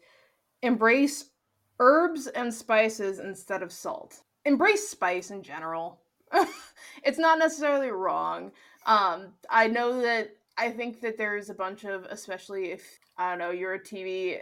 embrace 0.62 1.30
herbs 1.78 2.26
and 2.26 2.52
spices 2.52 3.18
instead 3.18 3.62
of 3.62 3.72
salt. 3.72 4.20
Embrace 4.44 4.88
spice 4.88 5.30
in 5.30 5.42
general. 5.42 6.00
it's 7.04 7.18
not 7.18 7.38
necessarily 7.38 7.90
wrong. 7.90 8.52
Um, 8.86 9.34
I 9.48 9.66
know 9.66 10.00
that 10.02 10.36
I 10.60 10.70
think 10.70 11.00
that 11.00 11.16
there's 11.16 11.48
a 11.48 11.54
bunch 11.54 11.84
of, 11.84 12.04
especially 12.10 12.66
if 12.70 12.82
I 13.16 13.30
don't 13.30 13.38
know, 13.38 13.50
you're 13.50 13.74
a 13.74 13.82
TV 13.82 14.38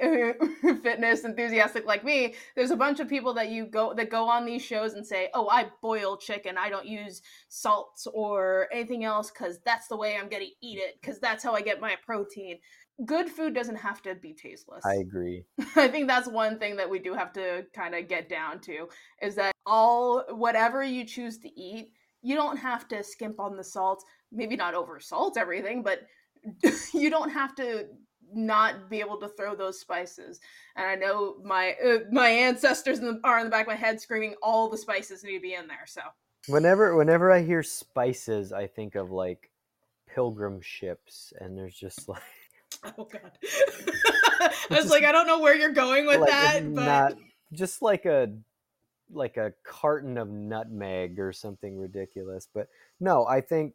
fitness 0.82 1.24
enthusiastic 1.24 1.86
like 1.86 2.04
me. 2.04 2.34
There's 2.56 2.72
a 2.72 2.76
bunch 2.76 2.98
of 2.98 3.08
people 3.08 3.32
that 3.34 3.50
you 3.50 3.66
go 3.66 3.94
that 3.94 4.10
go 4.10 4.28
on 4.28 4.44
these 4.44 4.62
shows 4.62 4.94
and 4.94 5.06
say, 5.06 5.28
"Oh, 5.32 5.48
I 5.48 5.68
boil 5.80 6.16
chicken. 6.16 6.58
I 6.58 6.70
don't 6.70 6.86
use 6.86 7.22
salts 7.48 8.08
or 8.12 8.68
anything 8.72 9.04
else 9.04 9.30
cuz 9.30 9.60
that's 9.64 9.86
the 9.86 9.96
way 9.96 10.16
I'm 10.16 10.28
to 10.28 10.44
eat 10.60 10.78
it 10.78 11.00
cuz 11.02 11.20
that's 11.20 11.44
how 11.44 11.54
I 11.54 11.60
get 11.60 11.80
my 11.80 11.96
protein." 12.04 12.58
Good 13.04 13.28
food 13.28 13.54
doesn't 13.54 13.76
have 13.76 14.02
to 14.02 14.16
be 14.16 14.34
tasteless. 14.34 14.84
I 14.84 14.96
agree. 14.96 15.44
I 15.76 15.86
think 15.86 16.08
that's 16.08 16.26
one 16.26 16.58
thing 16.58 16.74
that 16.78 16.90
we 16.90 16.98
do 16.98 17.14
have 17.14 17.32
to 17.34 17.64
kind 17.72 17.94
of 17.94 18.08
get 18.08 18.28
down 18.28 18.58
to 18.62 18.88
is 19.22 19.36
that 19.36 19.52
all 19.66 20.24
whatever 20.30 20.82
you 20.82 21.04
choose 21.04 21.38
to 21.38 21.48
eat, 21.48 21.92
you 22.22 22.34
don't 22.34 22.56
have 22.56 22.88
to 22.88 23.02
skimp 23.04 23.38
on 23.38 23.56
the 23.56 23.62
salt. 23.64 24.04
Maybe 24.30 24.56
not 24.56 24.74
over 24.74 25.00
salt 25.00 25.36
everything, 25.36 25.82
but 25.82 26.06
you 26.94 27.10
don't 27.10 27.30
have 27.30 27.54
to 27.56 27.86
not 28.34 28.90
be 28.90 29.00
able 29.00 29.18
to 29.18 29.28
throw 29.28 29.54
those 29.54 29.80
spices. 29.80 30.40
And 30.76 30.86
I 30.86 30.94
know 30.94 31.36
my 31.42 31.74
uh, 31.84 31.98
my 32.10 32.28
ancestors 32.28 32.98
in 32.98 33.06
the, 33.06 33.20
are 33.24 33.38
in 33.38 33.44
the 33.44 33.50
back 33.50 33.62
of 33.62 33.68
my 33.68 33.74
head 33.74 34.00
screaming 34.00 34.34
all 34.42 34.68
the 34.68 34.78
spices 34.78 35.24
need 35.24 35.34
to 35.34 35.40
be 35.40 35.54
in 35.54 35.66
there. 35.66 35.86
So 35.86 36.02
whenever 36.48 36.96
whenever 36.96 37.32
I 37.32 37.42
hear 37.42 37.62
spices, 37.62 38.52
I 38.52 38.66
think 38.66 38.94
of 38.94 39.10
like 39.10 39.50
pilgrim 40.06 40.60
ships, 40.60 41.32
and 41.38 41.56
there's 41.56 41.76
just 41.76 42.08
like 42.08 42.22
oh 42.84 43.04
god, 43.04 43.32
I 44.40 44.52
was 44.70 44.90
like 44.90 45.04
I 45.04 45.12
don't 45.12 45.26
know 45.26 45.40
where 45.40 45.54
you're 45.54 45.70
going 45.70 46.06
with 46.06 46.20
like 46.20 46.30
that, 46.30 46.74
but 46.74 46.84
not, 46.84 47.14
just 47.52 47.82
like 47.82 48.04
a 48.04 48.30
like 49.10 49.36
a 49.36 49.52
carton 49.64 50.18
of 50.18 50.28
nutmeg 50.28 51.18
or 51.18 51.32
something 51.32 51.78
ridiculous. 51.78 52.48
But 52.52 52.68
no, 53.00 53.26
I 53.26 53.40
think 53.40 53.74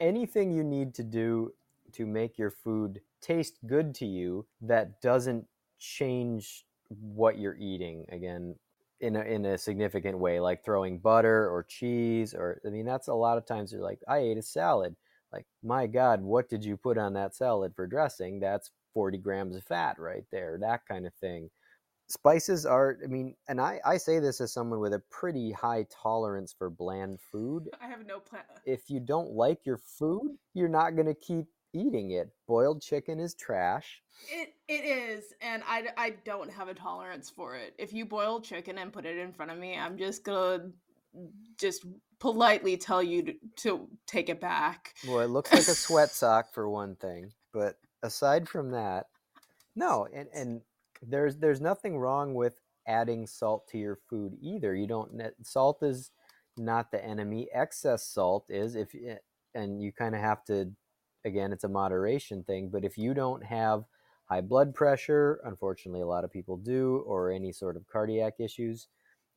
anything 0.00 0.50
you 0.50 0.64
need 0.64 0.94
to 0.94 1.04
do 1.04 1.52
to 1.92 2.06
make 2.06 2.38
your 2.38 2.50
food 2.50 3.00
taste 3.20 3.58
good 3.66 3.94
to 3.96 4.06
you 4.06 4.46
that 4.62 5.00
doesn't 5.02 5.46
change 5.78 6.64
what 6.88 7.38
you're 7.38 7.56
eating 7.56 8.04
again 8.10 8.54
in 9.00 9.16
a, 9.16 9.20
in 9.20 9.46
a 9.46 9.58
significant 9.58 10.18
way 10.18 10.40
like 10.40 10.64
throwing 10.64 10.98
butter 10.98 11.48
or 11.50 11.62
cheese 11.62 12.34
or 12.34 12.60
i 12.66 12.70
mean 12.70 12.84
that's 12.84 13.08
a 13.08 13.14
lot 13.14 13.38
of 13.38 13.46
times 13.46 13.72
you're 13.72 13.82
like 13.82 14.00
i 14.08 14.18
ate 14.18 14.38
a 14.38 14.42
salad 14.42 14.94
like 15.32 15.46
my 15.62 15.86
god 15.86 16.22
what 16.22 16.48
did 16.48 16.64
you 16.64 16.76
put 16.76 16.98
on 16.98 17.12
that 17.14 17.34
salad 17.34 17.72
for 17.74 17.86
dressing 17.86 18.40
that's 18.40 18.70
40 18.94 19.18
grams 19.18 19.56
of 19.56 19.64
fat 19.64 19.98
right 19.98 20.24
there 20.30 20.58
that 20.60 20.86
kind 20.86 21.06
of 21.06 21.14
thing 21.14 21.50
spices 22.10 22.66
are 22.66 22.98
i 23.04 23.06
mean 23.06 23.34
and 23.48 23.60
i 23.60 23.80
i 23.84 23.96
say 23.96 24.18
this 24.18 24.40
as 24.40 24.52
someone 24.52 24.80
with 24.80 24.92
a 24.92 25.02
pretty 25.10 25.52
high 25.52 25.86
tolerance 25.90 26.52
for 26.52 26.68
bland 26.68 27.20
food 27.20 27.68
i 27.80 27.86
have 27.86 28.04
no 28.06 28.18
plan 28.18 28.42
uh. 28.54 28.58
if 28.66 28.90
you 28.90 29.00
don't 29.00 29.30
like 29.30 29.64
your 29.64 29.78
food 29.78 30.36
you're 30.54 30.68
not 30.68 30.96
going 30.96 31.06
to 31.06 31.14
keep 31.14 31.46
eating 31.72 32.10
it. 32.12 32.30
Boiled 32.46 32.82
chicken 32.82 33.20
is 33.20 33.34
trash. 33.34 34.02
It 34.28 34.54
it 34.68 34.84
is, 34.84 35.32
and 35.40 35.62
I, 35.66 35.88
I 35.96 36.10
don't 36.24 36.50
have 36.50 36.68
a 36.68 36.74
tolerance 36.74 37.30
for 37.30 37.56
it. 37.56 37.74
If 37.78 37.92
you 37.92 38.04
boil 38.06 38.40
chicken 38.40 38.78
and 38.78 38.92
put 38.92 39.06
it 39.06 39.18
in 39.18 39.32
front 39.32 39.50
of 39.50 39.58
me, 39.58 39.76
I'm 39.76 39.96
just 39.96 40.24
gonna 40.24 40.70
just 41.58 41.84
politely 42.18 42.76
tell 42.76 43.02
you 43.02 43.22
to, 43.22 43.34
to 43.56 43.88
take 44.06 44.28
it 44.28 44.40
back. 44.40 44.94
Well, 45.06 45.20
it 45.20 45.30
looks 45.30 45.52
like 45.52 45.60
a 45.60 45.64
sweat 45.74 46.10
sock 46.10 46.52
for 46.52 46.68
one 46.68 46.96
thing, 46.96 47.32
but 47.52 47.76
aside 48.02 48.48
from 48.48 48.72
that, 48.72 49.06
no. 49.74 50.06
And 50.12 50.28
and 50.34 50.60
there's 51.02 51.36
there's 51.38 51.60
nothing 51.60 51.98
wrong 51.98 52.34
with 52.34 52.60
adding 52.86 53.26
salt 53.26 53.68
to 53.68 53.78
your 53.78 53.98
food 54.08 54.36
either. 54.40 54.74
You 54.74 54.86
don't 54.86 55.20
salt 55.42 55.82
is 55.82 56.10
not 56.56 56.90
the 56.90 57.04
enemy. 57.04 57.48
Excess 57.52 58.04
salt 58.04 58.46
is 58.48 58.74
if 58.76 58.94
and 59.54 59.82
you 59.82 59.92
kind 59.92 60.14
of 60.14 60.20
have 60.20 60.44
to 60.46 60.72
again, 61.24 61.52
it's 61.52 61.64
a 61.64 61.68
moderation 61.68 62.42
thing. 62.42 62.68
But 62.70 62.84
if 62.84 62.96
you 62.98 63.14
don't 63.14 63.44
have 63.44 63.84
high 64.26 64.40
blood 64.40 64.74
pressure, 64.74 65.40
unfortunately, 65.44 66.02
a 66.02 66.06
lot 66.06 66.24
of 66.24 66.32
people 66.32 66.56
do, 66.56 67.02
or 67.06 67.30
any 67.30 67.52
sort 67.52 67.76
of 67.76 67.86
cardiac 67.86 68.34
issues, 68.38 68.88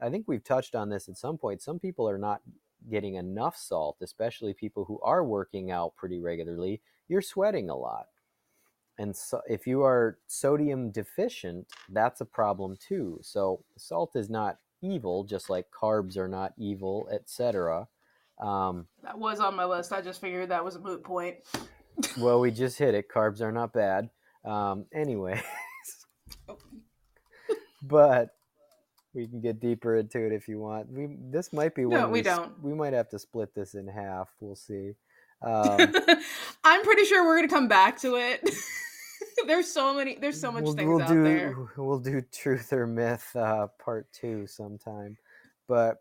I 0.01 0.09
think 0.09 0.25
we've 0.27 0.43
touched 0.43 0.75
on 0.75 0.89
this 0.89 1.09
at 1.09 1.17
some 1.17 1.37
point. 1.37 1.61
Some 1.61 1.79
people 1.79 2.09
are 2.09 2.17
not 2.17 2.41
getting 2.89 3.15
enough 3.15 3.55
salt, 3.55 3.97
especially 4.01 4.53
people 4.53 4.85
who 4.85 4.99
are 5.01 5.23
working 5.23 5.71
out 5.71 5.95
pretty 5.95 6.19
regularly. 6.19 6.81
You're 7.07 7.21
sweating 7.21 7.69
a 7.69 7.75
lot. 7.75 8.07
And 8.99 9.15
so 9.15 9.41
if 9.47 9.65
you 9.65 9.83
are 9.83 10.17
sodium 10.27 10.91
deficient, 10.91 11.67
that's 11.89 12.21
a 12.21 12.25
problem 12.25 12.77
too. 12.77 13.19
So 13.21 13.63
salt 13.77 14.15
is 14.15 14.29
not 14.29 14.59
evil, 14.81 15.23
just 15.23 15.49
like 15.49 15.67
carbs 15.71 16.17
are 16.17 16.27
not 16.27 16.53
evil, 16.57 17.07
etc. 17.11 17.87
Um, 18.39 18.87
that 19.03 19.17
was 19.17 19.39
on 19.39 19.55
my 19.55 19.65
list. 19.65 19.93
I 19.93 20.01
just 20.01 20.21
figured 20.21 20.49
that 20.49 20.63
was 20.63 20.75
a 20.75 20.79
moot 20.79 21.03
point. 21.03 21.37
well, 22.19 22.39
we 22.39 22.51
just 22.63 22.77
hit 22.77 22.93
it. 22.93 23.09
Carbs 23.09 23.41
are 23.41 23.51
not 23.51 23.73
bad. 23.73 24.09
Um, 24.45 24.85
anyway, 24.93 25.41
but 27.81 28.35
we 29.13 29.27
can 29.27 29.41
get 29.41 29.59
deeper 29.59 29.95
into 29.95 30.25
it 30.25 30.33
if 30.33 30.47
you 30.47 30.59
want. 30.59 30.91
We 30.91 31.15
this 31.31 31.53
might 31.53 31.75
be 31.75 31.85
one. 31.85 31.99
No, 31.99 32.07
we, 32.07 32.19
we 32.19 32.21
don't. 32.21 32.61
We 32.61 32.73
might 32.73 32.93
have 32.93 33.09
to 33.09 33.19
split 33.19 33.55
this 33.55 33.73
in 33.73 33.87
half. 33.87 34.29
We'll 34.39 34.55
see. 34.55 34.93
Um, 35.45 35.77
I'm 36.63 36.83
pretty 36.83 37.03
sure 37.03 37.25
we're 37.25 37.35
gonna 37.35 37.49
come 37.49 37.67
back 37.67 37.99
to 37.99 38.15
it. 38.15 38.49
there's 39.47 39.71
so 39.71 39.93
many. 39.93 40.15
There's 40.15 40.39
so 40.39 40.51
much 40.51 40.63
we'll, 40.63 40.73
things 40.73 40.87
we'll 40.87 41.01
out 41.01 41.07
do, 41.09 41.23
there. 41.23 41.55
We'll 41.77 41.99
do 41.99 42.21
truth 42.31 42.73
or 42.73 42.87
myth 42.87 43.35
uh, 43.35 43.67
part 43.83 44.07
two 44.11 44.47
sometime. 44.47 45.17
But 45.67 45.97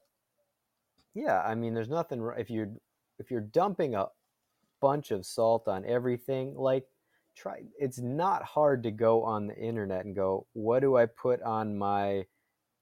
yeah, 1.14 1.40
I 1.42 1.54
mean, 1.54 1.74
there's 1.74 1.88
nothing 1.88 2.28
if 2.38 2.50
you're 2.50 2.70
if 3.18 3.30
you're 3.30 3.40
dumping 3.40 3.94
a 3.94 4.06
bunch 4.80 5.10
of 5.10 5.26
salt 5.26 5.68
on 5.68 5.84
everything, 5.84 6.54
like 6.56 6.86
try. 7.36 7.62
It's 7.78 7.98
not 7.98 8.42
hard 8.42 8.82
to 8.84 8.90
go 8.90 9.22
on 9.22 9.46
the 9.46 9.56
internet 9.56 10.04
and 10.04 10.14
go, 10.14 10.46
what 10.52 10.80
do 10.80 10.96
I 10.96 11.06
put 11.06 11.42
on 11.42 11.76
my 11.76 12.26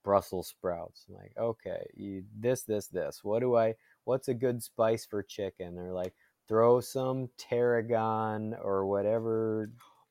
Brussels 0.05 0.49
sprouts? 0.49 1.07
I'm 1.09 1.17
like, 1.17 1.33
okay, 1.39 1.87
you 1.95 2.25
this 2.39 2.63
this 2.63 2.87
this. 2.89 3.21
What 3.23 3.41
do 3.41 3.57
I? 3.57 3.75
What's 4.05 4.29
a 4.29 4.35
good 4.35 4.63
spice 4.63 5.07
for 5.07 5.23
chicken? 5.23 5.75
They're 5.75 5.93
like, 5.93 6.15
throw 6.49 6.81
some 6.81 7.29
tarragon 7.39 8.57
or 8.61 8.87
whatever. 8.87 9.71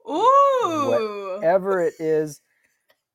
Ooh. 0.09 1.37
Whatever 1.37 1.81
it 1.81 1.93
is 1.99 2.41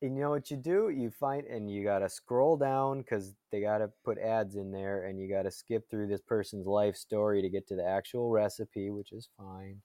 and 0.01 0.15
you 0.15 0.23
know 0.23 0.29
what 0.29 0.51
you 0.51 0.57
do? 0.57 0.89
You 0.89 1.09
find 1.09 1.45
and 1.45 1.69
you 1.69 1.83
got 1.83 1.99
to 1.99 2.09
scroll 2.09 2.57
down 2.57 2.99
because 2.99 3.33
they 3.51 3.61
got 3.61 3.79
to 3.79 3.89
put 4.03 4.17
ads 4.17 4.55
in 4.55 4.71
there, 4.71 5.05
and 5.05 5.19
you 5.19 5.29
got 5.29 5.43
to 5.43 5.51
skip 5.51 5.89
through 5.89 6.07
this 6.07 6.21
person's 6.21 6.67
life 6.67 6.95
story 6.95 7.41
to 7.41 7.49
get 7.49 7.67
to 7.67 7.75
the 7.75 7.85
actual 7.85 8.29
recipe, 8.29 8.89
which 8.89 9.11
is 9.11 9.29
fine. 9.37 9.81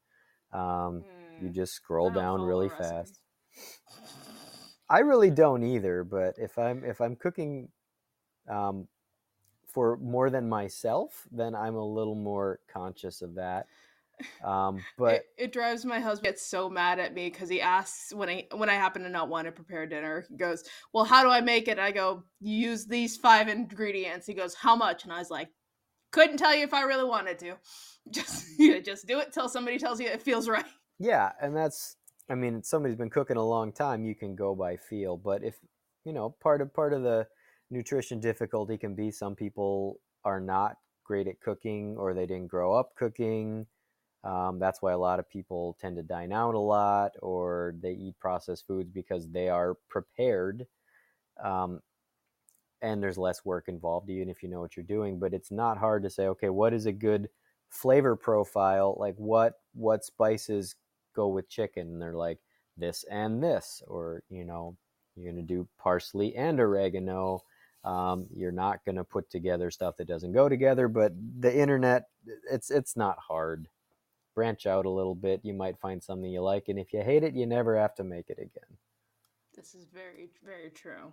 Um, 0.53 0.61
mm, 0.61 1.43
you 1.43 1.49
just 1.51 1.75
scroll 1.75 2.11
down 2.11 2.43
really 2.43 2.69
fast. 2.69 3.21
I 4.89 4.99
really 5.01 5.31
don't 5.31 5.63
either, 5.63 6.03
but 6.03 6.35
if 6.39 6.59
I'm 6.59 6.85
if 6.85 7.01
I'm 7.01 7.15
cooking 7.15 7.69
um, 8.51 8.89
for 9.73 9.97
more 9.99 10.29
than 10.29 10.49
myself, 10.49 11.27
then 11.31 11.55
I'm 11.55 11.77
a 11.77 11.87
little 11.87 12.17
more 12.17 12.59
conscious 12.71 13.23
of 13.23 13.37
that. 13.37 13.67
Um, 14.45 14.83
but 14.97 15.15
it, 15.15 15.27
it, 15.37 15.53
drives 15.53 15.85
my 15.85 16.01
husband 16.01 16.25
gets 16.25 16.47
so 16.47 16.69
mad 16.69 16.99
at 16.99 17.15
me 17.15 17.29
because 17.29 17.49
he 17.49 17.61
asks 17.61 18.13
when 18.15 18.29
I 18.29 18.47
when 18.55 18.71
I 18.71 18.75
happen 18.75 19.03
to 19.03 19.09
not 19.09 19.29
want 19.29 19.47
to 19.47 19.53
prepare 19.53 19.87
dinner. 19.87 20.25
He 20.29 20.37
goes, 20.37 20.65
"Well, 20.93 21.05
how 21.05 21.23
do 21.23 21.29
I 21.29 21.41
make 21.41 21.69
it?" 21.69 21.79
I 21.79 21.91
go, 21.91 22.23
"You 22.41 22.71
use 22.71 22.87
these 22.87 23.17
five 23.17 23.49
ingredients." 23.49 24.27
He 24.27 24.35
goes, 24.35 24.55
"How 24.55 24.77
much?" 24.77 25.05
And 25.05 25.13
I 25.13 25.19
was 25.19 25.31
like, 25.31 25.49
"Couldn't 26.11 26.39
tell 26.39 26.55
you 26.55 26.65
if 26.65 26.75
I 26.75 26.83
really 26.83 27.05
wanted 27.05 27.39
to. 27.41 27.57
Just 28.11 28.59
you 28.59 28.73
know, 28.73 28.81
just 28.81 29.07
do 29.07 29.21
it 29.21 29.31
till 29.31 29.49
somebody 29.49 29.79
tells 29.79 30.01
you 30.01 30.09
it 30.09 30.23
feels 30.23 30.49
right." 30.49 30.65
Yeah, 30.99 31.33
and 31.41 31.55
that's 31.55 31.97
I 32.31 32.35
mean, 32.35 32.63
somebody's 32.63 32.97
been 32.97 33.11
cooking 33.11 33.37
a 33.37 33.45
long 33.45 33.73
time. 33.73 34.05
You 34.05 34.15
can 34.15 34.35
go 34.35 34.55
by 34.55 34.77
feel, 34.77 35.17
but 35.17 35.45
if 35.45 35.57
you 36.05 36.13
know 36.13 36.35
part 36.41 36.61
of 36.61 36.73
part 36.73 36.93
of 36.93 37.03
the 37.03 37.27
nutrition 37.71 38.21
difficulty 38.21 38.77
can 38.77 38.95
be 38.95 39.11
some 39.11 39.35
people 39.35 40.01
are 40.25 40.41
not 40.41 40.77
great 41.05 41.27
at 41.27 41.41
cooking 41.41 41.97
or 41.99 42.15
they 42.15 42.27
didn't 42.27 42.49
grow 42.49 42.75
up 42.75 42.95
cooking 42.97 43.67
um, 44.23 44.59
that's 44.59 44.83
why 44.83 44.93
a 44.93 44.99
lot 44.99 45.19
of 45.19 45.31
people 45.31 45.77
tend 45.81 45.97
to 45.97 46.03
dine 46.03 46.33
out 46.33 46.55
a 46.55 46.59
lot 46.59 47.13
or 47.23 47.75
they 47.81 47.93
eat 47.93 48.19
processed 48.21 48.67
foods 48.67 48.91
because 48.91 49.29
they 49.31 49.49
are 49.49 49.77
prepared. 49.89 50.67
Um, 51.43 51.81
and 52.83 53.03
there's 53.03 53.19
less 53.19 53.45
work 53.45 53.69
involved, 53.69 54.11
even 54.11 54.29
if 54.29 54.43
you 54.43 54.49
know 54.49 54.61
what 54.61 54.77
you're 54.77 54.85
doing. 54.85 55.19
But 55.19 55.35
it's 55.35 55.51
not 55.51 55.79
hard 55.79 56.03
to 56.03 56.11
say, 56.11 56.27
okay, 56.29 56.51
what 56.51 56.73
is 56.73 56.87
a 56.87 56.93
good 56.93 57.29
flavor 57.71 58.17
profile? 58.17 58.97
Like 58.99 59.15
what 59.17 59.55
what 59.75 60.05
spices 60.05 60.77
go 61.15 61.29
with 61.29 61.49
chicken? 61.49 61.89
And 61.89 62.03
they're 62.03 62.15
like 62.15 62.39
this 62.77 63.05
and 63.11 63.43
this, 63.43 63.83
or 63.87 64.23
you 64.29 64.45
know, 64.45 64.77
you're 65.17 65.33
to 65.33 65.43
do 65.43 65.69
parsley 65.79 66.35
and 66.37 66.61
oregano. 66.61 67.43
Um, 67.85 68.27
you're 68.35 68.53
not 68.53 68.85
to 68.97 69.05
put 69.05 69.31
together 69.31 69.71
stuff 69.71 69.97
that 69.97 70.09
doesn't 70.09 70.33
go 70.33 70.51
together, 70.51 70.89
but 70.89 71.13
the 71.39 71.55
internet, 71.55 72.09
it's 72.51 72.71
it's 72.71 72.97
not 72.97 73.19
hard. 73.19 73.69
Branch 74.41 74.67
out 74.67 74.87
a 74.87 74.91
little 74.91 75.15
bit. 75.15 75.43
You 75.43 75.53
might 75.53 75.79
find 75.79 76.03
something 76.03 76.31
you 76.31 76.41
like, 76.41 76.69
and 76.69 76.79
if 76.79 76.95
you 76.95 77.03
hate 77.03 77.25
it, 77.25 77.35
you 77.35 77.45
never 77.45 77.77
have 77.77 77.95
to 77.97 78.05
make 78.05 78.31
it 78.31 78.39
again. 78.39 78.79
This 79.55 79.75
is 79.75 79.85
very 79.93 80.31
very 80.43 80.71
true. 80.71 81.13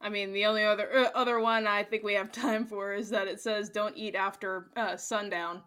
I 0.00 0.08
mean, 0.08 0.32
the 0.32 0.46
only 0.46 0.64
other 0.64 0.92
uh, 0.92 1.10
other 1.14 1.38
one 1.38 1.68
I 1.68 1.84
think 1.84 2.02
we 2.02 2.14
have 2.14 2.32
time 2.46 2.66
for 2.66 2.92
is 2.92 3.08
that 3.10 3.28
it 3.28 3.40
says 3.40 3.68
don't 3.68 3.96
eat 3.96 4.16
after 4.16 4.72
uh, 4.76 4.96
sundown. 4.96 5.62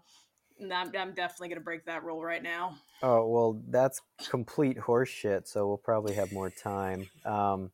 And 0.59 0.73
I'm, 0.73 0.91
I'm 0.93 1.13
definitely 1.13 1.47
going 1.47 1.59
to 1.59 1.63
break 1.63 1.85
that 1.85 2.03
rule 2.03 2.21
right 2.21 2.43
now. 2.43 2.75
Oh 3.01 3.25
well, 3.29 3.61
that's 3.69 4.01
complete 4.29 4.77
horseshit. 4.77 5.47
So 5.47 5.69
we'll 5.69 5.77
probably 5.77 6.15
have 6.15 6.33
more 6.33 6.49
time. 6.49 7.07
Um, 7.23 7.71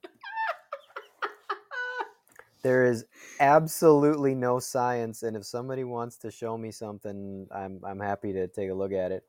there 2.66 2.84
is 2.84 3.06
absolutely 3.40 4.34
no 4.34 4.58
science, 4.58 5.22
and 5.22 5.38
if 5.38 5.46
somebody 5.46 5.84
wants 5.84 6.18
to 6.18 6.32
show 6.32 6.58
me 6.58 6.72
something, 6.72 7.48
I'm 7.52 7.80
I'm 7.86 8.00
happy 8.00 8.34
to 8.34 8.48
take 8.48 8.72
a 8.72 8.74
look 8.74 8.92
at 8.92 9.12
it. 9.12 9.24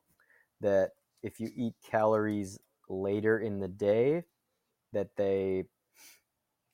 That 0.62 0.92
if 1.22 1.38
you 1.38 1.50
eat 1.54 1.74
calories 1.84 2.58
later 2.88 3.40
in 3.40 3.60
the 3.60 3.68
day, 3.68 4.24
that 4.94 5.10
they 5.18 5.64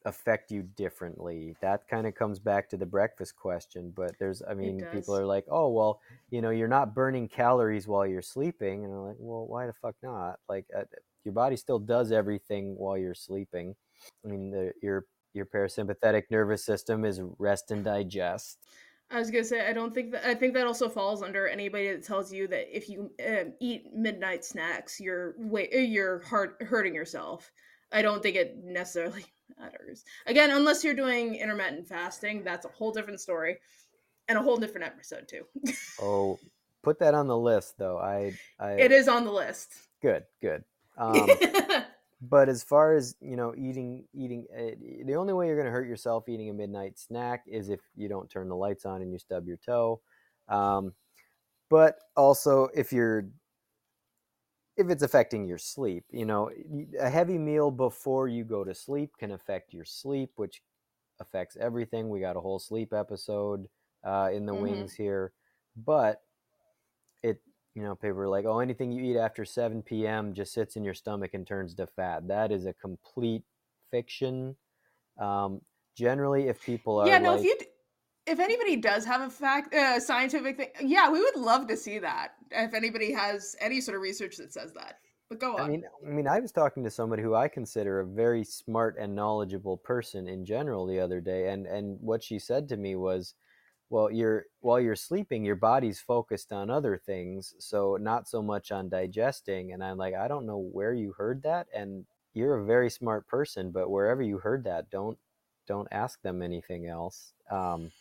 affect 0.05 0.53
you 0.53 0.63
differently. 0.63 1.57
That 1.63 1.89
kind 1.89 2.07
of 2.07 2.15
comes 2.15 2.39
back 2.39 2.69
to 2.71 2.77
the 2.77 2.87
breakfast 2.87 3.37
question 3.37 3.93
but 3.97 4.13
there's 4.19 4.43
i 4.49 4.55
mean 4.55 4.87
people 4.93 5.17
are 5.17 5.27
like 5.27 5.45
oh 5.51 5.69
well 5.69 6.01
you 6.31 6.43
know 6.43 6.51
you're 6.51 6.69
not 6.69 6.95
burning 6.95 7.29
calories 7.29 7.87
while 7.89 8.07
you're 8.07 8.23
sleeping 8.23 8.85
and 8.85 8.93
i'm 8.93 9.01
like 9.07 9.17
well 9.19 9.47
why 9.47 9.67
the 9.67 9.73
fuck 9.75 9.97
not? 10.03 10.39
Like 10.49 10.67
uh, 10.77 10.85
your 11.25 11.35
body 11.35 11.57
still 11.57 11.79
does 11.79 12.13
everything 12.13 12.77
while 12.77 12.99
you're 12.99 13.15
sleeping. 13.15 13.75
I 14.25 14.29
mean 14.29 14.51
the, 14.51 14.73
your 14.83 15.07
your 15.35 15.47
parasympathetic 15.47 16.25
nervous 16.31 16.65
system 16.65 17.05
is 17.05 17.21
rest 17.39 17.71
and 17.71 17.85
digest 17.85 18.59
I 19.13 19.19
was 19.19 19.31
gonna 19.31 19.45
say 19.45 19.69
I 19.69 19.75
don't 19.75 19.95
think 19.95 20.13
that 20.13 20.27
I 20.27 20.35
think 20.35 20.55
that 20.55 20.67
also 20.67 20.89
falls 20.89 21.23
under 21.23 21.47
anybody 21.47 21.93
that 21.93 22.03
tells 22.03 22.33
you 22.33 22.49
that 22.49 22.75
if 22.75 22.89
you 22.89 23.11
um, 23.29 23.53
eat 23.61 23.95
midnight 23.95 24.43
snacks, 24.43 24.99
you're 24.99 25.35
way, 25.37 25.69
you're 25.71 26.21
hard, 26.21 26.55
hurting 26.63 26.95
yourself. 26.95 27.53
I 27.93 28.01
don't 28.01 28.23
think 28.23 28.37
it 28.37 28.57
necessarily 28.65 29.27
matters. 29.61 30.05
Again, 30.27 30.51
unless 30.51 30.83
you're 30.83 30.95
doing 30.95 31.35
intermittent 31.35 31.87
fasting, 31.87 32.43
that's 32.43 32.65
a 32.65 32.71
whole 32.71 32.91
different 32.91 33.21
story 33.21 33.59
and 34.29 34.39
a 34.39 34.43
whole 34.43 34.57
different 34.57 34.87
episode 34.87 35.29
too. 35.29 35.45
oh, 36.01 36.39
put 36.83 36.99
that 37.01 37.13
on 37.13 37.27
the 37.27 37.37
list 37.37 37.77
though. 37.77 37.99
I, 37.99 38.33
I 38.59 38.73
It 38.73 38.93
is 38.93 39.09
on 39.09 39.25
the 39.25 39.33
list. 39.33 39.75
Good, 40.01 40.25
good. 40.41 40.65
Um, 40.99 41.27
but 42.23 42.49
as 42.49 42.63
far 42.63 42.95
as 42.95 43.17
you 43.21 43.37
know, 43.37 43.53
eating, 43.57 44.05
eating, 44.15 44.47
uh, 44.57 44.77
the 45.05 45.17
only 45.17 45.33
way 45.33 45.47
you're 45.47 45.57
going 45.57 45.67
to 45.67 45.73
hurt 45.73 45.89
yourself 45.89 46.29
eating 46.29 46.51
a 46.51 46.53
midnight 46.53 46.99
snack 46.99 47.43
is 47.47 47.69
if 47.69 47.81
you 47.97 48.09
don't 48.09 48.31
turn 48.31 48.49
the 48.49 48.57
lights 48.57 48.87
on 48.87 49.03
and 49.03 49.13
you 49.13 49.19
stub 49.19 49.47
your 49.47 49.59
toe. 49.59 50.01
Um, 50.49 50.95
but 51.69 51.97
also, 52.17 52.69
if 52.75 52.93
you're 52.93 53.27
if 54.77 54.89
it's 54.89 55.03
affecting 55.03 55.47
your 55.47 55.59
sleep. 55.59 56.05
You 56.11 56.25
know, 56.25 56.51
a 56.99 57.11
heavy 57.11 57.39
meal 57.39 57.71
before 57.71 58.29
you 58.29 58.45
go 58.45 58.65
to 58.65 58.75
sleep 58.75 59.13
can 59.19 59.33
affect 59.33 59.75
your 59.75 59.85
sleep, 59.85 60.31
which 60.37 60.63
affects 61.21 61.57
everything. 61.61 62.09
We 62.09 62.21
got 62.21 62.37
a 62.37 62.41
whole 62.41 62.59
sleep 62.59 62.93
episode 62.93 63.67
uh, 64.05 64.31
in 64.33 64.47
the 64.47 64.53
mm-hmm. 64.53 64.63
wings 64.63 64.95
here, 64.95 65.33
but 65.77 66.23
you 67.75 67.83
know, 67.83 67.95
people 67.95 68.21
are 68.21 68.29
like, 68.29 68.45
oh, 68.45 68.59
anything 68.59 68.93
you 68.93 69.03
eat 69.03 69.19
after 69.19 69.45
7 69.45 69.83
p.m. 69.83 70.35
just 70.35 70.53
sits 70.53 70.77
in 70.77 70.85
your 70.85 70.95
stomach 70.95 71.33
and 71.35 71.47
turns 71.47 71.75
to 71.75 71.87
fat. 71.87 72.29
That 72.29 72.53
is 72.53 72.67
a 72.67 72.75
complete 72.75 73.43
fiction. 73.91 74.57
Um, 75.19 75.61
generally, 75.97 76.49
if 76.49 76.63
people 76.63 76.99
are 76.99 77.07
yeah, 77.07 77.19
no, 77.19 77.33
like, 77.33 77.41
if 77.41 77.45
you. 77.45 77.57
D- 77.59 77.67
if 78.25 78.39
anybody 78.39 78.77
does 78.77 79.05
have 79.05 79.21
a 79.23 79.29
fact 79.29 79.75
uh, 79.75 79.99
scientific 79.99 80.57
thing 80.57 80.69
yeah 80.81 81.11
we 81.11 81.21
would 81.21 81.35
love 81.35 81.67
to 81.67 81.77
see 81.77 81.99
that 81.99 82.35
if 82.53 82.73
anybody 82.73 83.11
has 83.11 83.57
any 83.61 83.81
sort 83.81 83.97
of 83.97 84.01
research 84.01 84.37
that 84.37 84.53
says 84.53 84.73
that 84.73 85.01
but 85.29 85.41
go 85.41 85.57
on 85.57 85.63
i 85.63 85.69
mean 85.69 85.83
i 86.07 86.09
mean 86.09 86.29
i 86.29 86.39
was 86.39 86.53
talking 86.53 86.85
to 86.85 86.91
somebody 86.91 87.21
who 87.21 87.35
i 87.35 87.49
consider 87.49 87.99
a 87.99 88.07
very 88.07 88.45
smart 88.45 88.97
and 88.97 89.13
knowledgeable 89.13 89.77
person 89.77 90.29
in 90.29 90.45
general 90.45 90.87
the 90.87 91.01
other 91.01 91.21
day 91.21 91.49
and 91.49 91.67
and 91.67 91.99
what 92.01 92.23
she 92.23 92.39
said 92.39 92.69
to 92.69 92.77
me 92.77 92.95
was 92.95 93.35
well 93.93 94.11
you're 94.11 94.47
while 94.61 94.81
you're 94.81 94.97
sleeping 94.97 95.45
your 95.45 95.57
body's 95.57 96.01
focused 96.01 96.53
on 96.53 96.71
other 96.71 96.97
things 96.97 97.55
so 97.61 97.99
not 98.01 98.29
so 98.29 98.43
much 98.43 98.73
on 98.73 98.89
digesting 98.89 99.73
and 99.73 99.85
i'm 99.85 99.99
like 99.99 100.15
i 100.15 100.29
don't 100.29 100.47
know 100.47 100.59
where 100.73 100.95
you 100.95 101.13
heard 101.13 101.43
that 101.45 101.69
and 101.75 102.07
you're 102.35 102.59
a 102.59 102.65
very 102.65 102.91
smart 102.91 103.29
person 103.29 103.71
but 103.71 103.91
wherever 103.91 104.23
you 104.23 104.39
heard 104.39 104.65
that 104.65 104.91
don't 104.91 105.19
don't 105.69 105.89
ask 105.93 106.21
them 106.23 106.43
anything 106.43 106.89
else 106.89 107.35
um, 107.51 107.93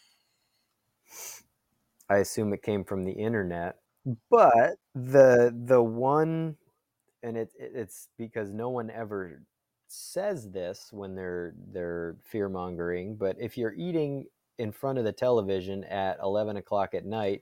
I 2.09 2.17
assume 2.17 2.53
it 2.53 2.61
came 2.61 2.83
from 2.83 3.05
the 3.05 3.13
internet. 3.13 3.77
But 4.29 4.77
the 4.95 5.55
the 5.65 5.81
one, 5.81 6.57
and 7.23 7.37
it, 7.37 7.51
it's 7.57 8.09
because 8.17 8.51
no 8.51 8.69
one 8.69 8.89
ever 8.89 9.43
says 9.87 10.51
this 10.51 10.89
when 10.91 11.15
they're 11.15 11.53
they're 11.71 12.17
fear 12.23 12.49
mongering. 12.49 13.15
But 13.15 13.37
if 13.39 13.57
you're 13.57 13.73
eating 13.73 14.25
in 14.61 14.71
front 14.71 14.99
of 14.99 15.03
the 15.03 15.11
television 15.11 15.83
at 15.85 16.19
eleven 16.21 16.57
o'clock 16.57 16.93
at 16.93 17.03
night, 17.03 17.41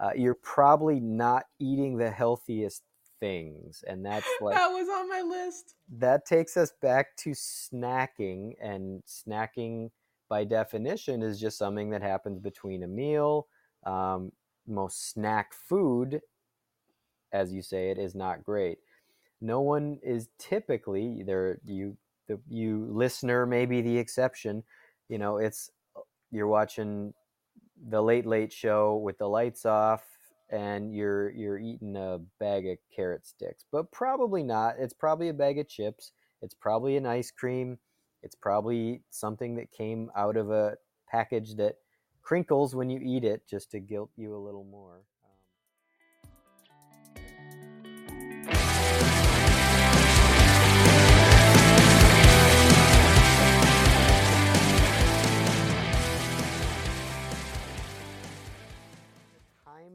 uh, 0.00 0.10
you're 0.14 0.38
probably 0.42 1.00
not 1.00 1.44
eating 1.58 1.96
the 1.96 2.10
healthiest 2.10 2.82
things, 3.18 3.82
and 3.88 4.06
that's 4.06 4.28
like 4.40 4.54
that 4.54 4.68
was 4.68 4.88
on 4.88 5.08
my 5.08 5.22
list. 5.22 5.74
That 5.98 6.24
takes 6.24 6.56
us 6.56 6.72
back 6.80 7.16
to 7.18 7.30
snacking, 7.30 8.52
and 8.62 9.02
snacking 9.02 9.90
by 10.28 10.44
definition 10.44 11.20
is 11.20 11.40
just 11.40 11.58
something 11.58 11.90
that 11.90 12.00
happens 12.00 12.38
between 12.38 12.84
a 12.84 12.88
meal. 12.88 13.48
Um, 13.84 14.30
most 14.64 15.10
snack 15.10 15.52
food, 15.54 16.20
as 17.32 17.52
you 17.52 17.60
say 17.60 17.90
it, 17.90 17.98
is 17.98 18.14
not 18.14 18.44
great. 18.44 18.78
No 19.40 19.60
one 19.60 19.98
is 20.00 20.28
typically 20.38 21.24
there. 21.26 21.58
You, 21.64 21.96
the 22.28 22.38
you 22.48 22.86
listener, 22.88 23.46
may 23.46 23.66
be 23.66 23.80
the 23.80 23.98
exception. 23.98 24.62
You 25.08 25.18
know, 25.18 25.38
it's 25.38 25.68
you're 26.32 26.48
watching 26.48 27.14
the 27.88 28.02
late 28.02 28.26
late 28.26 28.52
show 28.52 28.96
with 28.96 29.18
the 29.18 29.28
lights 29.28 29.64
off 29.64 30.02
and 30.50 30.94
you're 30.94 31.30
you're 31.30 31.58
eating 31.58 31.96
a 31.96 32.18
bag 32.40 32.66
of 32.66 32.78
carrot 32.94 33.26
sticks 33.26 33.64
but 33.70 33.92
probably 33.92 34.42
not. 34.42 34.74
It's 34.78 34.94
probably 34.94 35.28
a 35.28 35.34
bag 35.34 35.58
of 35.58 35.68
chips. 35.68 36.12
It's 36.40 36.54
probably 36.54 36.96
an 36.96 37.06
ice 37.06 37.30
cream. 37.30 37.78
It's 38.22 38.34
probably 38.34 39.02
something 39.10 39.54
that 39.56 39.70
came 39.70 40.10
out 40.16 40.36
of 40.36 40.50
a 40.50 40.76
package 41.10 41.54
that 41.56 41.76
crinkles 42.22 42.74
when 42.74 42.88
you 42.88 43.00
eat 43.02 43.24
it 43.24 43.42
just 43.48 43.70
to 43.72 43.80
guilt 43.80 44.10
you 44.16 44.34
a 44.34 44.44
little 44.44 44.64
more. 44.64 45.02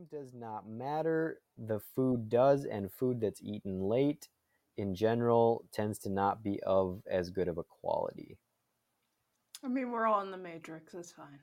Time 0.09 0.19
does 0.19 0.33
not 0.33 0.67
matter. 0.67 1.39
The 1.57 1.79
food 1.79 2.29
does, 2.29 2.65
and 2.65 2.91
food 2.91 3.21
that's 3.21 3.41
eaten 3.41 3.81
late 3.81 4.27
in 4.77 4.93
general 4.93 5.65
tends 5.71 5.99
to 5.99 6.09
not 6.09 6.43
be 6.43 6.59
of 6.65 7.01
as 7.09 7.29
good 7.29 7.47
of 7.47 7.57
a 7.57 7.63
quality. 7.63 8.37
I 9.63 9.67
mean, 9.67 9.91
we're 9.91 10.05
all 10.05 10.21
in 10.21 10.31
the 10.31 10.37
matrix. 10.37 10.93
It's 10.93 11.11
fine. 11.11 11.39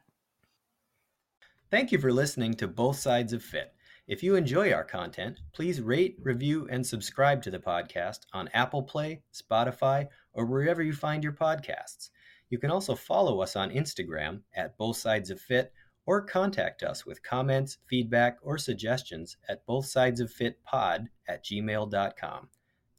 Thank 1.71 1.91
you 1.91 1.99
for 1.99 2.12
listening 2.12 2.55
to 2.55 2.69
Both 2.69 2.99
Sides 2.99 3.33
of 3.33 3.43
Fit. 3.43 3.75
If 4.07 4.23
you 4.23 4.37
enjoy 4.37 4.73
our 4.73 4.85
content, 4.85 5.41
please 5.53 5.81
rate, 5.81 6.17
review, 6.23 6.69
and 6.71 6.87
subscribe 6.87 7.43
to 7.43 7.51
the 7.51 7.59
podcast 7.59 8.21
on 8.33 8.49
Apple 8.53 8.83
Play, 8.83 9.23
Spotify, 9.33 10.07
or 10.35 10.47
wherever 10.47 10.83
you 10.83 10.93
find 10.93 11.25
your 11.25 11.33
podcasts. 11.33 12.11
You 12.51 12.59
can 12.59 12.71
also 12.71 12.95
follow 12.95 13.41
us 13.41 13.57
on 13.57 13.71
Instagram 13.71 14.43
at 14.55 14.77
Both 14.77 14.99
Sides 14.99 15.31
of 15.31 15.41
Fit 15.41 15.73
or 16.07 16.23
contact 16.23 16.83
us 16.83 17.07
with 17.07 17.23
comments, 17.23 17.79
feedback, 17.89 18.39
or 18.43 18.59
suggestions 18.59 19.37
at 19.49 19.67
bothsidesoffitpod 19.67 21.07
at 21.29 21.45
gmail.com. 21.45 22.49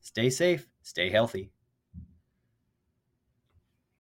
Stay 0.02 0.30
safe, 0.30 0.68
stay 0.82 1.10
healthy. 1.10 1.52